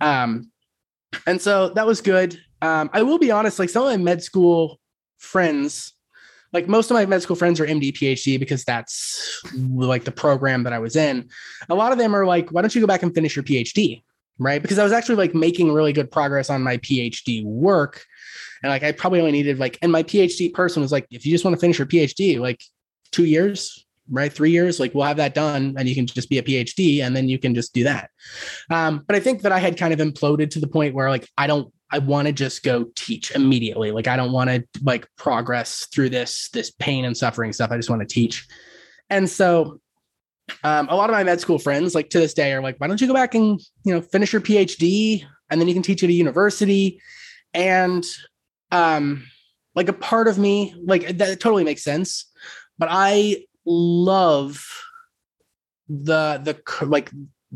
Um 0.00 0.50
and 1.26 1.40
so 1.40 1.68
that 1.70 1.86
was 1.86 2.00
good. 2.00 2.38
Um 2.60 2.90
i 2.92 3.02
will 3.02 3.18
be 3.18 3.30
honest 3.30 3.58
like 3.58 3.70
some 3.70 3.84
of 3.84 3.90
my 3.90 3.96
med 3.96 4.22
school 4.22 4.80
friends 5.18 5.94
like 6.52 6.68
most 6.68 6.90
of 6.90 6.94
my 6.94 7.06
med 7.06 7.22
school 7.22 7.36
friends 7.36 7.60
are 7.60 7.66
MD 7.66 7.92
PhD 7.92 8.38
because 8.38 8.64
that's 8.64 9.42
like 9.54 10.04
the 10.04 10.12
program 10.12 10.64
that 10.64 10.72
I 10.72 10.78
was 10.78 10.96
in. 10.96 11.28
A 11.68 11.74
lot 11.74 11.92
of 11.92 11.98
them 11.98 12.14
are 12.14 12.26
like, 12.26 12.50
why 12.50 12.60
don't 12.60 12.74
you 12.74 12.80
go 12.80 12.86
back 12.86 13.02
and 13.02 13.14
finish 13.14 13.36
your 13.36 13.42
PhD? 13.42 14.02
Right. 14.38 14.60
Because 14.60 14.78
I 14.78 14.84
was 14.84 14.92
actually 14.92 15.16
like 15.16 15.34
making 15.34 15.72
really 15.72 15.92
good 15.92 16.10
progress 16.10 16.50
on 16.50 16.62
my 16.62 16.78
PhD 16.78 17.44
work. 17.44 18.04
And 18.62 18.70
like 18.70 18.82
I 18.82 18.92
probably 18.92 19.20
only 19.20 19.32
needed 19.32 19.58
like, 19.58 19.78
and 19.82 19.90
my 19.92 20.02
PhD 20.02 20.52
person 20.52 20.82
was 20.82 20.92
like, 20.92 21.06
if 21.10 21.24
you 21.24 21.32
just 21.32 21.44
want 21.44 21.54
to 21.54 21.60
finish 21.60 21.78
your 21.78 21.86
PhD, 21.86 22.38
like 22.38 22.62
two 23.12 23.24
years, 23.24 23.86
right? 24.10 24.32
Three 24.32 24.50
years, 24.50 24.80
like 24.80 24.94
we'll 24.94 25.04
have 25.04 25.18
that 25.18 25.34
done 25.34 25.74
and 25.78 25.88
you 25.88 25.94
can 25.94 26.06
just 26.06 26.28
be 26.28 26.38
a 26.38 26.42
PhD 26.42 27.02
and 27.02 27.16
then 27.16 27.28
you 27.28 27.38
can 27.38 27.54
just 27.54 27.72
do 27.72 27.84
that. 27.84 28.10
Um, 28.70 29.04
but 29.06 29.16
I 29.16 29.20
think 29.20 29.42
that 29.42 29.52
I 29.52 29.58
had 29.58 29.78
kind 29.78 29.92
of 29.92 30.00
imploded 30.00 30.50
to 30.50 30.60
the 30.60 30.66
point 30.66 30.94
where 30.94 31.08
like 31.08 31.28
I 31.36 31.46
don't 31.46 31.72
I 31.92 31.98
want 31.98 32.26
to 32.26 32.32
just 32.32 32.62
go 32.62 32.86
teach 32.96 33.30
immediately. 33.32 33.90
Like 33.92 34.08
I 34.08 34.16
don't 34.16 34.32
want 34.32 34.50
to 34.50 34.64
like 34.82 35.06
progress 35.16 35.86
through 35.92 36.08
this 36.08 36.48
this 36.50 36.70
pain 36.70 37.04
and 37.04 37.16
suffering 37.16 37.52
stuff. 37.52 37.70
I 37.70 37.76
just 37.76 37.90
want 37.90 38.00
to 38.00 38.12
teach. 38.12 38.46
And 39.10 39.28
so 39.28 39.78
um, 40.64 40.88
a 40.88 40.96
lot 40.96 41.10
of 41.10 41.14
my 41.14 41.22
med 41.22 41.40
school 41.40 41.58
friends, 41.58 41.94
like 41.94 42.10
to 42.10 42.18
this 42.18 42.34
day, 42.34 42.52
are 42.52 42.62
like, 42.62 42.76
why 42.78 42.86
don't 42.86 43.00
you 43.00 43.06
go 43.06 43.14
back 43.14 43.34
and 43.34 43.60
you 43.84 43.94
know 43.94 44.00
finish 44.00 44.32
your 44.32 44.42
PhD 44.42 45.24
and 45.50 45.60
then 45.60 45.68
you 45.68 45.74
can 45.74 45.82
teach 45.82 46.02
at 46.02 46.08
a 46.08 46.14
university? 46.14 47.00
And 47.54 48.04
um, 48.70 49.24
like 49.74 49.88
a 49.88 49.92
part 49.92 50.28
of 50.28 50.38
me, 50.38 50.74
like 50.84 51.18
that 51.18 51.40
totally 51.40 51.64
makes 51.64 51.84
sense. 51.84 52.26
But 52.78 52.88
I 52.90 53.44
love 53.66 54.66
the 55.88 56.40
the 56.42 56.86
like 56.86 57.10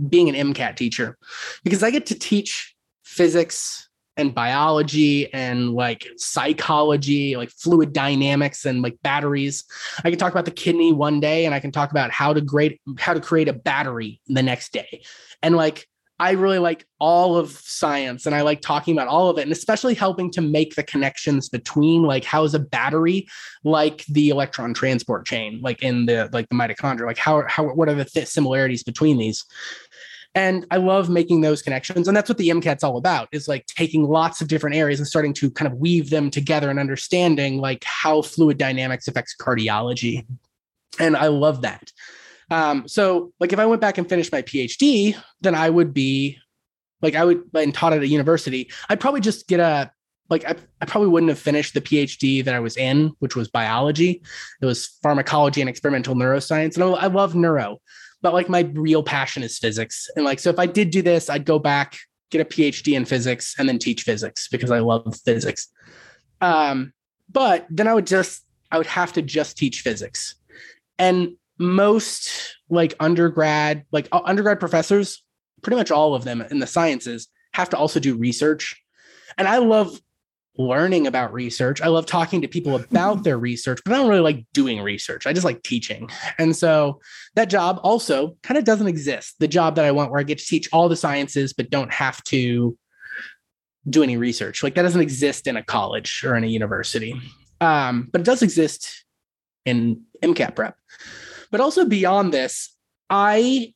being 0.09 0.29
an 0.29 0.53
MCAT 0.53 0.77
teacher 0.77 1.17
because 1.65 1.83
I 1.83 1.91
get 1.91 2.07
to 2.07 2.19
teach 2.19 2.75
physics 3.03 3.86
and 4.17 4.35
biology 4.35 5.33
and 5.33 5.73
like 5.75 6.07
psychology, 6.17 7.37
like 7.37 7.51
fluid 7.51 7.93
dynamics 7.93 8.65
and 8.65 8.83
like 8.83 8.97
batteries. 9.03 9.65
I 10.05 10.11
can 10.11 10.19
talk 10.19 10.33
about 10.33 10.47
the 10.47 10.51
kidney 10.51 10.93
one 10.93 11.21
day 11.21 11.45
and 11.45 11.55
I 11.55 11.61
can 11.61 11.73
talk 11.73 11.91
about 11.91 12.11
how 12.11 12.33
to 12.33 12.45
create 12.45 12.81
how 12.99 13.15
to 13.15 13.21
create 13.21 13.49
a 13.49 13.53
battery 13.53 14.21
the 14.27 14.43
next 14.43 14.73
day. 14.73 15.03
And 15.43 15.57
like 15.57 15.87
I 16.19 16.31
really 16.31 16.59
like 16.59 16.87
all 16.99 17.37
of 17.37 17.51
science 17.51 18.25
and 18.25 18.35
I 18.35 18.41
like 18.41 18.63
talking 18.63 18.97
about 18.97 19.09
all 19.09 19.29
of 19.29 19.39
it 19.39 19.43
and 19.43 19.53
especially 19.53 19.95
helping 19.95 20.31
to 20.33 20.41
make 20.41 20.75
the 20.75 20.83
connections 20.83 21.51
between 21.51 22.05
like 22.05 22.25
how 22.25 22.45
is 22.45 22.55
a 22.55 22.59
battery 22.59 23.29
like 23.65 24.05
the 24.07 24.31
electron 24.31 24.73
transport 24.73 25.27
chain 25.27 25.61
like 25.63 25.83
in 25.83 26.07
the 26.07 26.31
like 26.33 26.49
the 26.49 26.55
mitochondria 26.55 27.07
like 27.07 27.19
how 27.19 27.45
how 27.49 27.65
what 27.65 27.89
are 27.91 27.95
the 27.95 28.07
th- 28.07 28.27
similarities 28.27 28.83
between 28.83 29.19
these 29.19 29.45
and 30.37 30.67
I 30.71 30.77
love 30.77 31.09
making 31.09 31.41
those 31.41 31.63
connections. 31.63 32.07
And 32.07 32.15
that's 32.15 32.29
what 32.29 32.37
the 32.37 32.51
MCAT's 32.51 32.85
all 32.85 32.99
about 32.99 33.29
is 33.33 33.49
like 33.49 33.65
taking 33.65 34.05
lots 34.05 34.43
of 34.43 34.49
different 34.49 34.77
areas 34.77 35.01
and 35.01 35.09
starting 35.09 35.33
to 35.33 35.51
kind 35.51 35.67
of 35.67 35.79
weave 35.79 36.11
them 36.11 36.31
together 36.31 36.69
and 36.69 36.79
understanding 36.79 37.59
like 37.59 37.83
how 37.85 38.21
fluid 38.21 38.59
dynamics 38.59 39.09
affects 39.09 39.35
cardiology. 39.35 40.27
And 41.01 41.17
I 41.17 41.29
love 41.29 41.63
that. 41.63 41.91
Um, 42.51 42.87
so 42.87 43.33
like 43.41 43.55
if 43.55 43.59
I 43.59 43.65
went 43.65 43.81
back 43.81 43.97
and 43.97 44.07
finished 44.07 44.31
my 44.31 44.43
PhD, 44.43 45.17
then 45.41 45.55
I 45.55 45.71
would 45.71 45.95
be 45.95 46.39
like 47.01 47.15
I 47.15 47.25
would 47.25 47.43
and 47.55 47.73
taught 47.73 47.95
at 47.95 48.03
a 48.03 48.07
university, 48.07 48.71
I'd 48.91 49.01
probably 49.01 49.23
just 49.23 49.49
get 49.49 49.59
a 49.59 49.91
like 50.29 50.45
I, 50.45 50.55
I 50.83 50.85
probably 50.85 51.09
wouldn't 51.09 51.31
have 51.31 51.39
finished 51.39 51.73
the 51.73 51.81
PhD 51.81 52.45
that 52.45 52.55
I 52.55 52.61
was 52.61 52.77
in, 52.77 53.15
which 53.21 53.37
was 53.37 53.49
biology. 53.49 54.23
It 54.61 54.67
was 54.67 54.99
pharmacology 55.03 55.63
and 55.63 55.71
experimental 55.71 56.15
neuroscience. 56.15 56.75
And 56.75 56.85
I, 56.85 56.89
I 56.89 57.07
love 57.07 57.35
neuro 57.35 57.81
but 58.27 58.35
like 58.35 58.49
my 58.49 58.69
real 58.73 59.05
passion 59.05 59.45
is 59.45 59.57
physics. 59.57 60.11
And 60.17 60.25
like, 60.25 60.41
so 60.41 60.51
if 60.51 60.59
I 60.59 60.67
did 60.67 60.91
do 60.91 61.01
this, 61.01 61.31
I'd 61.31 61.45
go 61.45 61.61
back, 61.61 61.97
get 62.33 62.41
a 62.41 62.45
PhD 62.45 62.97
in 62.97 63.05
physics, 63.05 63.55
and 63.57 63.69
then 63.69 63.79
teach 63.79 64.03
physics 64.03 64.49
because 64.49 64.73
I 64.73 64.81
love 64.81 65.17
physics. 65.25 65.69
Um, 66.41 66.93
but 67.31 67.69
then 67.71 67.87
I 67.87 67.95
would 67.95 68.09
just, 68.09 68.45
I 68.73 68.79
would 68.79 68.89
have 68.89 69.13
to 69.13 69.23
just 69.23 69.57
teach 69.57 69.83
physics. 69.83 70.35
And 70.99 71.37
most 71.57 72.57
like 72.69 72.95
undergrad, 72.99 73.85
like 73.93 74.09
uh, 74.11 74.23
undergrad 74.25 74.59
professors, 74.59 75.23
pretty 75.63 75.77
much 75.77 75.93
all 75.93 76.17
of 76.17 76.25
them 76.25 76.41
in 76.51 76.59
the 76.59 76.67
sciences 76.67 77.29
have 77.55 77.71
to 77.71 77.77
also 77.77 78.01
do 78.01 78.17
research. 78.17 78.75
And 79.39 79.47
I 79.47 79.59
love 79.59 80.01
learning 80.59 81.07
about 81.07 81.33
research. 81.33 81.81
I 81.81 81.89
love 81.89 82.07
talking 82.07 82.41
to 82.43 82.49
people 82.49 82.77
about 82.77 83.25
their 83.25 83.39
research, 83.39 83.81
but 83.85 83.93
I 83.93 83.97
don't 83.97 84.09
really 84.09 84.21
like 84.21 84.47
doing 84.53 84.81
research. 84.81 85.27
I 85.27 85.33
just 85.33 85.45
like 85.45 85.63
teaching. 85.63 86.09
And 86.39 86.57
so 86.57 87.01
that 87.35 87.51
job 87.51 87.81
also 87.83 88.37
kind 88.43 88.59
of 88.59 88.65
doesn't 88.65 88.87
exist. 88.87 89.37
The 89.39 89.49
job 89.49 89.77
that 89.77 89.85
I 89.85 89.91
want 89.91 90.11
where 90.11 90.21
I 90.21 90.25
get 90.25 90.39
to 90.39 90.47
teach 90.47 90.69
all 90.73 90.89
the 90.89 90.97
sciences, 90.97 91.53
but 91.53 91.71
don't 91.71 91.93
have 91.93 92.23
to 92.25 92.77
do 93.89 94.03
any 94.03 94.17
research. 94.17 94.63
Like 94.63 94.75
that 94.75 94.83
doesn't 94.83 95.01
exist 95.01 95.47
in 95.47 95.57
a 95.57 95.63
college 95.63 96.23
or 96.25 96.35
in 96.35 96.45
a 96.45 96.49
university. 96.49 97.15
Um, 97.61 98.09
but 98.13 98.21
it 98.23 98.25
does 98.25 98.43
exist 98.43 99.05
in 99.65 100.03
MCAT 100.23 100.55
prep. 100.55 100.77
But 101.51 101.61
also 101.61 101.85
beyond 101.85 102.33
this, 102.33 102.75
I 103.09 103.73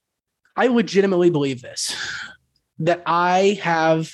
I 0.57 0.67
legitimately 0.67 1.31
believe 1.31 1.63
this 1.63 1.95
that 2.81 3.03
I 3.07 3.59
have 3.63 4.13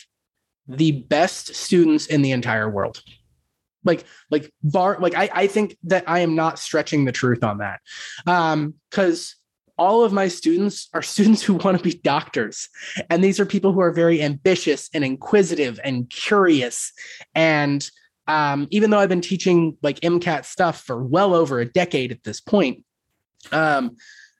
the 0.68 0.92
best 0.92 1.54
students 1.54 2.06
in 2.06 2.22
the 2.22 2.32
entire 2.32 2.68
world. 2.68 3.02
Like 3.84 4.04
like 4.30 4.52
bar 4.64 4.98
like 5.00 5.14
i 5.14 5.30
i 5.32 5.46
think 5.46 5.76
that 5.84 6.08
i 6.08 6.18
am 6.18 6.34
not 6.34 6.58
stretching 6.58 7.04
the 7.04 7.12
truth 7.12 7.44
on 7.44 7.58
that. 7.58 7.80
Um 8.26 8.74
because 8.90 9.36
all 9.78 10.02
of 10.04 10.12
my 10.12 10.26
students 10.26 10.88
are 10.92 11.02
students 11.14 11.42
who 11.42 11.54
want 11.54 11.76
to 11.78 11.84
be 11.84 11.92
doctors. 11.98 12.68
And 13.10 13.22
these 13.22 13.38
are 13.38 13.46
people 13.46 13.72
who 13.72 13.80
are 13.80 13.92
very 13.92 14.22
ambitious 14.22 14.88
and 14.94 15.04
inquisitive 15.04 15.78
and 15.84 16.08
curious. 16.10 16.92
And 17.34 17.88
um, 18.28 18.66
even 18.70 18.90
though 18.90 18.98
i've 18.98 19.08
been 19.08 19.20
teaching 19.20 19.76
like 19.82 20.00
mcat 20.00 20.44
stuff 20.44 20.82
for 20.82 21.02
well 21.02 21.34
over 21.34 21.60
a 21.60 21.64
decade 21.64 22.10
at 22.10 22.24
this 22.24 22.40
point 22.40 22.84
um, 23.52 23.96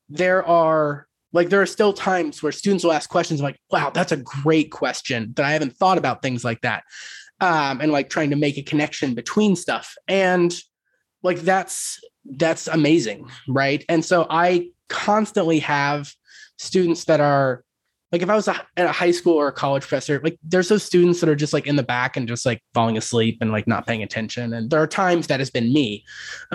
there 0.08 0.44
are 0.44 1.05
like 1.32 1.48
there 1.48 1.60
are 1.60 1.66
still 1.66 1.92
times 1.92 2.42
where 2.42 2.52
students 2.52 2.84
will 2.84 2.92
ask 2.92 3.10
questions 3.10 3.40
like, 3.40 3.58
wow, 3.70 3.90
that's 3.90 4.12
a 4.12 4.16
great 4.16 4.70
question 4.70 5.32
that 5.36 5.44
I 5.44 5.52
haven't 5.52 5.76
thought 5.76 5.98
about 5.98 6.22
things 6.22 6.44
like 6.44 6.60
that. 6.62 6.84
Um, 7.40 7.80
and 7.80 7.92
like 7.92 8.08
trying 8.08 8.30
to 8.30 8.36
make 8.36 8.56
a 8.56 8.62
connection 8.62 9.14
between 9.14 9.56
stuff. 9.56 9.94
And 10.08 10.54
like 11.22 11.40
that's 11.40 12.00
that's 12.24 12.66
amazing, 12.68 13.28
right? 13.48 13.84
And 13.88 14.04
so 14.04 14.26
I 14.30 14.70
constantly 14.88 15.58
have 15.60 16.10
students 16.56 17.04
that 17.04 17.20
are 17.20 17.64
like 18.12 18.22
if 18.22 18.30
I 18.30 18.36
was 18.36 18.48
a, 18.48 18.56
a 18.76 18.92
high 18.92 19.10
school 19.10 19.34
or 19.34 19.48
a 19.48 19.52
college 19.52 19.82
professor, 19.82 20.20
like 20.22 20.38
there's 20.42 20.68
those 20.68 20.84
students 20.84 21.20
that 21.20 21.28
are 21.28 21.34
just 21.34 21.52
like 21.52 21.66
in 21.66 21.76
the 21.76 21.82
back 21.82 22.16
and 22.16 22.28
just 22.28 22.46
like 22.46 22.62
falling 22.72 22.96
asleep 22.96 23.38
and 23.40 23.50
like 23.50 23.66
not 23.66 23.86
paying 23.86 24.02
attention. 24.02 24.54
And 24.54 24.70
there 24.70 24.80
are 24.80 24.86
times 24.86 25.26
that 25.26 25.40
has 25.40 25.50
been 25.50 25.72
me, 25.72 26.04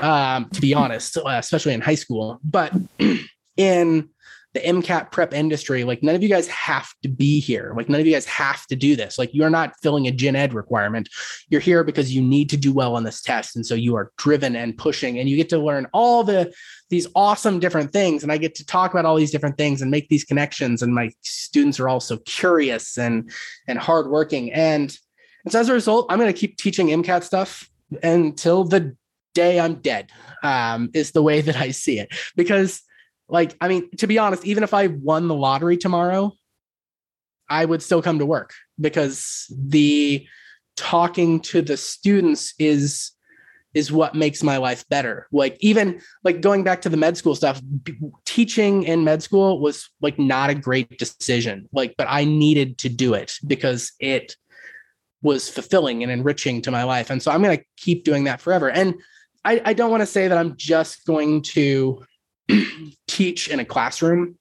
um, 0.01 0.49
to 0.49 0.61
be 0.61 0.73
honest, 0.73 1.17
uh, 1.17 1.23
especially 1.27 1.73
in 1.73 1.81
high 1.81 1.95
school. 1.95 2.39
But 2.43 2.73
in 3.57 4.09
the 4.53 4.59
MCAT 4.59 5.11
prep 5.11 5.33
industry, 5.33 5.83
like 5.85 6.03
none 6.03 6.13
of 6.13 6.21
you 6.21 6.27
guys 6.27 6.47
have 6.47 6.93
to 7.03 7.09
be 7.09 7.39
here. 7.39 7.73
Like 7.75 7.87
none 7.87 8.01
of 8.01 8.05
you 8.05 8.13
guys 8.13 8.25
have 8.25 8.65
to 8.67 8.75
do 8.75 8.95
this. 8.97 9.17
Like 9.17 9.29
you're 9.33 9.49
not 9.49 9.73
filling 9.81 10.07
a 10.07 10.11
gen 10.11 10.35
ed 10.35 10.53
requirement. 10.53 11.07
You're 11.49 11.61
here 11.61 11.83
because 11.83 12.13
you 12.13 12.21
need 12.21 12.49
to 12.49 12.57
do 12.57 12.73
well 12.73 12.95
on 12.95 13.03
this 13.03 13.21
test. 13.21 13.55
And 13.55 13.65
so 13.65 13.75
you 13.75 13.95
are 13.95 14.11
driven 14.17 14.55
and 14.57 14.77
pushing 14.77 15.19
and 15.19 15.29
you 15.29 15.37
get 15.37 15.49
to 15.49 15.57
learn 15.57 15.87
all 15.93 16.23
the 16.23 16.53
these 16.89 17.07
awesome 17.15 17.59
different 17.59 17.93
things. 17.93 18.23
And 18.23 18.31
I 18.31 18.37
get 18.37 18.53
to 18.55 18.65
talk 18.65 18.91
about 18.91 19.05
all 19.05 19.15
these 19.15 19.31
different 19.31 19.57
things 19.57 19.81
and 19.81 19.89
make 19.89 20.09
these 20.09 20.25
connections. 20.25 20.81
And 20.81 20.93
my 20.93 21.11
students 21.21 21.79
are 21.79 21.87
also 21.87 22.17
curious 22.17 22.97
and 22.97 23.31
and 23.67 23.79
hardworking. 23.79 24.51
And, 24.51 24.95
and 25.45 25.51
so 25.53 25.59
as 25.59 25.69
a 25.69 25.73
result, 25.73 26.07
I'm 26.09 26.19
going 26.19 26.31
to 26.31 26.37
keep 26.37 26.57
teaching 26.57 26.87
MCAT 26.87 27.23
stuff 27.23 27.69
until 28.03 28.65
the 28.65 28.95
day 29.33 29.61
I'm 29.61 29.75
dead, 29.75 30.11
um, 30.43 30.89
is 30.93 31.11
the 31.11 31.23
way 31.23 31.39
that 31.39 31.55
I 31.55 31.71
see 31.71 31.99
it. 31.99 32.09
Because 32.35 32.81
like, 33.31 33.55
I 33.61 33.69
mean, 33.69 33.89
to 33.97 34.07
be 34.07 34.19
honest, 34.19 34.45
even 34.45 34.61
if 34.61 34.73
I 34.73 34.87
won 34.87 35.29
the 35.29 35.33
lottery 35.33 35.77
tomorrow, 35.77 36.33
I 37.49 37.63
would 37.63 37.81
still 37.81 38.01
come 38.01 38.19
to 38.19 38.25
work 38.25 38.53
because 38.79 39.45
the 39.49 40.27
talking 40.75 41.39
to 41.41 41.61
the 41.61 41.77
students 41.77 42.53
is 42.59 43.11
is 43.73 43.89
what 43.89 44.15
makes 44.15 44.43
my 44.43 44.57
life 44.57 44.83
better. 44.89 45.27
Like 45.31 45.55
even 45.61 46.01
like 46.25 46.41
going 46.41 46.65
back 46.65 46.81
to 46.81 46.89
the 46.89 46.97
med 46.97 47.15
school 47.15 47.35
stuff, 47.35 47.61
teaching 48.25 48.83
in 48.83 49.05
med 49.05 49.23
school 49.23 49.61
was 49.61 49.89
like 50.01 50.19
not 50.19 50.49
a 50.49 50.55
great 50.55 50.99
decision. 50.99 51.69
Like, 51.71 51.95
but 51.97 52.07
I 52.09 52.25
needed 52.25 52.77
to 52.79 52.89
do 52.89 53.13
it 53.13 53.37
because 53.47 53.93
it 54.01 54.35
was 55.21 55.47
fulfilling 55.47 56.03
and 56.03 56.11
enriching 56.11 56.61
to 56.63 56.71
my 56.71 56.83
life. 56.83 57.09
And 57.09 57.23
so 57.23 57.31
I'm 57.31 57.41
going 57.41 57.57
to 57.57 57.63
keep 57.77 58.03
doing 58.03 58.25
that 58.25 58.41
forever. 58.41 58.69
And 58.69 58.95
I, 59.45 59.61
I 59.63 59.73
don't 59.73 59.89
want 59.89 60.01
to 60.01 60.07
say 60.07 60.27
that 60.27 60.37
I'm 60.37 60.57
just 60.57 61.05
going 61.05 61.41
to 61.43 62.03
teach 63.07 63.47
in 63.47 63.59
a 63.59 63.65
classroom 63.65 64.37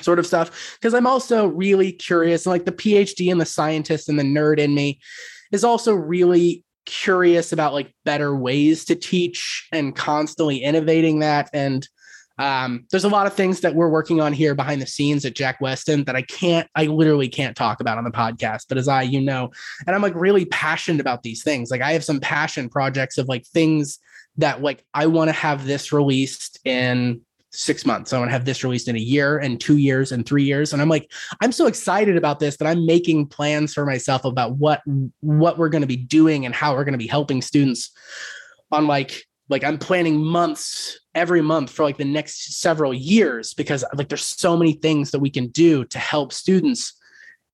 sort 0.00 0.18
of 0.18 0.26
stuff 0.26 0.76
because 0.80 0.94
I'm 0.94 1.06
also 1.06 1.46
really 1.46 1.92
curious. 1.92 2.46
Like 2.46 2.64
the 2.64 2.72
PhD 2.72 3.30
and 3.30 3.40
the 3.40 3.46
scientist 3.46 4.08
and 4.08 4.18
the 4.18 4.24
nerd 4.24 4.58
in 4.58 4.74
me 4.74 5.00
is 5.52 5.64
also 5.64 5.94
really 5.94 6.64
curious 6.84 7.52
about 7.52 7.72
like 7.72 7.94
better 8.04 8.34
ways 8.34 8.84
to 8.86 8.94
teach 8.94 9.68
and 9.72 9.94
constantly 9.94 10.58
innovating 10.58 11.20
that. 11.20 11.48
And 11.52 11.86
um, 12.38 12.86
there's 12.90 13.04
a 13.04 13.08
lot 13.08 13.26
of 13.26 13.34
things 13.34 13.60
that 13.60 13.74
we're 13.74 13.90
working 13.90 14.20
on 14.20 14.32
here 14.32 14.54
behind 14.54 14.82
the 14.82 14.86
scenes 14.86 15.24
at 15.24 15.34
Jack 15.34 15.60
Westin 15.60 16.06
that 16.06 16.16
I 16.16 16.22
can't, 16.22 16.68
I 16.74 16.86
literally 16.86 17.28
can't 17.28 17.56
talk 17.56 17.80
about 17.80 17.98
on 17.98 18.04
the 18.04 18.10
podcast. 18.10 18.64
But 18.68 18.78
as 18.78 18.88
I, 18.88 19.02
you 19.02 19.20
know, 19.20 19.50
and 19.86 19.94
I'm 19.94 20.02
like 20.02 20.14
really 20.14 20.46
passionate 20.46 21.00
about 21.00 21.22
these 21.22 21.44
things. 21.44 21.70
Like 21.70 21.82
I 21.82 21.92
have 21.92 22.04
some 22.04 22.20
passion 22.20 22.68
projects 22.68 23.18
of 23.18 23.28
like 23.28 23.46
things 23.46 23.98
that 24.38 24.62
like 24.62 24.84
I 24.94 25.06
want 25.06 25.28
to 25.28 25.32
have 25.32 25.66
this 25.66 25.92
released 25.92 26.58
in 26.64 27.20
six 27.52 27.84
months. 27.84 28.12
I 28.12 28.18
want 28.18 28.28
to 28.28 28.32
have 28.32 28.44
this 28.44 28.64
released 28.64 28.88
in 28.88 28.96
a 28.96 29.00
year 29.00 29.38
and 29.38 29.60
two 29.60 29.76
years 29.76 30.10
and 30.12 30.24
three 30.24 30.44
years. 30.44 30.72
And 30.72 30.80
I'm 30.80 30.88
like, 30.88 31.12
I'm 31.40 31.52
so 31.52 31.66
excited 31.66 32.16
about 32.16 32.40
this 32.40 32.56
that 32.56 32.66
I'm 32.66 32.86
making 32.86 33.26
plans 33.26 33.74
for 33.74 33.84
myself 33.84 34.24
about 34.24 34.56
what 34.56 34.82
what 35.20 35.58
we're 35.58 35.68
going 35.68 35.82
to 35.82 35.88
be 35.88 35.96
doing 35.96 36.46
and 36.46 36.54
how 36.54 36.74
we're 36.74 36.84
going 36.84 36.92
to 36.92 36.98
be 36.98 37.06
helping 37.06 37.42
students 37.42 37.90
on 38.70 38.86
like 38.86 39.24
like 39.48 39.64
I'm 39.64 39.78
planning 39.78 40.24
months 40.24 40.98
every 41.14 41.42
month 41.42 41.70
for 41.70 41.82
like 41.82 41.98
the 41.98 42.04
next 42.04 42.60
several 42.60 42.94
years 42.94 43.52
because 43.52 43.84
like 43.94 44.08
there's 44.08 44.24
so 44.24 44.56
many 44.56 44.72
things 44.72 45.10
that 45.10 45.20
we 45.20 45.30
can 45.30 45.48
do 45.48 45.84
to 45.86 45.98
help 45.98 46.32
students 46.32 46.94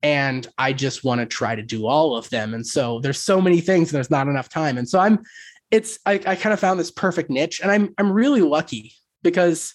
and 0.00 0.46
I 0.58 0.74
just 0.74 1.02
want 1.02 1.20
to 1.20 1.26
try 1.26 1.56
to 1.56 1.62
do 1.62 1.88
all 1.88 2.16
of 2.16 2.30
them. 2.30 2.54
And 2.54 2.64
so 2.64 3.00
there's 3.00 3.18
so 3.18 3.40
many 3.40 3.60
things 3.60 3.88
and 3.88 3.96
there's 3.96 4.12
not 4.12 4.28
enough 4.28 4.48
time. 4.48 4.78
And 4.78 4.88
so 4.88 5.00
I'm 5.00 5.24
it's 5.72 5.98
I, 6.06 6.14
I 6.24 6.36
kind 6.36 6.52
of 6.52 6.60
found 6.60 6.78
this 6.78 6.92
perfect 6.92 7.30
niche 7.30 7.60
and 7.60 7.70
I'm 7.70 7.94
I'm 7.98 8.12
really 8.12 8.42
lucky 8.42 8.94
because 9.22 9.74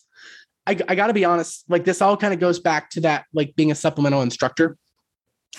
I, 0.65 0.77
I 0.87 0.95
got 0.95 1.07
to 1.07 1.13
be 1.13 1.25
honest, 1.25 1.65
like 1.67 1.85
this 1.85 2.01
all 2.01 2.15
kind 2.15 2.33
of 2.33 2.39
goes 2.39 2.59
back 2.59 2.89
to 2.91 3.01
that, 3.01 3.25
like 3.33 3.55
being 3.55 3.71
a 3.71 3.75
supplemental 3.75 4.21
instructor 4.21 4.77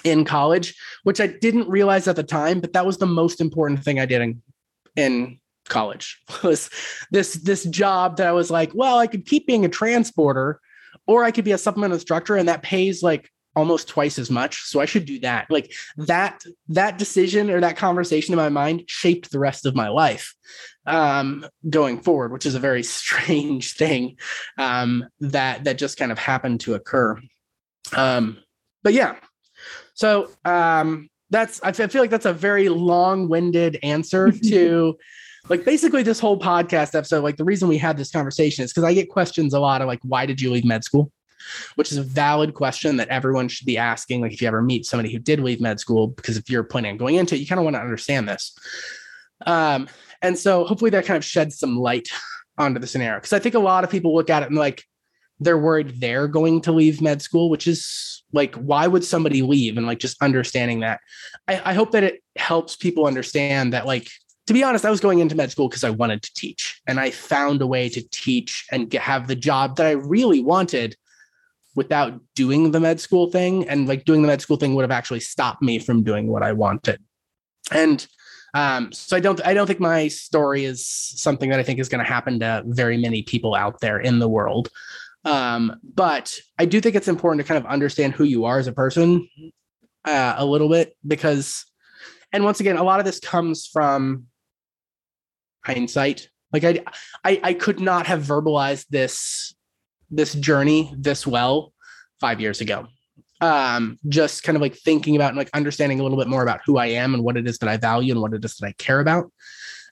in 0.02 0.24
college, 0.24 0.74
which 1.02 1.20
I 1.20 1.26
didn't 1.26 1.68
realize 1.68 2.08
at 2.08 2.16
the 2.16 2.22
time, 2.22 2.60
but 2.60 2.72
that 2.72 2.86
was 2.86 2.98
the 2.98 3.06
most 3.06 3.40
important 3.40 3.84
thing 3.84 4.00
I 4.00 4.06
did 4.06 4.22
in, 4.22 4.42
in 4.96 5.40
college 5.68 6.20
was 6.42 6.70
this, 7.10 7.34
this 7.34 7.64
job 7.64 8.16
that 8.16 8.26
I 8.26 8.32
was 8.32 8.50
like, 8.50 8.72
well, 8.74 8.98
I 8.98 9.06
could 9.06 9.26
keep 9.26 9.46
being 9.46 9.64
a 9.64 9.68
transporter 9.68 10.60
or 11.06 11.24
I 11.24 11.30
could 11.30 11.44
be 11.44 11.52
a 11.52 11.58
supplemental 11.58 11.96
instructor 11.96 12.36
and 12.36 12.48
that 12.48 12.62
pays 12.62 13.02
like 13.02 13.30
almost 13.56 13.88
twice 13.88 14.18
as 14.18 14.30
much 14.30 14.62
so 14.62 14.80
i 14.80 14.84
should 14.84 15.04
do 15.04 15.20
that. 15.20 15.50
Like 15.50 15.72
that 15.96 16.44
that 16.68 16.98
decision 16.98 17.50
or 17.50 17.60
that 17.60 17.76
conversation 17.76 18.32
in 18.32 18.36
my 18.36 18.48
mind 18.48 18.84
shaped 18.86 19.30
the 19.30 19.38
rest 19.38 19.66
of 19.66 19.74
my 19.74 19.88
life 19.88 20.34
um 20.86 21.46
going 21.70 22.00
forward 22.00 22.32
which 22.32 22.46
is 22.46 22.54
a 22.54 22.60
very 22.60 22.82
strange 22.98 23.74
thing 23.74 24.16
um 24.58 25.04
that 25.20 25.64
that 25.64 25.78
just 25.78 25.98
kind 25.98 26.12
of 26.12 26.18
happened 26.18 26.60
to 26.60 26.74
occur. 26.74 27.20
Um 27.96 28.38
but 28.82 28.92
yeah. 28.92 29.16
So 29.94 30.30
um 30.44 31.08
that's 31.30 31.60
i 31.62 31.72
feel 31.72 32.00
like 32.00 32.10
that's 32.10 32.26
a 32.26 32.32
very 32.32 32.68
long-winded 32.68 33.78
answer 33.82 34.30
to 34.44 34.96
like 35.48 35.64
basically 35.64 36.02
this 36.02 36.20
whole 36.20 36.38
podcast 36.38 36.94
episode 36.94 37.24
like 37.24 37.36
the 37.36 37.44
reason 37.44 37.68
we 37.68 37.78
had 37.78 37.96
this 37.96 38.10
conversation 38.10 38.64
is 38.64 38.72
because 38.72 38.84
i 38.84 38.94
get 38.94 39.08
questions 39.08 39.52
a 39.52 39.58
lot 39.60 39.80
of 39.80 39.88
like 39.88 40.00
why 40.02 40.26
did 40.26 40.40
you 40.40 40.50
leave 40.50 40.64
med 40.64 40.84
school 40.84 41.10
which 41.76 41.92
is 41.92 41.98
a 41.98 42.02
valid 42.02 42.54
question 42.54 42.96
that 42.96 43.08
everyone 43.08 43.48
should 43.48 43.66
be 43.66 43.78
asking. 43.78 44.20
Like 44.20 44.32
if 44.32 44.40
you 44.40 44.48
ever 44.48 44.62
meet 44.62 44.86
somebody 44.86 45.12
who 45.12 45.18
did 45.18 45.40
leave 45.40 45.60
med 45.60 45.80
school, 45.80 46.08
because 46.08 46.36
if 46.36 46.48
you're 46.48 46.64
planning 46.64 46.92
on 46.92 46.96
going 46.98 47.16
into 47.16 47.34
it, 47.34 47.38
you 47.38 47.46
kind 47.46 47.58
of 47.58 47.64
want 47.64 47.76
to 47.76 47.80
understand 47.80 48.28
this. 48.28 48.56
Um, 49.46 49.88
and 50.22 50.38
so 50.38 50.64
hopefully 50.64 50.90
that 50.90 51.06
kind 51.06 51.16
of 51.16 51.24
sheds 51.24 51.58
some 51.58 51.78
light 51.78 52.08
onto 52.58 52.80
the 52.80 52.86
scenario. 52.86 53.18
Because 53.18 53.32
I 53.32 53.38
think 53.38 53.54
a 53.54 53.60
lot 53.60 53.84
of 53.84 53.90
people 53.90 54.14
look 54.14 54.30
at 54.30 54.42
it 54.42 54.48
and 54.48 54.58
like 54.58 54.84
they're 55.40 55.58
worried 55.58 56.00
they're 56.00 56.28
going 56.28 56.60
to 56.62 56.72
leave 56.72 57.02
med 57.02 57.20
school, 57.20 57.50
which 57.50 57.66
is 57.66 58.22
like, 58.32 58.54
why 58.54 58.86
would 58.86 59.04
somebody 59.04 59.42
leave? 59.42 59.76
And 59.76 59.86
like 59.86 59.98
just 59.98 60.22
understanding 60.22 60.80
that. 60.80 61.00
I, 61.48 61.60
I 61.64 61.74
hope 61.74 61.92
that 61.92 62.04
it 62.04 62.22
helps 62.36 62.76
people 62.76 63.06
understand 63.06 63.72
that 63.72 63.86
like 63.86 64.08
to 64.46 64.52
be 64.52 64.62
honest, 64.62 64.84
I 64.84 64.90
was 64.90 65.00
going 65.00 65.20
into 65.20 65.34
med 65.34 65.50
school 65.50 65.68
because 65.68 65.84
I 65.84 65.90
wanted 65.90 66.22
to 66.22 66.34
teach, 66.34 66.80
and 66.86 67.00
I 67.00 67.10
found 67.10 67.62
a 67.62 67.66
way 67.66 67.88
to 67.88 68.06
teach 68.10 68.66
and 68.70 68.92
have 68.92 69.26
the 69.26 69.36
job 69.36 69.76
that 69.76 69.86
I 69.86 69.92
really 69.92 70.40
wanted 70.40 70.96
without 71.74 72.20
doing 72.34 72.70
the 72.70 72.80
med 72.80 73.00
school 73.00 73.30
thing 73.30 73.68
and 73.68 73.88
like 73.88 74.04
doing 74.04 74.22
the 74.22 74.28
med 74.28 74.40
school 74.40 74.56
thing 74.56 74.74
would 74.74 74.82
have 74.82 74.90
actually 74.90 75.20
stopped 75.20 75.62
me 75.62 75.78
from 75.78 76.02
doing 76.02 76.28
what 76.28 76.42
i 76.42 76.52
wanted. 76.52 77.00
And 77.70 78.06
um, 78.54 78.92
so 78.92 79.16
i 79.16 79.20
don't 79.20 79.44
i 79.46 79.54
don't 79.54 79.66
think 79.66 79.80
my 79.80 80.08
story 80.08 80.64
is 80.64 80.86
something 80.86 81.50
that 81.50 81.58
i 81.58 81.62
think 81.62 81.80
is 81.80 81.88
going 81.88 82.04
to 82.04 82.10
happen 82.10 82.40
to 82.40 82.62
very 82.66 82.96
many 82.96 83.22
people 83.22 83.54
out 83.54 83.80
there 83.80 83.98
in 83.98 84.18
the 84.18 84.28
world. 84.28 84.70
Um, 85.24 85.80
but 85.82 86.34
i 86.58 86.64
do 86.64 86.80
think 86.80 86.94
it's 86.94 87.08
important 87.08 87.44
to 87.44 87.48
kind 87.48 87.64
of 87.64 87.70
understand 87.70 88.14
who 88.14 88.24
you 88.24 88.44
are 88.44 88.58
as 88.58 88.66
a 88.66 88.72
person 88.72 89.28
uh, 90.04 90.34
a 90.36 90.44
little 90.44 90.68
bit 90.68 90.96
because 91.06 91.64
and 92.32 92.44
once 92.44 92.60
again 92.60 92.76
a 92.76 92.82
lot 92.82 93.00
of 93.00 93.06
this 93.06 93.20
comes 93.20 93.66
from 93.66 94.26
hindsight. 95.64 96.28
Like 96.52 96.64
I, 96.64 96.80
I 97.24 97.40
i 97.42 97.54
could 97.54 97.80
not 97.80 98.06
have 98.06 98.22
verbalized 98.22 98.86
this 98.88 99.54
this 100.14 100.34
journey 100.34 100.92
this 100.96 101.26
well 101.26 101.72
five 102.20 102.40
years 102.40 102.60
ago. 102.60 102.86
Um, 103.40 103.98
just 104.08 104.42
kind 104.42 104.56
of 104.56 104.62
like 104.62 104.74
thinking 104.74 105.16
about 105.16 105.28
and 105.28 105.36
like 105.36 105.50
understanding 105.52 106.00
a 106.00 106.02
little 106.02 106.16
bit 106.16 106.28
more 106.28 106.42
about 106.42 106.60
who 106.64 106.78
I 106.78 106.86
am 106.86 107.14
and 107.14 107.22
what 107.22 107.36
it 107.36 107.46
is 107.46 107.58
that 107.58 107.68
I 107.68 107.76
value 107.76 108.12
and 108.12 108.22
what 108.22 108.32
it 108.32 108.44
is 108.44 108.56
that 108.56 108.66
I 108.66 108.72
care 108.72 109.00
about. 109.00 109.30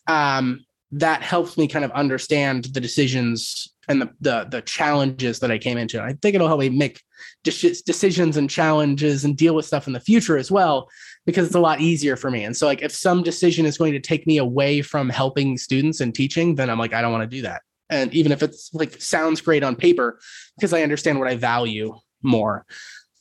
Um, 0.06 0.64
that 0.92 1.22
helps 1.22 1.58
me 1.58 1.66
kind 1.66 1.84
of 1.84 1.90
understand 1.92 2.66
the 2.66 2.80
decisions 2.80 3.68
and 3.88 4.00
the, 4.00 4.10
the 4.20 4.46
the 4.50 4.62
challenges 4.62 5.40
that 5.40 5.50
I 5.50 5.58
came 5.58 5.76
into. 5.76 6.00
I 6.00 6.12
think 6.22 6.34
it'll 6.34 6.46
help 6.46 6.60
me 6.60 6.68
make 6.68 7.02
decisions 7.44 8.36
and 8.36 8.48
challenges 8.48 9.24
and 9.24 9.36
deal 9.36 9.54
with 9.54 9.66
stuff 9.66 9.86
in 9.86 9.92
the 9.92 10.00
future 10.00 10.36
as 10.36 10.50
well, 10.50 10.88
because 11.26 11.46
it's 11.46 11.56
a 11.56 11.60
lot 11.60 11.80
easier 11.80 12.14
for 12.14 12.30
me. 12.30 12.44
And 12.44 12.56
so, 12.56 12.66
like, 12.66 12.82
if 12.82 12.92
some 12.92 13.22
decision 13.22 13.66
is 13.66 13.78
going 13.78 13.92
to 13.92 14.00
take 14.00 14.26
me 14.26 14.38
away 14.38 14.82
from 14.82 15.08
helping 15.08 15.58
students 15.58 16.00
and 16.00 16.14
teaching, 16.14 16.54
then 16.54 16.70
I'm 16.70 16.78
like, 16.78 16.92
I 16.92 17.02
don't 17.02 17.12
want 17.12 17.28
to 17.28 17.36
do 17.36 17.42
that 17.42 17.62
and 17.90 18.14
even 18.14 18.32
if 18.32 18.42
it's 18.42 18.72
like 18.72 19.00
sounds 19.00 19.40
great 19.40 19.62
on 19.62 19.76
paper 19.76 20.18
because 20.56 20.72
i 20.72 20.82
understand 20.82 21.18
what 21.18 21.28
i 21.28 21.36
value 21.36 21.94
more 22.22 22.64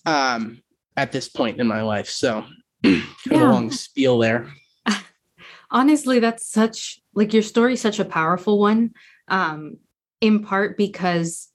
um 0.06 0.62
at 0.98 1.12
this 1.12 1.30
point 1.30 1.60
in 1.60 1.68
my 1.68 1.82
life. 1.82 2.10
So 2.10 2.46
kind 2.84 3.04
yeah. 3.26 3.36
of 3.36 3.42
a 3.42 3.46
long 3.52 3.72
spiel 3.72 4.20
there. 4.20 4.48
Honestly 5.72 6.20
that's 6.20 6.50
such 6.50 7.00
like 7.14 7.34
your 7.34 7.44
story 7.44 7.76
such 7.76 8.00
a 8.00 8.06
powerful 8.06 8.60
one 8.60 8.92
um 9.28 9.78
in 10.20 10.44
part 10.44 10.78
because 10.78 11.50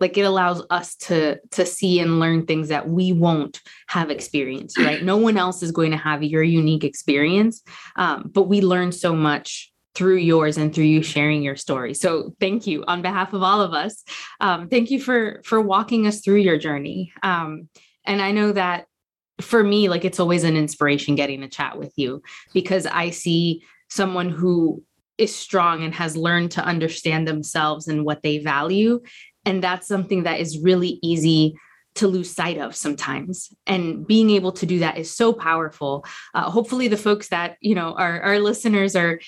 like 0.00 0.16
it 0.16 0.22
allows 0.22 0.62
us 0.70 0.96
to 0.96 1.38
to 1.52 1.66
see 1.66 2.00
and 2.00 2.20
learn 2.20 2.46
things 2.46 2.68
that 2.68 2.88
we 2.88 3.12
won't 3.12 3.60
have 3.88 4.10
experienced 4.10 4.78
right? 4.78 5.02
No 5.02 5.16
one 5.16 5.36
else 5.36 5.62
is 5.62 5.72
going 5.72 5.90
to 5.92 5.96
have 5.96 6.22
your 6.22 6.42
unique 6.42 6.84
experience 6.84 7.62
um, 7.96 8.30
but 8.32 8.44
we 8.44 8.60
learn 8.60 8.92
so 8.92 9.14
much 9.14 9.69
through 9.94 10.16
yours 10.16 10.56
and 10.56 10.74
through 10.74 10.84
you 10.84 11.02
sharing 11.02 11.42
your 11.42 11.56
story. 11.56 11.94
So 11.94 12.34
thank 12.40 12.66
you 12.66 12.84
on 12.86 13.02
behalf 13.02 13.32
of 13.32 13.42
all 13.42 13.60
of 13.60 13.72
us. 13.72 14.02
Um, 14.40 14.68
thank 14.68 14.90
you 14.90 15.00
for 15.00 15.40
for 15.44 15.60
walking 15.60 16.06
us 16.06 16.20
through 16.20 16.38
your 16.38 16.58
journey. 16.58 17.12
Um, 17.22 17.68
and 18.04 18.22
I 18.22 18.32
know 18.32 18.52
that 18.52 18.86
for 19.40 19.62
me, 19.64 19.88
like 19.88 20.04
it's 20.04 20.20
always 20.20 20.44
an 20.44 20.56
inspiration 20.56 21.14
getting 21.14 21.40
to 21.40 21.48
chat 21.48 21.78
with 21.78 21.92
you 21.96 22.22
because 22.52 22.86
I 22.86 23.10
see 23.10 23.62
someone 23.88 24.30
who 24.30 24.82
is 25.18 25.34
strong 25.34 25.82
and 25.82 25.94
has 25.94 26.16
learned 26.16 26.52
to 26.52 26.64
understand 26.64 27.26
themselves 27.26 27.88
and 27.88 28.04
what 28.04 28.22
they 28.22 28.38
value. 28.38 29.00
And 29.44 29.62
that's 29.62 29.88
something 29.88 30.22
that 30.24 30.40
is 30.40 30.58
really 30.58 30.98
easy 31.02 31.54
to 31.96 32.06
lose 32.06 32.30
sight 32.30 32.58
of 32.58 32.76
sometimes 32.76 33.52
and 33.66 34.06
being 34.06 34.30
able 34.30 34.52
to 34.52 34.64
do 34.64 34.78
that 34.78 34.96
is 34.96 35.12
so 35.14 35.32
powerful 35.32 36.04
uh, 36.34 36.48
hopefully 36.48 36.86
the 36.86 36.96
folks 36.96 37.28
that 37.28 37.56
you 37.60 37.74
know 37.74 37.94
our, 37.94 38.20
our 38.20 38.38
listeners 38.38 38.94
are 38.94 39.18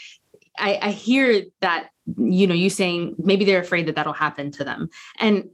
I, 0.59 0.79
I 0.83 0.91
hear 0.91 1.45
that 1.61 1.89
you 2.19 2.47
know 2.47 2.55
you 2.55 2.71
saying 2.71 3.15
maybe 3.19 3.45
they're 3.45 3.61
afraid 3.61 3.87
that 3.87 3.95
that'll 3.95 4.13
happen 4.13 4.51
to 4.53 4.65
them. 4.65 4.89
And 5.19 5.51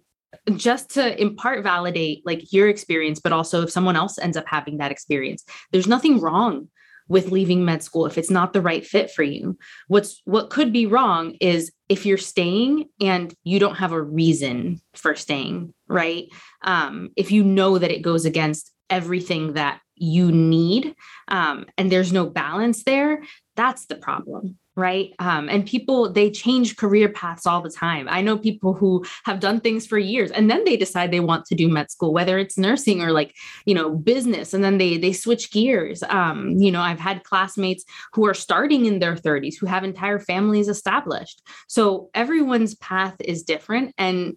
just 0.57 0.91
to 0.91 1.21
in 1.21 1.37
part 1.37 1.63
validate 1.63 2.23
like 2.27 2.53
your 2.53 2.69
experience 2.69 3.19
but 3.19 3.33
also 3.33 3.63
if 3.63 3.71
someone 3.71 3.97
else 3.97 4.19
ends 4.19 4.37
up 4.37 4.45
having 4.47 4.77
that 4.77 4.91
experience 4.91 5.43
there's 5.73 5.87
nothing 5.87 6.21
wrong 6.21 6.69
with 7.09 7.31
leaving 7.31 7.65
med 7.65 7.83
school 7.83 8.07
if 8.07 8.19
it's 8.19 8.31
not 8.31 8.53
the 8.53 8.61
right 8.61 8.87
fit 8.87 9.11
for 9.11 9.23
you. 9.23 9.59
What's 9.89 10.21
what 10.25 10.51
could 10.51 10.73
be 10.73 10.87
wrong 10.87 11.37
is 11.41 11.73
if 11.89 12.05
you're 12.05 12.19
staying 12.19 12.89
and 13.01 13.35
you 13.45 13.59
don't 13.59 13.77
have 13.77 13.93
a 13.93 14.03
reason 14.03 14.81
for 14.95 15.15
staying 15.15 15.75
right? 15.89 16.27
Um, 16.63 17.11
if 17.17 17.33
you 17.33 17.43
know 17.43 17.79
that 17.79 17.91
it 17.91 18.03
goes 18.03 18.27
against 18.27 18.73
everything 18.91 19.55
that 19.55 19.81
you 19.97 20.31
need 20.31 20.95
um, 21.29 21.67
and 21.77 21.91
there's 21.91 22.13
no 22.13 22.27
balance 22.27 22.85
there 22.85 23.23
that's 23.59 23.87
the 23.87 23.97
problem 23.97 24.57
right? 24.79 25.13
Um, 25.19 25.49
and 25.49 25.67
people 25.67 26.11
they 26.13 26.31
change 26.31 26.77
career 26.77 27.09
paths 27.09 27.47
all 27.47 27.61
the 27.61 27.69
time. 27.69 28.07
I 28.09 28.23
know 28.23 28.39
people 28.39 28.75
who 28.75 29.05
have 29.25 29.41
done 29.41 29.61
things 29.61 29.85
for 29.89 29.99
years 29.99 30.31
and 30.31 30.49
then 30.49 30.65
they 30.65 30.77
decide 30.77 31.11
they 31.11 31.19
want 31.19 31.47
to 31.47 31.57
do 31.57 31.69
med 31.69 31.91
school 31.91 32.13
whether 32.13 32.39
it's 32.39 32.57
nursing 32.57 33.03
or 33.03 33.11
like 33.11 33.35
you 33.67 33.75
know 33.75 33.91
business 33.91 34.55
and 34.55 34.63
then 34.63 34.79
they 34.79 34.97
they 34.97 35.13
switch 35.13 35.51
gears. 35.51 36.05
Um, 36.05 36.51
you 36.51 36.71
know 36.71 36.81
i've 36.81 37.01
had 37.01 37.25
classmates 37.25 37.85
who 38.13 38.25
are 38.25 38.35
starting 38.35 38.87
in 38.87 39.01
their 39.01 39.17
30s 39.17 39.57
who 39.59 39.67
have 39.67 39.83
entire 39.83 40.21
families 40.21 40.69
established. 40.69 41.43
So 41.67 42.09
everyone's 42.15 42.77
path 42.77 43.17
is 43.19 43.43
different 43.43 43.95
and 43.99 44.37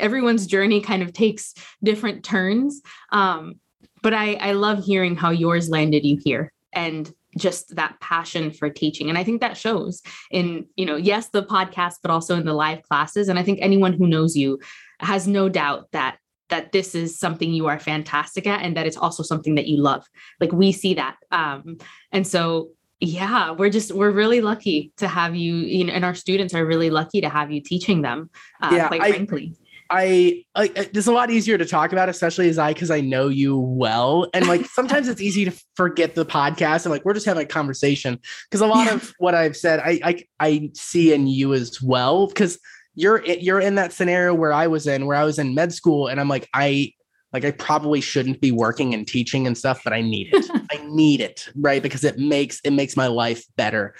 everyone's 0.00 0.48
journey 0.48 0.80
kind 0.80 1.02
of 1.04 1.12
takes 1.12 1.54
different 1.84 2.24
turns. 2.24 2.82
Um, 3.12 3.60
but 4.02 4.12
I, 4.12 4.34
I 4.34 4.52
love 4.52 4.84
hearing 4.84 5.14
how 5.14 5.30
yours 5.30 5.70
landed 5.70 6.04
you 6.04 6.18
here. 6.22 6.52
And 6.72 7.10
just 7.36 7.74
that 7.76 7.98
passion 8.00 8.50
for 8.50 8.70
teaching. 8.70 9.08
And 9.08 9.18
i 9.18 9.24
think 9.24 9.40
that 9.40 9.56
shows 9.56 10.02
in 10.30 10.66
you 10.76 10.86
know 10.86 10.96
yes 10.96 11.28
the 11.28 11.42
podcast 11.42 11.96
but 12.02 12.10
also 12.10 12.36
in 12.36 12.44
the 12.44 12.54
live 12.54 12.82
classes. 12.82 13.28
And 13.28 13.38
i 13.38 13.42
think 13.42 13.58
anyone 13.60 13.92
who 13.92 14.06
knows 14.06 14.36
you 14.36 14.58
has 15.00 15.26
no 15.26 15.48
doubt 15.48 15.88
that 15.92 16.18
that 16.50 16.72
this 16.72 16.94
is 16.94 17.18
something 17.18 17.52
you 17.52 17.66
are 17.66 17.78
fantastic 17.78 18.46
at 18.46 18.62
and 18.62 18.76
that 18.76 18.86
it's 18.86 18.98
also 18.98 19.22
something 19.22 19.54
that 19.54 19.66
you 19.66 19.78
love. 19.78 20.04
Like 20.40 20.52
we 20.52 20.72
see 20.72 20.94
that. 20.94 21.16
Um 21.30 21.78
and 22.12 22.26
so 22.26 22.70
yeah 23.00 23.50
we're 23.50 23.70
just 23.70 23.92
we're 23.92 24.10
really 24.10 24.40
lucky 24.40 24.92
to 24.96 25.08
have 25.08 25.34
you, 25.34 25.56
you 25.56 25.84
know, 25.84 25.92
and 25.92 26.04
our 26.04 26.14
students 26.14 26.54
are 26.54 26.64
really 26.64 26.90
lucky 26.90 27.20
to 27.20 27.28
have 27.28 27.50
you 27.50 27.60
teaching 27.60 28.02
them 28.02 28.30
uh, 28.62 28.70
yeah, 28.72 28.88
quite 28.88 29.02
I, 29.02 29.10
frankly 29.10 29.54
I, 29.96 30.44
I 30.56 30.72
it's 30.74 31.06
a 31.06 31.12
lot 31.12 31.30
easier 31.30 31.56
to 31.56 31.64
talk 31.64 31.92
about, 31.92 32.08
especially 32.08 32.48
as 32.48 32.58
I 32.58 32.72
because 32.72 32.90
I 32.90 33.00
know 33.00 33.28
you 33.28 33.56
well. 33.56 34.28
And 34.34 34.48
like 34.48 34.66
sometimes 34.72 35.06
it's 35.06 35.20
easy 35.20 35.44
to 35.44 35.52
forget 35.76 36.16
the 36.16 36.26
podcast 36.26 36.84
and 36.84 36.90
like 36.90 37.04
we're 37.04 37.14
just 37.14 37.26
having 37.26 37.44
a 37.44 37.46
conversation. 37.46 38.18
Because 38.50 38.60
a 38.60 38.66
lot 38.66 38.86
yeah. 38.86 38.94
of 38.94 39.14
what 39.18 39.36
I've 39.36 39.56
said, 39.56 39.78
I, 39.78 40.00
I 40.02 40.24
I 40.40 40.70
see 40.74 41.12
in 41.12 41.28
you 41.28 41.54
as 41.54 41.80
well. 41.80 42.26
Because 42.26 42.58
you're 42.96 43.24
you're 43.24 43.60
in 43.60 43.76
that 43.76 43.92
scenario 43.92 44.34
where 44.34 44.52
I 44.52 44.66
was 44.66 44.88
in, 44.88 45.06
where 45.06 45.16
I 45.16 45.22
was 45.22 45.38
in 45.38 45.54
med 45.54 45.72
school, 45.72 46.08
and 46.08 46.18
I'm 46.18 46.28
like, 46.28 46.48
I 46.52 46.92
like 47.32 47.44
I 47.44 47.52
probably 47.52 48.00
shouldn't 48.00 48.40
be 48.40 48.50
working 48.50 48.94
and 48.94 49.06
teaching 49.06 49.46
and 49.46 49.56
stuff, 49.56 49.82
but 49.84 49.92
I 49.92 50.00
need 50.00 50.30
it. 50.32 50.44
I 50.72 50.84
need 50.88 51.20
it, 51.20 51.48
right? 51.54 51.82
Because 51.82 52.02
it 52.02 52.18
makes 52.18 52.60
it 52.64 52.72
makes 52.72 52.96
my 52.96 53.06
life 53.06 53.44
better. 53.56 53.94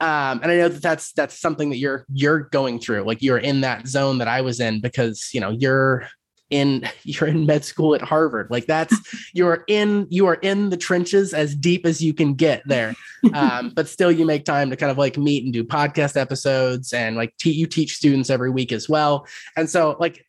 Um, 0.00 0.40
and 0.42 0.52
I 0.52 0.56
know 0.56 0.68
that 0.68 0.82
that's 0.82 1.12
that's 1.12 1.40
something 1.40 1.70
that 1.70 1.78
you're 1.78 2.04
you're 2.12 2.40
going 2.40 2.78
through. 2.78 3.02
Like 3.02 3.22
you're 3.22 3.38
in 3.38 3.62
that 3.62 3.88
zone 3.88 4.18
that 4.18 4.28
I 4.28 4.40
was 4.42 4.60
in 4.60 4.80
because 4.80 5.30
you 5.32 5.40
know 5.40 5.50
you're 5.50 6.08
in 6.50 6.88
you're 7.02 7.28
in 7.28 7.46
med 7.46 7.64
school 7.64 7.94
at 7.94 8.02
Harvard. 8.02 8.48
Like 8.50 8.66
that's 8.66 8.94
you're 9.34 9.64
in 9.68 10.06
you 10.10 10.26
are 10.26 10.34
in 10.36 10.70
the 10.70 10.76
trenches 10.76 11.34
as 11.34 11.54
deep 11.54 11.86
as 11.86 12.02
you 12.02 12.14
can 12.14 12.34
get 12.34 12.62
there. 12.66 12.94
Um, 13.34 13.70
but 13.70 13.88
still 13.88 14.12
you 14.12 14.24
make 14.24 14.44
time 14.44 14.70
to 14.70 14.76
kind 14.76 14.92
of 14.92 14.98
like 14.98 15.18
meet 15.18 15.44
and 15.44 15.52
do 15.52 15.64
podcast 15.64 16.16
episodes 16.16 16.92
and 16.92 17.16
like 17.16 17.36
te- 17.38 17.50
you 17.50 17.66
teach 17.66 17.96
students 17.96 18.30
every 18.30 18.50
week 18.50 18.70
as 18.72 18.88
well. 18.88 19.26
And 19.56 19.68
so 19.68 19.96
like 19.98 20.24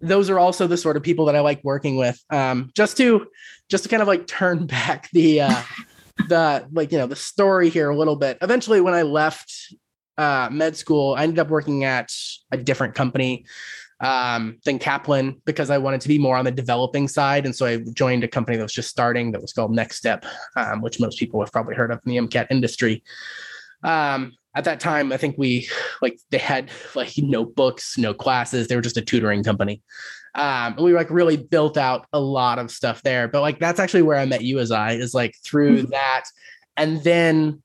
those 0.00 0.28
are 0.30 0.38
also 0.38 0.66
the 0.66 0.76
sort 0.76 0.96
of 0.96 1.02
people 1.02 1.24
that 1.24 1.36
I 1.36 1.40
like 1.40 1.62
working 1.64 1.96
with. 1.96 2.22
Um, 2.30 2.70
just 2.74 2.96
to 2.98 3.26
just 3.68 3.84
to 3.84 3.88
kind 3.88 4.02
of 4.02 4.08
like 4.08 4.26
turn 4.26 4.66
back 4.68 5.10
the 5.12 5.42
uh 5.42 5.62
the 6.28 6.66
like 6.72 6.92
you 6.92 6.98
know 6.98 7.06
the 7.06 7.16
story 7.16 7.70
here 7.70 7.90
a 7.90 7.96
little 7.96 8.16
bit. 8.16 8.38
Eventually, 8.42 8.80
when 8.80 8.94
I 8.94 9.02
left 9.02 9.74
uh, 10.18 10.48
med 10.50 10.76
school, 10.76 11.14
I 11.16 11.24
ended 11.24 11.38
up 11.38 11.48
working 11.48 11.84
at 11.84 12.12
a 12.52 12.56
different 12.56 12.94
company 12.94 13.46
um, 14.00 14.58
than 14.64 14.78
Kaplan 14.78 15.40
because 15.44 15.70
I 15.70 15.78
wanted 15.78 16.00
to 16.02 16.08
be 16.08 16.18
more 16.18 16.36
on 16.36 16.44
the 16.44 16.50
developing 16.50 17.08
side, 17.08 17.44
and 17.46 17.54
so 17.54 17.66
I 17.66 17.78
joined 17.94 18.24
a 18.24 18.28
company 18.28 18.56
that 18.56 18.62
was 18.62 18.72
just 18.72 18.90
starting 18.90 19.32
that 19.32 19.42
was 19.42 19.52
called 19.52 19.74
Next 19.74 19.96
Step, 19.96 20.24
um, 20.56 20.80
which 20.80 21.00
most 21.00 21.18
people 21.18 21.40
have 21.40 21.52
probably 21.52 21.74
heard 21.74 21.90
of 21.90 22.00
in 22.06 22.12
the 22.12 22.18
MCAT 22.18 22.46
industry. 22.50 23.02
Um, 23.82 24.32
at 24.54 24.64
that 24.64 24.80
time, 24.80 25.12
I 25.12 25.16
think 25.16 25.36
we 25.38 25.68
like 26.02 26.18
they 26.30 26.38
had 26.38 26.70
like 26.94 27.12
no 27.18 27.44
books, 27.44 27.96
no 27.96 28.12
classes. 28.12 28.66
They 28.68 28.76
were 28.76 28.82
just 28.82 28.96
a 28.96 29.02
tutoring 29.02 29.44
company. 29.44 29.82
Um, 30.34 30.74
and 30.74 30.84
we 30.84 30.92
like 30.92 31.10
really 31.10 31.36
built 31.36 31.76
out 31.76 32.06
a 32.12 32.20
lot 32.20 32.58
of 32.58 32.70
stuff 32.70 33.02
there. 33.02 33.28
But 33.28 33.42
like 33.42 33.58
that's 33.58 33.80
actually 33.80 34.02
where 34.02 34.18
I 34.18 34.24
met 34.24 34.42
you 34.42 34.58
as 34.58 34.70
I 34.70 34.92
is 34.92 35.14
like 35.14 35.34
through 35.44 35.78
mm-hmm. 35.78 35.90
that. 35.90 36.24
And 36.76 37.02
then 37.02 37.62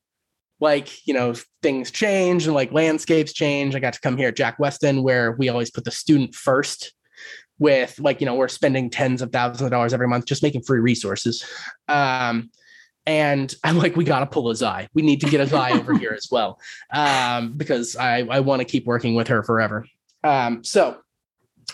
like, 0.60 1.06
you 1.06 1.14
know, 1.14 1.34
things 1.62 1.90
change 1.90 2.46
and 2.46 2.54
like 2.54 2.72
landscapes 2.72 3.32
change. 3.32 3.74
I 3.74 3.80
got 3.80 3.92
to 3.92 4.00
come 4.00 4.16
here 4.16 4.28
at 4.28 4.36
Jack 4.36 4.58
Westin 4.58 5.02
where 5.02 5.32
we 5.32 5.48
always 5.48 5.70
put 5.70 5.84
the 5.84 5.90
student 5.90 6.34
first 6.34 6.92
with 7.58 7.98
like, 7.98 8.20
you 8.20 8.26
know, 8.26 8.34
we're 8.34 8.48
spending 8.48 8.90
tens 8.90 9.22
of 9.22 9.32
thousands 9.32 9.62
of 9.62 9.70
dollars 9.70 9.92
every 9.92 10.08
month 10.08 10.26
just 10.26 10.42
making 10.42 10.62
free 10.62 10.80
resources. 10.80 11.44
Um, 11.88 12.50
and 13.06 13.54
I'm 13.64 13.78
like, 13.78 13.96
we 13.96 14.04
got 14.04 14.20
to 14.20 14.26
pull 14.26 14.50
a 14.50 14.56
Zai. 14.56 14.88
We 14.94 15.02
need 15.02 15.20
to 15.22 15.26
get 15.28 15.40
a 15.40 15.46
Zai 15.46 15.72
over 15.72 15.96
here 15.98 16.14
as 16.16 16.28
well, 16.30 16.60
um, 16.92 17.52
because 17.56 17.96
I, 17.96 18.20
I 18.30 18.40
want 18.40 18.60
to 18.60 18.64
keep 18.64 18.86
working 18.86 19.14
with 19.14 19.28
her 19.28 19.42
forever. 19.42 19.86
Um, 20.24 20.64
so 20.64 20.98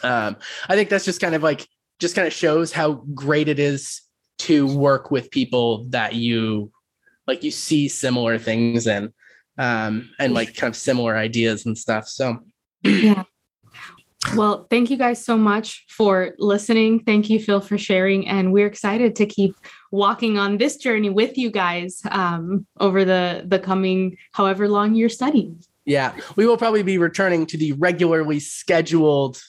um, 0.02 0.36
I 0.68 0.74
think 0.74 0.88
that's 0.88 1.04
just 1.04 1.20
kind 1.20 1.34
of 1.34 1.42
like 1.42 1.66
just 1.98 2.14
kind 2.14 2.26
of 2.26 2.32
shows 2.32 2.72
how 2.72 2.94
great 3.14 3.48
it 3.48 3.58
is 3.58 4.02
to 4.38 4.66
work 4.76 5.10
with 5.10 5.30
people 5.30 5.84
that 5.90 6.14
you 6.14 6.72
like 7.28 7.44
you 7.44 7.50
see 7.50 7.88
similar 7.88 8.38
things 8.38 8.88
and 8.88 9.12
um 9.58 10.10
and 10.18 10.34
like 10.34 10.56
kind 10.56 10.68
of 10.68 10.76
similar 10.76 11.16
ideas 11.16 11.64
and 11.64 11.78
stuff 11.78 12.08
so 12.08 12.38
yeah 12.82 13.22
well 14.34 14.66
thank 14.68 14.90
you 14.90 14.96
guys 14.96 15.24
so 15.24 15.36
much 15.36 15.84
for 15.88 16.34
listening 16.38 16.98
thank 17.04 17.30
you 17.30 17.38
phil 17.38 17.60
for 17.60 17.78
sharing 17.78 18.26
and 18.26 18.52
we're 18.52 18.66
excited 18.66 19.14
to 19.14 19.26
keep 19.26 19.54
walking 19.92 20.38
on 20.38 20.58
this 20.58 20.76
journey 20.76 21.10
with 21.10 21.38
you 21.38 21.50
guys 21.50 22.02
um, 22.10 22.66
over 22.80 23.04
the 23.04 23.44
the 23.46 23.60
coming 23.60 24.16
however 24.32 24.68
long 24.68 24.96
you're 24.96 25.08
studying 25.08 25.62
yeah 25.84 26.12
we 26.34 26.46
will 26.46 26.56
probably 26.56 26.82
be 26.82 26.98
returning 26.98 27.46
to 27.46 27.56
the 27.56 27.72
regularly 27.74 28.40
scheduled 28.40 29.40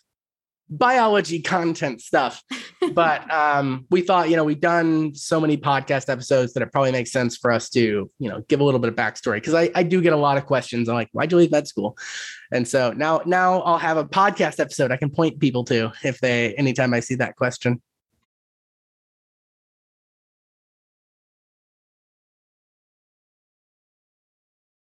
biology 0.69 1.41
content 1.41 2.01
stuff. 2.01 2.43
but 2.93 3.31
um, 3.31 3.85
we 3.89 4.01
thought, 4.01 4.29
you 4.29 4.35
know, 4.35 4.43
we've 4.43 4.59
done 4.59 5.13
so 5.15 5.39
many 5.39 5.57
podcast 5.57 6.09
episodes 6.09 6.53
that 6.53 6.63
it 6.63 6.71
probably 6.71 6.91
makes 6.91 7.11
sense 7.11 7.37
for 7.37 7.51
us 7.51 7.69
to, 7.71 8.09
you 8.19 8.29
know, 8.29 8.43
give 8.49 8.59
a 8.59 8.63
little 8.63 8.79
bit 8.79 8.89
of 8.89 8.95
backstory 8.95 9.35
because 9.35 9.53
I, 9.53 9.69
I 9.75 9.83
do 9.83 10.01
get 10.01 10.13
a 10.13 10.17
lot 10.17 10.37
of 10.37 10.45
questions. 10.45 10.89
I'm 10.89 10.95
like, 10.95 11.09
why'd 11.11 11.31
you 11.31 11.37
leave 11.37 11.51
med 11.51 11.67
school? 11.67 11.97
And 12.51 12.67
so 12.67 12.91
now 12.91 13.21
now 13.25 13.61
I'll 13.61 13.77
have 13.77 13.97
a 13.97 14.05
podcast 14.05 14.59
episode 14.59 14.91
I 14.91 14.97
can 14.97 15.09
point 15.09 15.39
people 15.39 15.63
to 15.65 15.91
if 16.03 16.19
they 16.19 16.53
anytime 16.55 16.93
I 16.93 16.99
see 16.99 17.15
that 17.15 17.35
question. 17.35 17.81